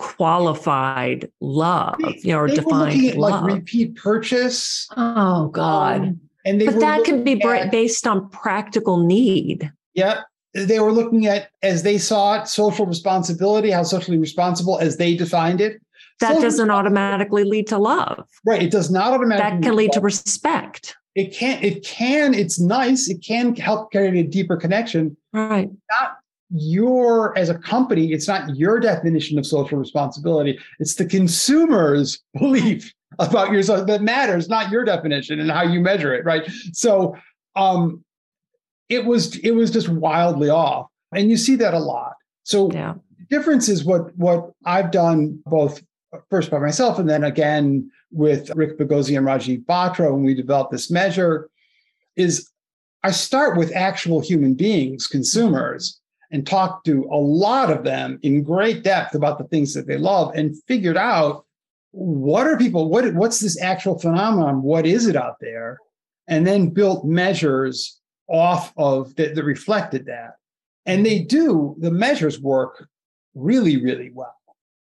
qualified 0.00 1.30
love, 1.40 1.94
you 2.00 2.32
know, 2.32 2.38
or 2.38 2.48
defined 2.48 3.16
love. 3.16 3.44
like 3.44 3.54
repeat 3.56 3.94
purchase. 3.96 4.88
Oh 4.96 5.48
God. 5.48 6.00
Um, 6.00 6.20
and 6.46 6.58
they 6.58 6.66
but 6.66 6.80
that 6.80 7.04
can 7.04 7.22
be 7.22 7.40
at, 7.42 7.70
based 7.70 8.06
on 8.06 8.30
practical 8.30 8.96
need. 8.96 9.70
Yeah. 9.92 10.22
They 10.54 10.80
were 10.80 10.90
looking 10.90 11.26
at 11.26 11.50
as 11.62 11.82
they 11.82 11.98
saw 11.98 12.40
it, 12.40 12.48
social 12.48 12.86
responsibility, 12.86 13.70
how 13.70 13.82
socially 13.82 14.16
responsible 14.16 14.78
as 14.78 14.96
they 14.96 15.14
defined 15.14 15.60
it. 15.60 15.82
That 16.20 16.28
social 16.28 16.42
doesn't 16.42 16.70
automatically 16.70 17.44
lead 17.44 17.66
to 17.66 17.76
love. 17.76 18.26
Right. 18.46 18.62
It 18.62 18.70
does 18.70 18.90
not 18.90 19.12
automatically. 19.12 19.50
That 19.50 19.62
can 19.62 19.76
lead 19.76 19.92
to 19.92 20.00
respect. 20.00 20.96
It 21.14 21.34
can, 21.34 21.62
it 21.62 21.84
can, 21.84 22.32
it's 22.32 22.58
nice. 22.58 23.10
It 23.10 23.22
can 23.22 23.54
help 23.54 23.90
create 23.90 24.14
a 24.14 24.26
deeper 24.26 24.56
connection. 24.56 25.14
Right. 25.34 25.68
Not 25.90 26.19
your 26.50 27.36
as 27.38 27.48
a 27.48 27.54
company 27.58 28.12
it's 28.12 28.26
not 28.26 28.56
your 28.56 28.80
definition 28.80 29.38
of 29.38 29.46
social 29.46 29.78
responsibility. 29.78 30.58
It's 30.78 30.94
the 30.94 31.06
consumer's 31.06 32.20
belief 32.38 32.92
about 33.18 33.52
yourself 33.52 33.86
that 33.86 34.02
matters 34.02 34.48
not 34.48 34.70
your 34.70 34.84
definition 34.84 35.40
and 35.40 35.50
how 35.50 35.62
you 35.62 35.80
measure 35.80 36.14
it 36.14 36.24
right? 36.24 36.50
So 36.72 37.16
um 37.56 38.04
it 38.88 39.04
was 39.04 39.36
it 39.36 39.52
was 39.52 39.70
just 39.70 39.88
wildly 39.88 40.50
off. 40.50 40.88
And 41.14 41.30
you 41.30 41.36
see 41.36 41.56
that 41.56 41.74
a 41.74 41.78
lot. 41.78 42.14
So 42.44 42.70
yeah. 42.72 42.94
difference 43.28 43.68
is 43.68 43.84
what 43.84 44.16
what 44.16 44.50
i've 44.64 44.90
done 44.90 45.40
both 45.46 45.82
first 46.28 46.50
by 46.50 46.58
myself 46.58 46.98
and 46.98 47.08
then 47.08 47.24
again 47.24 47.90
with 48.12 48.50
Rick 48.56 48.76
Bagozzi 48.76 49.16
and 49.16 49.24
Rajeev 49.24 49.64
Batra 49.66 50.12
when 50.12 50.24
we 50.24 50.34
developed 50.34 50.72
this 50.72 50.90
measure 50.90 51.48
is 52.16 52.50
i 53.04 53.10
start 53.10 53.56
with 53.56 53.70
actual 53.74 54.20
human 54.20 54.54
beings 54.54 55.06
consumers 55.06 55.99
and 56.30 56.46
talked 56.46 56.86
to 56.86 57.04
a 57.10 57.16
lot 57.16 57.70
of 57.70 57.84
them 57.84 58.18
in 58.22 58.42
great 58.42 58.82
depth 58.82 59.14
about 59.14 59.38
the 59.38 59.44
things 59.44 59.74
that 59.74 59.86
they 59.86 59.96
love 59.96 60.32
and 60.34 60.60
figured 60.64 60.96
out 60.96 61.44
what 61.92 62.46
are 62.46 62.56
people 62.56 62.88
what 62.88 63.12
what's 63.14 63.40
this 63.40 63.60
actual 63.60 63.98
phenomenon? 63.98 64.62
What 64.62 64.86
is 64.86 65.06
it 65.06 65.16
out 65.16 65.36
there? 65.40 65.78
And 66.28 66.46
then 66.46 66.70
built 66.70 67.04
measures 67.04 67.98
off 68.28 68.72
of 68.76 69.14
that, 69.16 69.34
that 69.34 69.44
reflected 69.44 70.06
that. 70.06 70.34
And 70.86 71.04
they 71.04 71.18
do 71.18 71.74
the 71.78 71.90
measures 71.90 72.40
work 72.40 72.88
really 73.34 73.82
really 73.82 74.10
well 74.12 74.36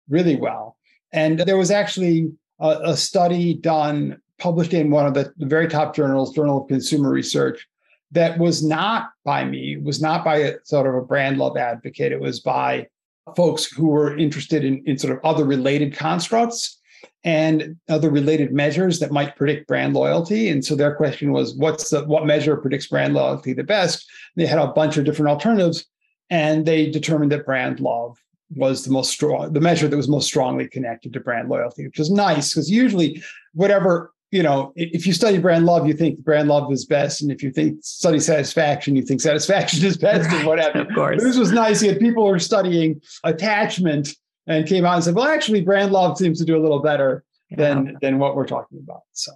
really 0.08 0.36
well. 0.36 0.76
And 1.12 1.40
there 1.40 1.56
was 1.56 1.70
actually 1.70 2.30
a, 2.58 2.80
a 2.84 2.96
study 2.96 3.54
done 3.54 4.20
published 4.38 4.74
in 4.74 4.90
one 4.90 5.06
of 5.06 5.14
the, 5.14 5.32
the 5.38 5.46
very 5.46 5.68
top 5.68 5.94
journals 5.94 6.34
journal 6.34 6.62
of 6.62 6.68
consumer 6.68 7.10
research 7.10 7.66
that 8.12 8.38
was 8.38 8.64
not 8.64 9.10
by 9.24 9.44
me, 9.44 9.76
was 9.76 10.00
not 10.00 10.24
by 10.24 10.36
a 10.36 10.54
sort 10.64 10.86
of 10.86 10.94
a 10.94 11.02
brand 11.02 11.38
love 11.38 11.56
advocate. 11.56 12.12
It 12.12 12.20
was 12.20 12.40
by 12.40 12.88
folks 13.36 13.66
who 13.66 13.88
were 13.88 14.16
interested 14.16 14.64
in, 14.64 14.82
in 14.86 14.98
sort 14.98 15.16
of 15.16 15.24
other 15.24 15.44
related 15.44 15.94
constructs 15.94 16.78
and 17.22 17.76
other 17.88 18.10
related 18.10 18.52
measures 18.52 18.98
that 18.98 19.12
might 19.12 19.36
predict 19.36 19.68
brand 19.68 19.94
loyalty. 19.94 20.48
And 20.48 20.64
so 20.64 20.74
their 20.74 20.94
question 20.94 21.32
was, 21.32 21.54
what's 21.54 21.90
the 21.90 22.04
what 22.04 22.26
measure 22.26 22.56
predicts 22.56 22.88
brand 22.88 23.14
loyalty 23.14 23.52
the 23.52 23.62
best? 23.62 24.06
They 24.36 24.46
had 24.46 24.58
a 24.58 24.68
bunch 24.68 24.96
of 24.96 25.04
different 25.04 25.28
alternatives, 25.28 25.86
and 26.30 26.66
they 26.66 26.90
determined 26.90 27.30
that 27.32 27.46
brand 27.46 27.80
love 27.80 28.18
was 28.56 28.84
the 28.84 28.90
most 28.90 29.10
strong, 29.10 29.52
the 29.52 29.60
measure 29.60 29.86
that 29.86 29.96
was 29.96 30.08
most 30.08 30.26
strongly 30.26 30.66
connected 30.66 31.12
to 31.12 31.20
brand 31.20 31.48
loyalty, 31.48 31.86
which 31.86 32.00
is 32.00 32.10
nice 32.10 32.52
because 32.52 32.70
usually 32.70 33.22
whatever 33.54 34.12
you 34.30 34.42
know, 34.42 34.72
if 34.76 35.06
you 35.06 35.12
study 35.12 35.38
brand 35.38 35.66
love, 35.66 35.86
you 35.86 35.94
think 35.94 36.20
brand 36.20 36.48
love 36.48 36.70
is 36.72 36.84
best, 36.84 37.20
and 37.20 37.32
if 37.32 37.42
you 37.42 37.50
think 37.50 37.78
study 37.82 38.20
satisfaction, 38.20 38.94
you 38.94 39.02
think 39.02 39.20
satisfaction 39.30 39.84
is 39.84 39.96
best, 39.96 40.30
and 40.30 40.46
whatever. 40.46 40.80
Of 40.80 40.94
course, 40.94 41.22
this 41.22 41.36
was 41.36 41.52
nice. 41.52 41.82
You 41.82 41.90
had 41.90 42.00
people 42.00 42.24
were 42.24 42.38
studying 42.38 43.00
attachment 43.24 44.14
and 44.46 44.66
came 44.66 44.84
out 44.84 44.94
and 44.94 45.04
said, 45.04 45.14
"Well, 45.14 45.26
actually, 45.26 45.62
brand 45.62 45.92
love 45.92 46.16
seems 46.16 46.38
to 46.38 46.44
do 46.44 46.56
a 46.56 46.62
little 46.62 46.80
better 46.80 47.24
yeah. 47.50 47.56
than 47.56 47.98
than 48.00 48.18
what 48.18 48.36
we're 48.36 48.46
talking 48.46 48.78
about." 48.78 49.02
So 49.12 49.32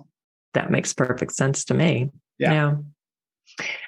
that 0.55 0.71
makes 0.71 0.93
perfect 0.93 1.33
sense 1.33 1.65
to 1.67 1.75
me. 1.75 2.11
Yeah. 2.39 2.53
yeah. 2.53 2.75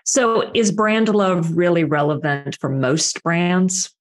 So, 0.04 0.50
is 0.54 0.72
brand 0.72 1.08
love 1.08 1.56
really 1.56 1.84
relevant 1.84 2.58
for 2.60 2.68
most 2.68 3.22
brands? 3.22 3.92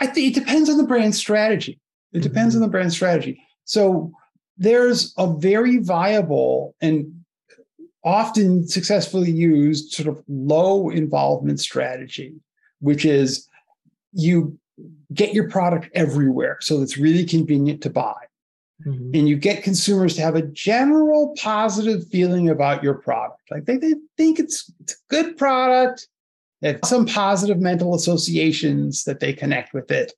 I 0.00 0.06
think 0.06 0.36
it 0.36 0.40
depends 0.40 0.70
on 0.70 0.78
the 0.78 0.84
brand 0.84 1.14
strategy. 1.14 1.78
It 2.12 2.22
depends 2.22 2.54
mm-hmm. 2.54 2.62
on 2.62 2.68
the 2.68 2.72
brand 2.72 2.92
strategy. 2.92 3.42
So 3.64 4.12
there's 4.58 5.14
a 5.16 5.32
very 5.32 5.78
viable 5.78 6.74
and 6.80 7.24
often 8.04 8.66
successfully 8.66 9.30
used 9.30 9.92
sort 9.92 10.08
of 10.08 10.22
low 10.28 10.90
involvement 10.90 11.60
strategy, 11.60 12.34
which 12.80 13.04
is 13.04 13.48
you 14.12 14.58
get 15.12 15.32
your 15.34 15.48
product 15.48 15.88
everywhere 15.94 16.58
so 16.60 16.82
it's 16.82 16.98
really 16.98 17.24
convenient 17.24 17.82
to 17.82 17.90
buy. 17.90 18.14
Mm-hmm. 18.86 19.10
And 19.14 19.28
you 19.28 19.36
get 19.36 19.64
consumers 19.64 20.14
to 20.14 20.22
have 20.22 20.36
a 20.36 20.42
general 20.42 21.34
positive 21.40 22.06
feeling 22.08 22.48
about 22.48 22.82
your 22.82 22.94
product. 22.94 23.42
Like 23.50 23.64
they, 23.64 23.76
they 23.76 23.94
think 24.16 24.38
it's, 24.38 24.70
it's 24.80 24.92
a 24.94 24.96
good 25.10 25.36
product, 25.36 26.06
they 26.60 26.72
have 26.72 26.80
some 26.84 27.06
positive 27.06 27.58
mental 27.58 27.94
associations 27.94 29.04
that 29.04 29.20
they 29.20 29.32
connect 29.32 29.72
with 29.74 29.90
it. 29.90 30.12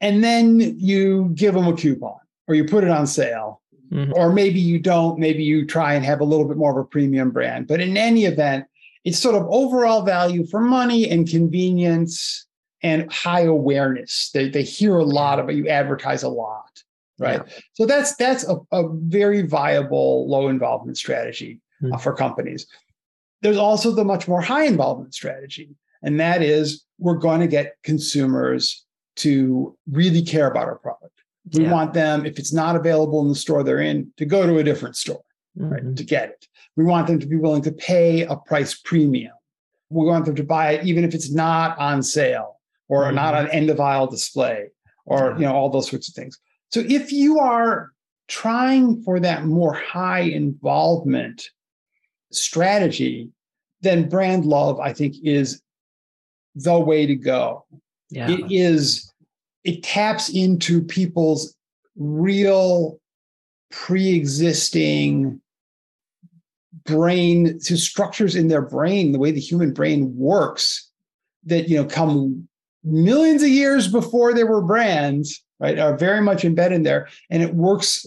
And 0.00 0.22
then 0.22 0.60
you 0.60 1.32
give 1.34 1.54
them 1.54 1.66
a 1.66 1.76
coupon 1.76 2.18
or 2.46 2.54
you 2.54 2.64
put 2.64 2.84
it 2.84 2.90
on 2.90 3.06
sale 3.06 3.60
Mm-hmm. 3.92 4.12
Or 4.14 4.32
maybe 4.32 4.60
you 4.60 4.78
don't, 4.78 5.18
maybe 5.18 5.42
you 5.42 5.66
try 5.66 5.94
and 5.94 6.04
have 6.04 6.20
a 6.20 6.24
little 6.24 6.46
bit 6.46 6.56
more 6.56 6.70
of 6.70 6.76
a 6.76 6.88
premium 6.88 7.30
brand. 7.30 7.66
But 7.66 7.80
in 7.80 7.96
any 7.96 8.24
event, 8.24 8.66
it's 9.04 9.18
sort 9.18 9.34
of 9.34 9.46
overall 9.48 10.02
value 10.02 10.46
for 10.46 10.60
money 10.60 11.08
and 11.08 11.28
convenience 11.28 12.46
and 12.82 13.10
high 13.12 13.42
awareness. 13.42 14.30
They, 14.32 14.48
they 14.48 14.62
hear 14.62 14.96
a 14.96 15.04
lot 15.04 15.38
about 15.38 15.54
you 15.54 15.68
advertise 15.68 16.22
a 16.22 16.28
lot, 16.28 16.82
right? 17.18 17.42
Yeah. 17.44 17.52
So 17.72 17.86
that's 17.86 18.14
that's 18.16 18.46
a, 18.46 18.58
a, 18.70 18.88
very 18.92 19.42
viable 19.42 20.28
low 20.28 20.48
involvement 20.48 20.98
strategy 20.98 21.60
mm-hmm. 21.82 21.94
uh, 21.94 21.98
for 21.98 22.14
companies. 22.14 22.66
There's 23.40 23.56
also 23.56 23.92
the 23.92 24.04
much 24.04 24.28
more 24.28 24.40
high 24.40 24.64
involvement 24.64 25.14
strategy, 25.14 25.70
and 26.02 26.20
that 26.20 26.42
is 26.42 26.84
we're 26.98 27.16
going 27.16 27.40
to 27.40 27.46
get 27.46 27.76
consumers 27.82 28.84
to 29.16 29.76
really 29.90 30.22
care 30.22 30.48
about 30.48 30.66
our 30.66 30.78
product. 30.78 31.17
We 31.52 31.64
yeah. 31.64 31.72
want 31.72 31.94
them, 31.94 32.26
if 32.26 32.38
it's 32.38 32.52
not 32.52 32.76
available 32.76 33.22
in 33.22 33.28
the 33.28 33.34
store 33.34 33.62
they're 33.62 33.80
in, 33.80 34.12
to 34.16 34.24
go 34.24 34.46
to 34.46 34.58
a 34.58 34.64
different 34.64 34.96
store, 34.96 35.22
mm-hmm. 35.58 35.70
right, 35.70 35.96
to 35.96 36.04
get 36.04 36.30
it. 36.30 36.46
We 36.76 36.84
want 36.84 37.06
them 37.06 37.18
to 37.20 37.26
be 37.26 37.36
willing 37.36 37.62
to 37.62 37.72
pay 37.72 38.22
a 38.22 38.36
price 38.36 38.74
premium. 38.74 39.32
We 39.90 40.06
want 40.06 40.26
them 40.26 40.34
to 40.36 40.44
buy 40.44 40.72
it 40.72 40.86
even 40.86 41.04
if 41.04 41.14
it's 41.14 41.30
not 41.30 41.78
on 41.78 42.02
sale 42.02 42.60
or 42.88 43.04
mm-hmm. 43.04 43.16
not 43.16 43.34
on 43.34 43.48
end 43.50 43.70
of 43.70 43.80
aisle 43.80 44.06
display 44.06 44.68
or 45.06 45.34
you 45.38 45.46
know 45.46 45.54
all 45.54 45.70
those 45.70 45.88
sorts 45.88 46.08
of 46.08 46.14
things. 46.14 46.38
So 46.70 46.80
if 46.86 47.12
you 47.12 47.38
are 47.38 47.92
trying 48.28 49.02
for 49.02 49.18
that 49.20 49.44
more 49.44 49.72
high 49.72 50.20
involvement 50.20 51.48
strategy, 52.30 53.30
then 53.80 54.08
brand 54.08 54.44
love, 54.44 54.78
I 54.78 54.92
think, 54.92 55.16
is 55.22 55.62
the 56.54 56.78
way 56.78 57.06
to 57.06 57.14
go. 57.14 57.64
Yeah. 58.10 58.30
It 58.30 58.50
is, 58.50 59.12
it 59.64 59.82
taps 59.82 60.28
into 60.28 60.82
people's 60.82 61.54
real 61.96 62.98
pre-existing 63.70 65.40
brain 66.84 67.58
to 67.60 67.76
structures 67.76 68.34
in 68.34 68.48
their 68.48 68.62
brain, 68.62 69.12
the 69.12 69.18
way 69.18 69.30
the 69.30 69.40
human 69.40 69.72
brain 69.72 70.16
works 70.16 70.90
that 71.44 71.68
you 71.68 71.76
know 71.76 71.84
come 71.84 72.48
millions 72.84 73.42
of 73.42 73.48
years 73.48 73.88
before 73.88 74.32
there 74.32 74.46
were 74.46 74.62
brands, 74.62 75.42
right, 75.60 75.78
are 75.78 75.96
very 75.96 76.20
much 76.20 76.44
embedded 76.44 76.84
there. 76.84 77.08
And 77.30 77.42
it 77.42 77.54
works 77.54 78.06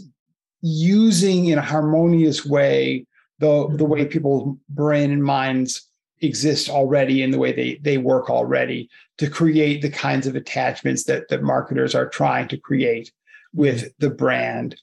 using 0.61 1.47
in 1.47 1.57
a 1.57 1.63
harmonious 1.63 2.45
way 2.45 3.05
the, 3.39 3.67
the 3.75 3.85
way 3.85 4.05
people's 4.05 4.57
brain 4.69 5.11
and 5.11 5.23
minds 5.23 5.87
exist 6.21 6.69
already 6.69 7.23
in 7.23 7.31
the 7.31 7.39
way 7.39 7.51
they, 7.51 7.79
they 7.81 7.97
work 7.97 8.29
already 8.29 8.89
to 9.17 9.29
create 9.29 9.81
the 9.81 9.89
kinds 9.89 10.27
of 10.27 10.35
attachments 10.35 11.03
that, 11.05 11.27
that 11.29 11.43
marketers 11.43 11.95
are 11.95 12.07
trying 12.07 12.47
to 12.47 12.57
create 12.57 13.11
with 13.53 13.79
mm-hmm. 13.79 13.87
the 13.99 14.09
brand. 14.09 14.75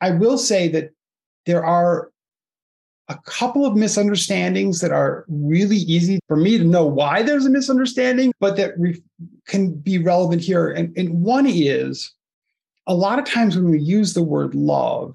I 0.00 0.10
will 0.10 0.38
say 0.38 0.68
that 0.68 0.90
there 1.46 1.64
are 1.64 2.10
a 3.08 3.18
couple 3.24 3.64
of 3.64 3.74
misunderstandings 3.74 4.80
that 4.80 4.92
are 4.92 5.24
really 5.28 5.76
easy 5.76 6.20
for 6.28 6.36
me 6.36 6.58
to 6.58 6.64
know 6.64 6.86
why 6.86 7.22
there's 7.22 7.46
a 7.46 7.50
misunderstanding, 7.50 8.32
but 8.38 8.56
that 8.56 8.78
re- 8.78 9.02
can 9.46 9.72
be 9.72 9.98
relevant 9.98 10.42
here. 10.42 10.68
And, 10.68 10.96
and 10.96 11.22
one 11.22 11.46
is 11.46 12.12
a 12.86 12.94
lot 12.94 13.18
of 13.18 13.24
times 13.24 13.56
when 13.56 13.70
we 13.70 13.80
use 13.80 14.12
the 14.12 14.22
word 14.22 14.54
love, 14.54 15.14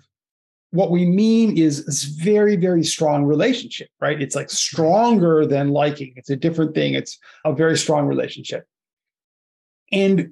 what 0.74 0.90
we 0.90 1.06
mean 1.06 1.56
is 1.56 1.86
this 1.86 2.04
very, 2.04 2.56
very 2.56 2.84
strong 2.84 3.26
relationship, 3.26 3.90
right? 4.02 4.20
It's 4.20 4.36
like 4.36 4.50
stronger 4.50 5.46
than 5.46 5.70
liking. 5.70 6.14
It's 6.16 6.32
a 6.32 6.36
different 6.36 6.74
thing. 6.74 6.96
It's 6.96 7.20
a 7.46 7.54
very 7.54 7.78
strong 7.78 8.08
relationship. 8.08 8.66
And 9.92 10.32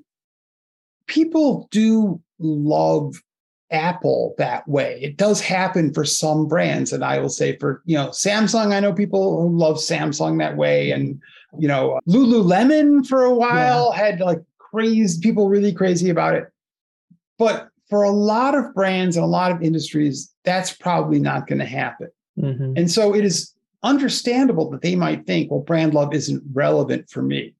people 1.05 1.67
do 1.69 2.19
love 2.39 3.21
Apple 3.69 4.33
that 4.39 4.67
way. 4.67 4.99
It 5.03 5.15
does 5.15 5.41
happen 5.41 5.93
for 5.93 6.05
some 6.05 6.47
brands. 6.47 6.91
And 6.91 7.05
I 7.05 7.19
will 7.19 7.29
say 7.29 7.55
for, 7.57 7.83
you 7.85 7.95
know, 7.95 8.07
Samsung, 8.07 8.73
I 8.73 8.79
know 8.79 8.93
people 8.93 9.43
who 9.43 9.55
love 9.55 9.77
Samsung 9.77 10.39
that 10.39 10.57
way. 10.57 10.89
And, 10.89 11.21
you 11.59 11.67
know, 11.67 11.99
Lululemon 12.09 13.05
for 13.05 13.23
a 13.25 13.33
while 13.35 13.91
yeah. 13.93 14.05
had 14.05 14.19
like 14.19 14.41
crazy 14.57 15.21
people 15.21 15.49
really 15.49 15.71
crazy 15.71 16.09
about 16.09 16.33
it. 16.33 16.47
But 17.37 17.70
for 17.91 18.01
a 18.01 18.09
lot 18.09 18.55
of 18.55 18.73
brands 18.73 19.15
and 19.15 19.23
a 19.23 19.27
lot 19.27 19.51
of 19.51 19.61
industries, 19.61 20.33
that's 20.43 20.73
probably 20.73 21.19
not 21.19 21.45
going 21.45 21.59
to 21.59 21.65
happen. 21.65 22.09
Mm-hmm. 22.39 22.73
And 22.77 22.89
so 22.89 23.13
it 23.13 23.23
is 23.23 23.53
understandable 23.83 24.71
that 24.71 24.81
they 24.81 24.95
might 24.95 25.27
think, 25.27 25.51
well, 25.51 25.59
brand 25.59 25.93
love 25.93 26.13
isn't 26.13 26.41
relevant 26.53 27.07
for 27.09 27.21
me. 27.21 27.53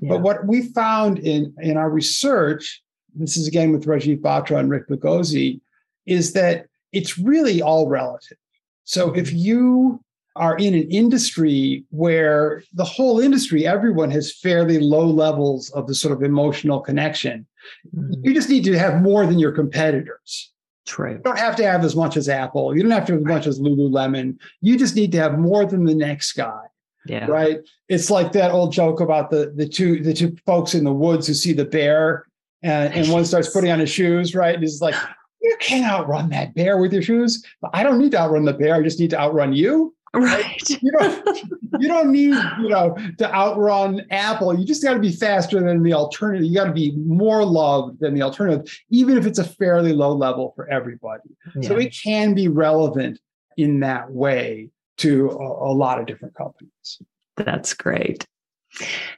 Yeah. 0.00 0.08
But 0.08 0.22
what 0.22 0.46
we 0.46 0.68
found 0.68 1.18
in, 1.18 1.54
in 1.60 1.76
our 1.76 1.90
research 1.90 2.82
this 3.14 3.36
is 3.36 3.46
again 3.46 3.72
with 3.72 3.86
Rajeev 3.86 4.20
Batra 4.20 4.58
and 4.58 4.70
Rick 4.70 4.88
Bagozzi, 4.88 5.60
is 6.06 6.32
that 6.32 6.66
it's 6.92 7.18
really 7.18 7.62
all 7.62 7.88
relative. 7.88 8.38
So 8.84 9.12
if 9.12 9.32
you 9.32 10.02
are 10.34 10.56
in 10.56 10.74
an 10.74 10.90
industry 10.90 11.84
where 11.90 12.62
the 12.72 12.84
whole 12.84 13.20
industry, 13.20 13.66
everyone 13.66 14.10
has 14.10 14.34
fairly 14.34 14.78
low 14.78 15.06
levels 15.06 15.70
of 15.70 15.86
the 15.86 15.94
sort 15.94 16.14
of 16.14 16.22
emotional 16.22 16.80
connection, 16.80 17.46
mm-hmm. 17.94 18.12
you 18.22 18.34
just 18.34 18.48
need 18.48 18.64
to 18.64 18.78
have 18.78 19.02
more 19.02 19.26
than 19.26 19.38
your 19.38 19.52
competitors. 19.52 20.52
True. 20.86 21.12
You 21.12 21.18
don't 21.18 21.38
have 21.38 21.56
to 21.56 21.64
have 21.64 21.84
as 21.84 21.94
much 21.94 22.16
as 22.16 22.28
Apple. 22.28 22.76
You 22.76 22.82
don't 22.82 22.90
have 22.90 23.06
to 23.06 23.12
have 23.12 23.20
as 23.20 23.26
much 23.26 23.46
as 23.46 23.60
Lululemon. 23.60 24.36
You 24.60 24.76
just 24.76 24.96
need 24.96 25.12
to 25.12 25.18
have 25.18 25.38
more 25.38 25.64
than 25.64 25.84
the 25.84 25.94
next 25.94 26.32
guy. 26.32 26.62
Yeah. 27.06 27.26
Right. 27.26 27.60
It's 27.88 28.10
like 28.10 28.32
that 28.32 28.52
old 28.52 28.72
joke 28.72 29.00
about 29.00 29.30
the 29.30 29.52
the 29.56 29.68
two 29.68 30.02
the 30.02 30.14
two 30.14 30.36
folks 30.46 30.74
in 30.74 30.84
the 30.84 30.92
woods 30.92 31.26
who 31.26 31.34
see 31.34 31.52
the 31.52 31.64
bear 31.64 32.26
and, 32.62 32.94
and 32.94 33.08
one 33.10 33.24
starts 33.24 33.50
putting 33.50 33.70
on 33.70 33.80
his 33.80 33.90
shoes, 33.90 34.34
right? 34.34 34.54
And 34.54 34.62
he's 34.62 34.80
like, 34.80 34.94
you 35.40 35.56
can't 35.60 35.84
outrun 35.84 36.30
that 36.30 36.54
bear 36.54 36.78
with 36.78 36.92
your 36.92 37.02
shoes. 37.02 37.44
I 37.72 37.82
don't 37.82 37.98
need 37.98 38.12
to 38.12 38.20
outrun 38.20 38.44
the 38.44 38.52
bear. 38.52 38.76
I 38.76 38.82
just 38.82 39.00
need 39.00 39.10
to 39.10 39.18
outrun 39.18 39.52
you. 39.52 39.94
Right. 40.14 40.68
You 40.82 40.92
don't, 40.92 41.38
you 41.80 41.88
don't 41.88 42.12
need, 42.12 42.34
you 42.60 42.68
know, 42.68 42.96
to 43.18 43.34
outrun 43.34 44.02
Apple. 44.10 44.58
You 44.58 44.66
just 44.66 44.82
got 44.82 44.94
to 44.94 45.00
be 45.00 45.12
faster 45.12 45.60
than 45.62 45.82
the 45.82 45.94
alternative. 45.94 46.44
You 46.44 46.54
got 46.54 46.66
to 46.66 46.72
be 46.72 46.92
more 46.96 47.44
loved 47.44 48.00
than 48.00 48.14
the 48.14 48.22
alternative, 48.22 48.78
even 48.90 49.16
if 49.16 49.24
it's 49.24 49.38
a 49.38 49.44
fairly 49.44 49.92
low 49.92 50.12
level 50.12 50.52
for 50.54 50.68
everybody. 50.68 51.30
Yeah. 51.54 51.68
So 51.68 51.78
it 51.78 51.96
can 51.96 52.34
be 52.34 52.48
relevant 52.48 53.20
in 53.56 53.80
that 53.80 54.10
way 54.10 54.70
to 54.98 55.30
a, 55.30 55.70
a 55.70 55.72
lot 55.72 55.98
of 55.98 56.06
different 56.06 56.34
companies. 56.34 57.00
That's 57.36 57.72
great. 57.72 58.26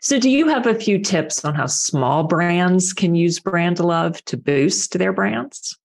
So, 0.01 0.19
do 0.19 0.29
you 0.29 0.49
have 0.49 0.67
a 0.67 0.75
few 0.75 0.99
tips 0.99 1.45
on 1.45 1.55
how 1.55 1.67
small 1.67 2.25
brands 2.25 2.93
can 2.93 3.15
use 3.15 3.39
brand 3.39 3.79
love 3.79 4.25
to 4.25 4.37
boost 4.37 4.99
their 4.99 5.13
brands? 5.13 5.79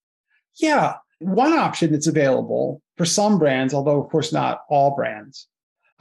Yeah. 0.55 0.95
One 1.19 1.53
option 1.53 1.91
that's 1.91 2.07
available 2.07 2.81
for 2.97 3.05
some 3.05 3.37
brands, 3.37 3.73
although, 3.73 4.01
of 4.01 4.09
course, 4.09 4.31
not 4.31 4.63
all 4.69 4.95
brands. 4.95 5.47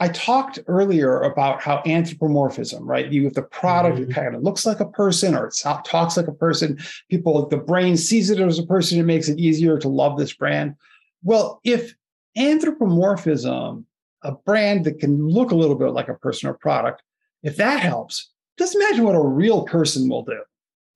I 0.01 0.07
talked 0.09 0.59
earlier 0.67 1.21
about 1.21 1.61
how 1.61 1.81
anthropomorphism, 1.85 2.87
right? 2.87 3.11
You 3.11 3.25
have 3.25 3.33
the 3.33 3.41
product 3.41 3.97
mm-hmm. 3.97 4.05
that 4.05 4.15
kind 4.15 4.35
of 4.35 4.43
looks 4.43 4.65
like 4.65 4.79
a 4.79 4.85
person 4.85 5.35
or 5.35 5.47
it 5.47 5.55
talks 5.83 6.15
like 6.15 6.27
a 6.27 6.33
person. 6.33 6.79
People, 7.09 7.47
the 7.49 7.57
brain 7.57 7.97
sees 7.97 8.29
it 8.29 8.39
as 8.39 8.59
a 8.59 8.65
person. 8.65 8.97
It 8.97 9.03
makes 9.03 9.27
it 9.27 9.39
easier 9.39 9.77
to 9.77 9.89
love 9.89 10.17
this 10.17 10.33
brand. 10.33 10.75
Well, 11.21 11.59
if 11.65 11.93
anthropomorphism, 12.37 13.85
a 14.23 14.31
brand 14.31 14.85
that 14.85 14.99
can 14.99 15.27
look 15.27 15.51
a 15.51 15.55
little 15.55 15.75
bit 15.75 15.89
like 15.89 16.07
a 16.07 16.13
person 16.13 16.49
or 16.49 16.53
product, 16.53 17.03
if 17.43 17.57
that 17.57 17.81
helps, 17.81 18.31
just 18.57 18.75
imagine 18.75 19.03
what 19.03 19.15
a 19.15 19.21
real 19.21 19.63
person 19.63 20.07
will 20.07 20.23
do. 20.23 20.41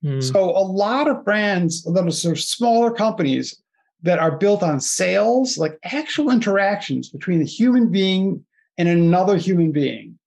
Mm. 0.02 0.32
So 0.32 0.50
a 0.50 0.64
lot 0.64 1.08
of 1.08 1.24
brands, 1.24 1.82
those 1.84 2.24
of 2.24 2.40
smaller 2.40 2.90
companies 2.90 3.62
that 4.04 4.18
are 4.18 4.36
built 4.36 4.62
on 4.62 4.80
sales, 4.80 5.56
like 5.56 5.78
actual 5.82 6.30
interactions 6.30 7.08
between 7.08 7.40
a 7.40 7.46
human 7.46 7.90
being 7.90 8.44
and 8.76 8.86
another 8.86 9.36
human 9.36 9.72
being. 9.72 10.18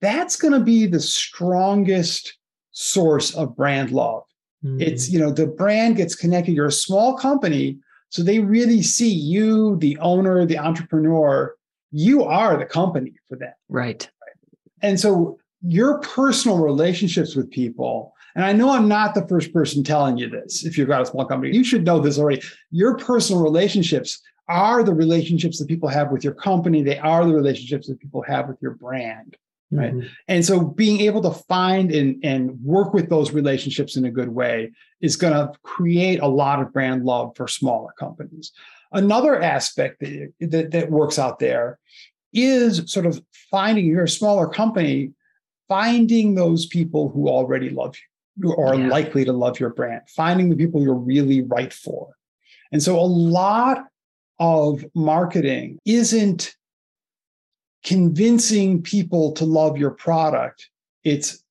That's 0.00 0.36
going 0.36 0.52
to 0.52 0.60
be 0.60 0.86
the 0.86 1.00
strongest 1.00 2.36
source 2.72 3.34
of 3.36 3.56
brand 3.56 3.92
love. 3.92 4.24
Mm. 4.64 4.82
It's, 4.82 5.10
you 5.10 5.18
know, 5.18 5.30
the 5.30 5.46
brand 5.46 5.96
gets 5.96 6.16
connected. 6.16 6.52
You're 6.52 6.66
a 6.66 6.72
small 6.72 7.16
company, 7.16 7.78
so 8.08 8.24
they 8.24 8.40
really 8.40 8.82
see 8.82 9.10
you, 9.10 9.76
the 9.76 9.96
owner, 9.98 10.44
the 10.44 10.58
entrepreneur, 10.58 11.54
you 11.92 12.24
are 12.24 12.56
the 12.56 12.66
company 12.66 13.14
for 13.28 13.36
them. 13.36 13.52
Right. 13.68 14.10
And 14.82 14.98
so 14.98 15.38
your 15.62 16.00
personal 16.00 16.58
relationships 16.58 17.36
with 17.36 17.50
people, 17.50 18.12
and 18.34 18.44
I 18.44 18.52
know 18.52 18.70
I'm 18.70 18.88
not 18.88 19.14
the 19.14 19.26
first 19.28 19.52
person 19.52 19.82
telling 19.82 20.16
you 20.16 20.28
this, 20.28 20.64
if 20.64 20.76
you've 20.76 20.88
got 20.88 21.02
a 21.02 21.06
small 21.06 21.24
company, 21.24 21.56
you 21.56 21.64
should 21.64 21.84
know 21.84 22.00
this 22.00 22.18
already. 22.18 22.42
Your 22.70 22.96
personal 22.96 23.42
relationships 23.42 24.20
are 24.48 24.82
the 24.82 24.94
relationships 24.94 25.58
that 25.58 25.68
people 25.68 25.88
have 25.88 26.10
with 26.10 26.24
your 26.24 26.34
company, 26.34 26.82
they 26.82 26.98
are 26.98 27.24
the 27.24 27.34
relationships 27.34 27.86
that 27.88 28.00
people 28.00 28.22
have 28.22 28.48
with 28.48 28.58
your 28.60 28.72
brand. 28.72 29.36
Right. 29.72 29.94
Mm-hmm. 29.94 30.08
And 30.26 30.44
so 30.44 30.60
being 30.60 31.00
able 31.02 31.22
to 31.22 31.30
find 31.30 31.92
and, 31.92 32.24
and 32.24 32.60
work 32.60 32.92
with 32.92 33.08
those 33.08 33.30
relationships 33.30 33.94
in 33.94 34.04
a 34.04 34.10
good 34.10 34.28
way 34.28 34.72
is 35.00 35.14
going 35.14 35.32
to 35.32 35.52
create 35.62 36.20
a 36.20 36.26
lot 36.26 36.60
of 36.60 36.72
brand 36.72 37.04
love 37.04 37.36
for 37.36 37.46
smaller 37.46 37.92
companies. 37.96 38.50
Another 38.90 39.40
aspect 39.40 40.00
that, 40.00 40.32
that, 40.40 40.72
that 40.72 40.90
works 40.90 41.20
out 41.20 41.38
there 41.38 41.78
is 42.32 42.90
sort 42.92 43.06
of 43.06 43.22
finding 43.52 43.86
you're 43.86 44.04
a 44.04 44.08
smaller 44.08 44.48
company 44.48 45.12
finding 45.70 46.34
those 46.34 46.66
people 46.66 47.08
who 47.08 47.28
already 47.28 47.70
love 47.70 47.94
you, 47.94 48.02
who 48.40 48.56
are 48.56 48.74
yeah. 48.74 48.88
likely 48.88 49.24
to 49.24 49.32
love 49.32 49.58
your 49.60 49.70
brand, 49.70 50.02
finding 50.08 50.50
the 50.50 50.56
people 50.56 50.82
you're 50.82 50.94
really 50.94 51.42
right 51.42 51.72
for. 51.72 52.14
And 52.72 52.82
so 52.82 52.98
a 52.98 53.02
lot 53.02 53.84
of 54.38 54.84
marketing 54.94 55.78
isn't 55.84 56.54
convincing 57.84 58.82
people 58.82 59.32
to 59.32 59.44
love 59.44 59.78
your 59.78 59.90
product. 59.90 60.68
It's 61.04 61.42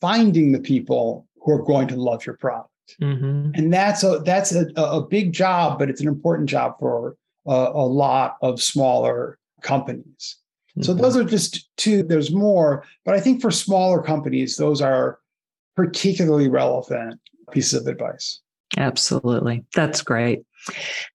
finding 0.00 0.52
the 0.52 0.60
people 0.60 1.26
who 1.42 1.52
are 1.52 1.62
going 1.62 1.88
to 1.88 1.96
love 1.96 2.24
your 2.26 2.36
product. 2.36 2.70
Mm-hmm. 3.00 3.52
And 3.54 3.72
that's 3.72 4.02
a 4.02 4.18
that's 4.20 4.52
a, 4.52 4.66
a 4.76 5.00
big 5.00 5.32
job, 5.32 5.78
but 5.78 5.88
it's 5.88 6.00
an 6.00 6.08
important 6.08 6.48
job 6.48 6.74
for 6.78 7.16
a, 7.46 7.52
a 7.52 7.86
lot 7.86 8.36
of 8.42 8.60
smaller 8.60 9.38
companies. 9.62 10.36
Mm-hmm. 10.70 10.82
So 10.82 10.94
those 10.94 11.16
are 11.16 11.24
just 11.24 11.68
two. 11.76 12.02
There's 12.02 12.32
more, 12.32 12.84
but 13.04 13.14
I 13.14 13.20
think 13.20 13.40
for 13.40 13.50
smaller 13.50 14.02
companies, 14.02 14.56
those 14.56 14.80
are 14.80 15.19
particularly 15.84 16.48
relevant 16.48 17.18
pieces 17.52 17.80
of 17.80 17.86
advice. 17.86 18.40
Absolutely. 18.76 19.64
That's 19.74 20.02
great. 20.02 20.42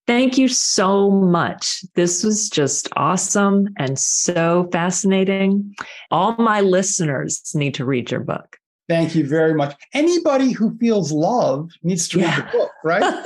Thank 0.08 0.38
you 0.38 0.48
so 0.48 1.12
much. 1.12 1.84
This 1.94 2.24
was 2.24 2.50
just 2.50 2.90
awesome 2.96 3.70
and 3.78 3.98
so 4.00 4.68
fascinating. 4.72 5.76
All 6.10 6.36
my 6.38 6.62
listeners 6.62 7.52
need 7.54 7.76
to 7.76 7.86
read 7.86 8.10
your 8.10 8.22
book. 8.22 8.58
Thank 8.88 9.16
you 9.16 9.28
very 9.28 9.54
much. 9.54 9.76
Anybody 9.94 10.52
who 10.52 10.78
feels 10.78 11.12
love 11.12 11.72
needs 11.82 12.08
to 12.10 12.20
read 12.20 12.26
yeah. 12.26 12.42
the 12.42 12.58
book, 12.58 12.72
right? 12.84 13.24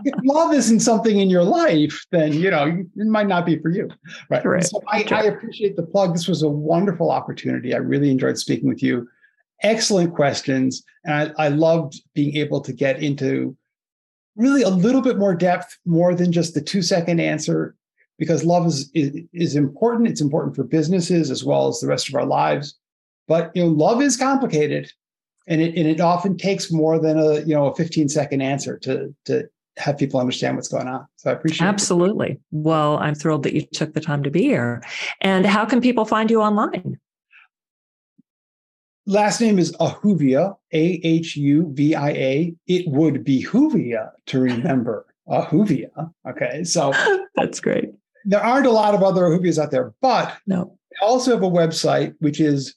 if 0.04 0.14
love 0.24 0.52
isn't 0.52 0.80
something 0.80 1.20
in 1.20 1.30
your 1.30 1.44
life, 1.44 2.04
then 2.10 2.34
you 2.34 2.50
know 2.50 2.66
it 2.66 3.06
might 3.06 3.28
not 3.28 3.46
be 3.46 3.58
for 3.58 3.70
you, 3.70 3.88
right? 4.28 4.44
right. 4.44 4.64
So 4.64 4.82
I, 4.88 5.06
I 5.10 5.22
appreciate 5.24 5.76
the 5.76 5.84
plug. 5.84 6.12
This 6.12 6.28
was 6.28 6.42
a 6.42 6.48
wonderful 6.48 7.10
opportunity. 7.10 7.72
I 7.74 7.78
really 7.78 8.10
enjoyed 8.10 8.36
speaking 8.38 8.68
with 8.68 8.82
you. 8.82 9.08
Excellent 9.62 10.14
questions, 10.14 10.84
and 11.04 11.32
I, 11.38 11.46
I 11.46 11.48
loved 11.48 12.00
being 12.14 12.36
able 12.36 12.60
to 12.60 12.72
get 12.72 13.02
into 13.02 13.56
really 14.36 14.62
a 14.62 14.68
little 14.68 15.02
bit 15.02 15.18
more 15.18 15.34
depth, 15.34 15.76
more 15.84 16.14
than 16.14 16.30
just 16.30 16.54
the 16.54 16.60
two 16.60 16.80
second 16.80 17.20
answer, 17.20 17.74
because 18.18 18.44
love 18.44 18.66
is, 18.66 18.90
is, 18.94 19.12
is 19.32 19.56
important. 19.56 20.08
It's 20.08 20.20
important 20.20 20.54
for 20.54 20.64
businesses 20.64 21.30
as 21.30 21.44
well 21.44 21.68
as 21.68 21.80
the 21.80 21.88
rest 21.88 22.08
of 22.08 22.14
our 22.14 22.26
lives. 22.26 22.76
But 23.26 23.50
you 23.54 23.64
know, 23.64 23.68
love 23.68 24.00
is 24.00 24.16
complicated, 24.16 24.92
and 25.46 25.60
it 25.60 25.76
and 25.76 25.88
it 25.88 26.00
often 26.00 26.36
takes 26.36 26.70
more 26.70 26.98
than 26.98 27.18
a 27.18 27.40
you 27.40 27.54
know 27.54 27.66
a 27.66 27.74
15 27.74 28.08
second 28.08 28.40
answer 28.40 28.78
to 28.78 29.14
to 29.26 29.48
have 29.78 29.96
people 29.96 30.20
understand 30.20 30.56
what's 30.56 30.68
going 30.68 30.88
on. 30.88 31.06
So 31.16 31.30
I 31.30 31.34
appreciate 31.34 31.66
Absolutely. 31.66 32.32
It. 32.32 32.40
Well, 32.50 32.98
I'm 32.98 33.14
thrilled 33.14 33.44
that 33.44 33.54
you 33.54 33.62
took 33.62 33.94
the 33.94 34.00
time 34.00 34.22
to 34.24 34.30
be 34.30 34.42
here. 34.42 34.82
And 35.20 35.46
how 35.46 35.64
can 35.64 35.80
people 35.80 36.04
find 36.04 36.30
you 36.30 36.42
online? 36.42 36.98
Last 39.08 39.40
name 39.40 39.58
is 39.58 39.72
Ahuvia, 39.80 40.54
A 40.74 41.00
H 41.02 41.34
U 41.34 41.70
V 41.72 41.94
I 41.94 42.10
A. 42.10 42.54
It 42.66 42.86
would 42.88 43.24
be 43.24 43.42
Huvia 43.42 44.10
to 44.26 44.38
remember 44.38 45.06
Ahuvia. 45.28 46.12
Okay. 46.28 46.62
So 46.62 46.92
that's 47.34 47.58
great. 47.58 47.86
There 48.26 48.44
aren't 48.44 48.66
a 48.66 48.70
lot 48.70 48.94
of 48.94 49.02
other 49.02 49.22
Ahuvias 49.22 49.58
out 49.58 49.70
there, 49.70 49.94
but 50.02 50.36
no. 50.46 50.76
I 51.00 51.06
also 51.06 51.30
have 51.30 51.42
a 51.42 51.48
website 51.48 52.16
which 52.18 52.38
is 52.38 52.74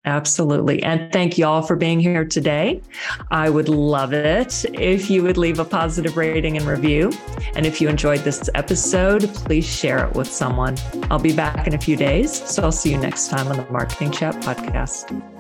Absolutely. 0.05 0.83
And 0.83 1.13
thank 1.13 1.37
you 1.37 1.45
all 1.45 1.61
for 1.61 1.77
being 1.77 2.01
here 2.01 2.25
today. 2.25 2.81
I 3.31 3.51
would 3.51 3.69
love 3.69 4.13
it 4.13 4.65
if 4.73 5.11
you 5.11 5.23
would 5.25 5.37
leave 5.37 5.59
a 5.59 5.65
positive 5.65 6.17
rating 6.17 6.57
and 6.57 6.67
review. 6.67 7.13
And 7.57 7.67
if 7.67 7.81
you 7.81 7.89
enjoyed 7.89 8.21
this 8.21 8.49
episode, 8.55 9.29
please 9.35 9.67
share 9.67 10.07
it 10.07 10.15
with 10.15 10.31
someone. 10.31 10.77
I'll 11.11 11.19
be 11.19 11.35
back 11.35 11.67
in 11.67 11.75
a 11.75 11.79
few 11.79 11.97
days. 11.97 12.33
So 12.49 12.63
I'll 12.63 12.73
see 12.73 12.91
you 12.91 12.99
next 12.99 13.29
time 13.29 13.49
on 13.49 13.57
the 13.57 13.71
Marketing 13.71 14.11
Chat 14.11 14.37
podcast. 14.37 15.38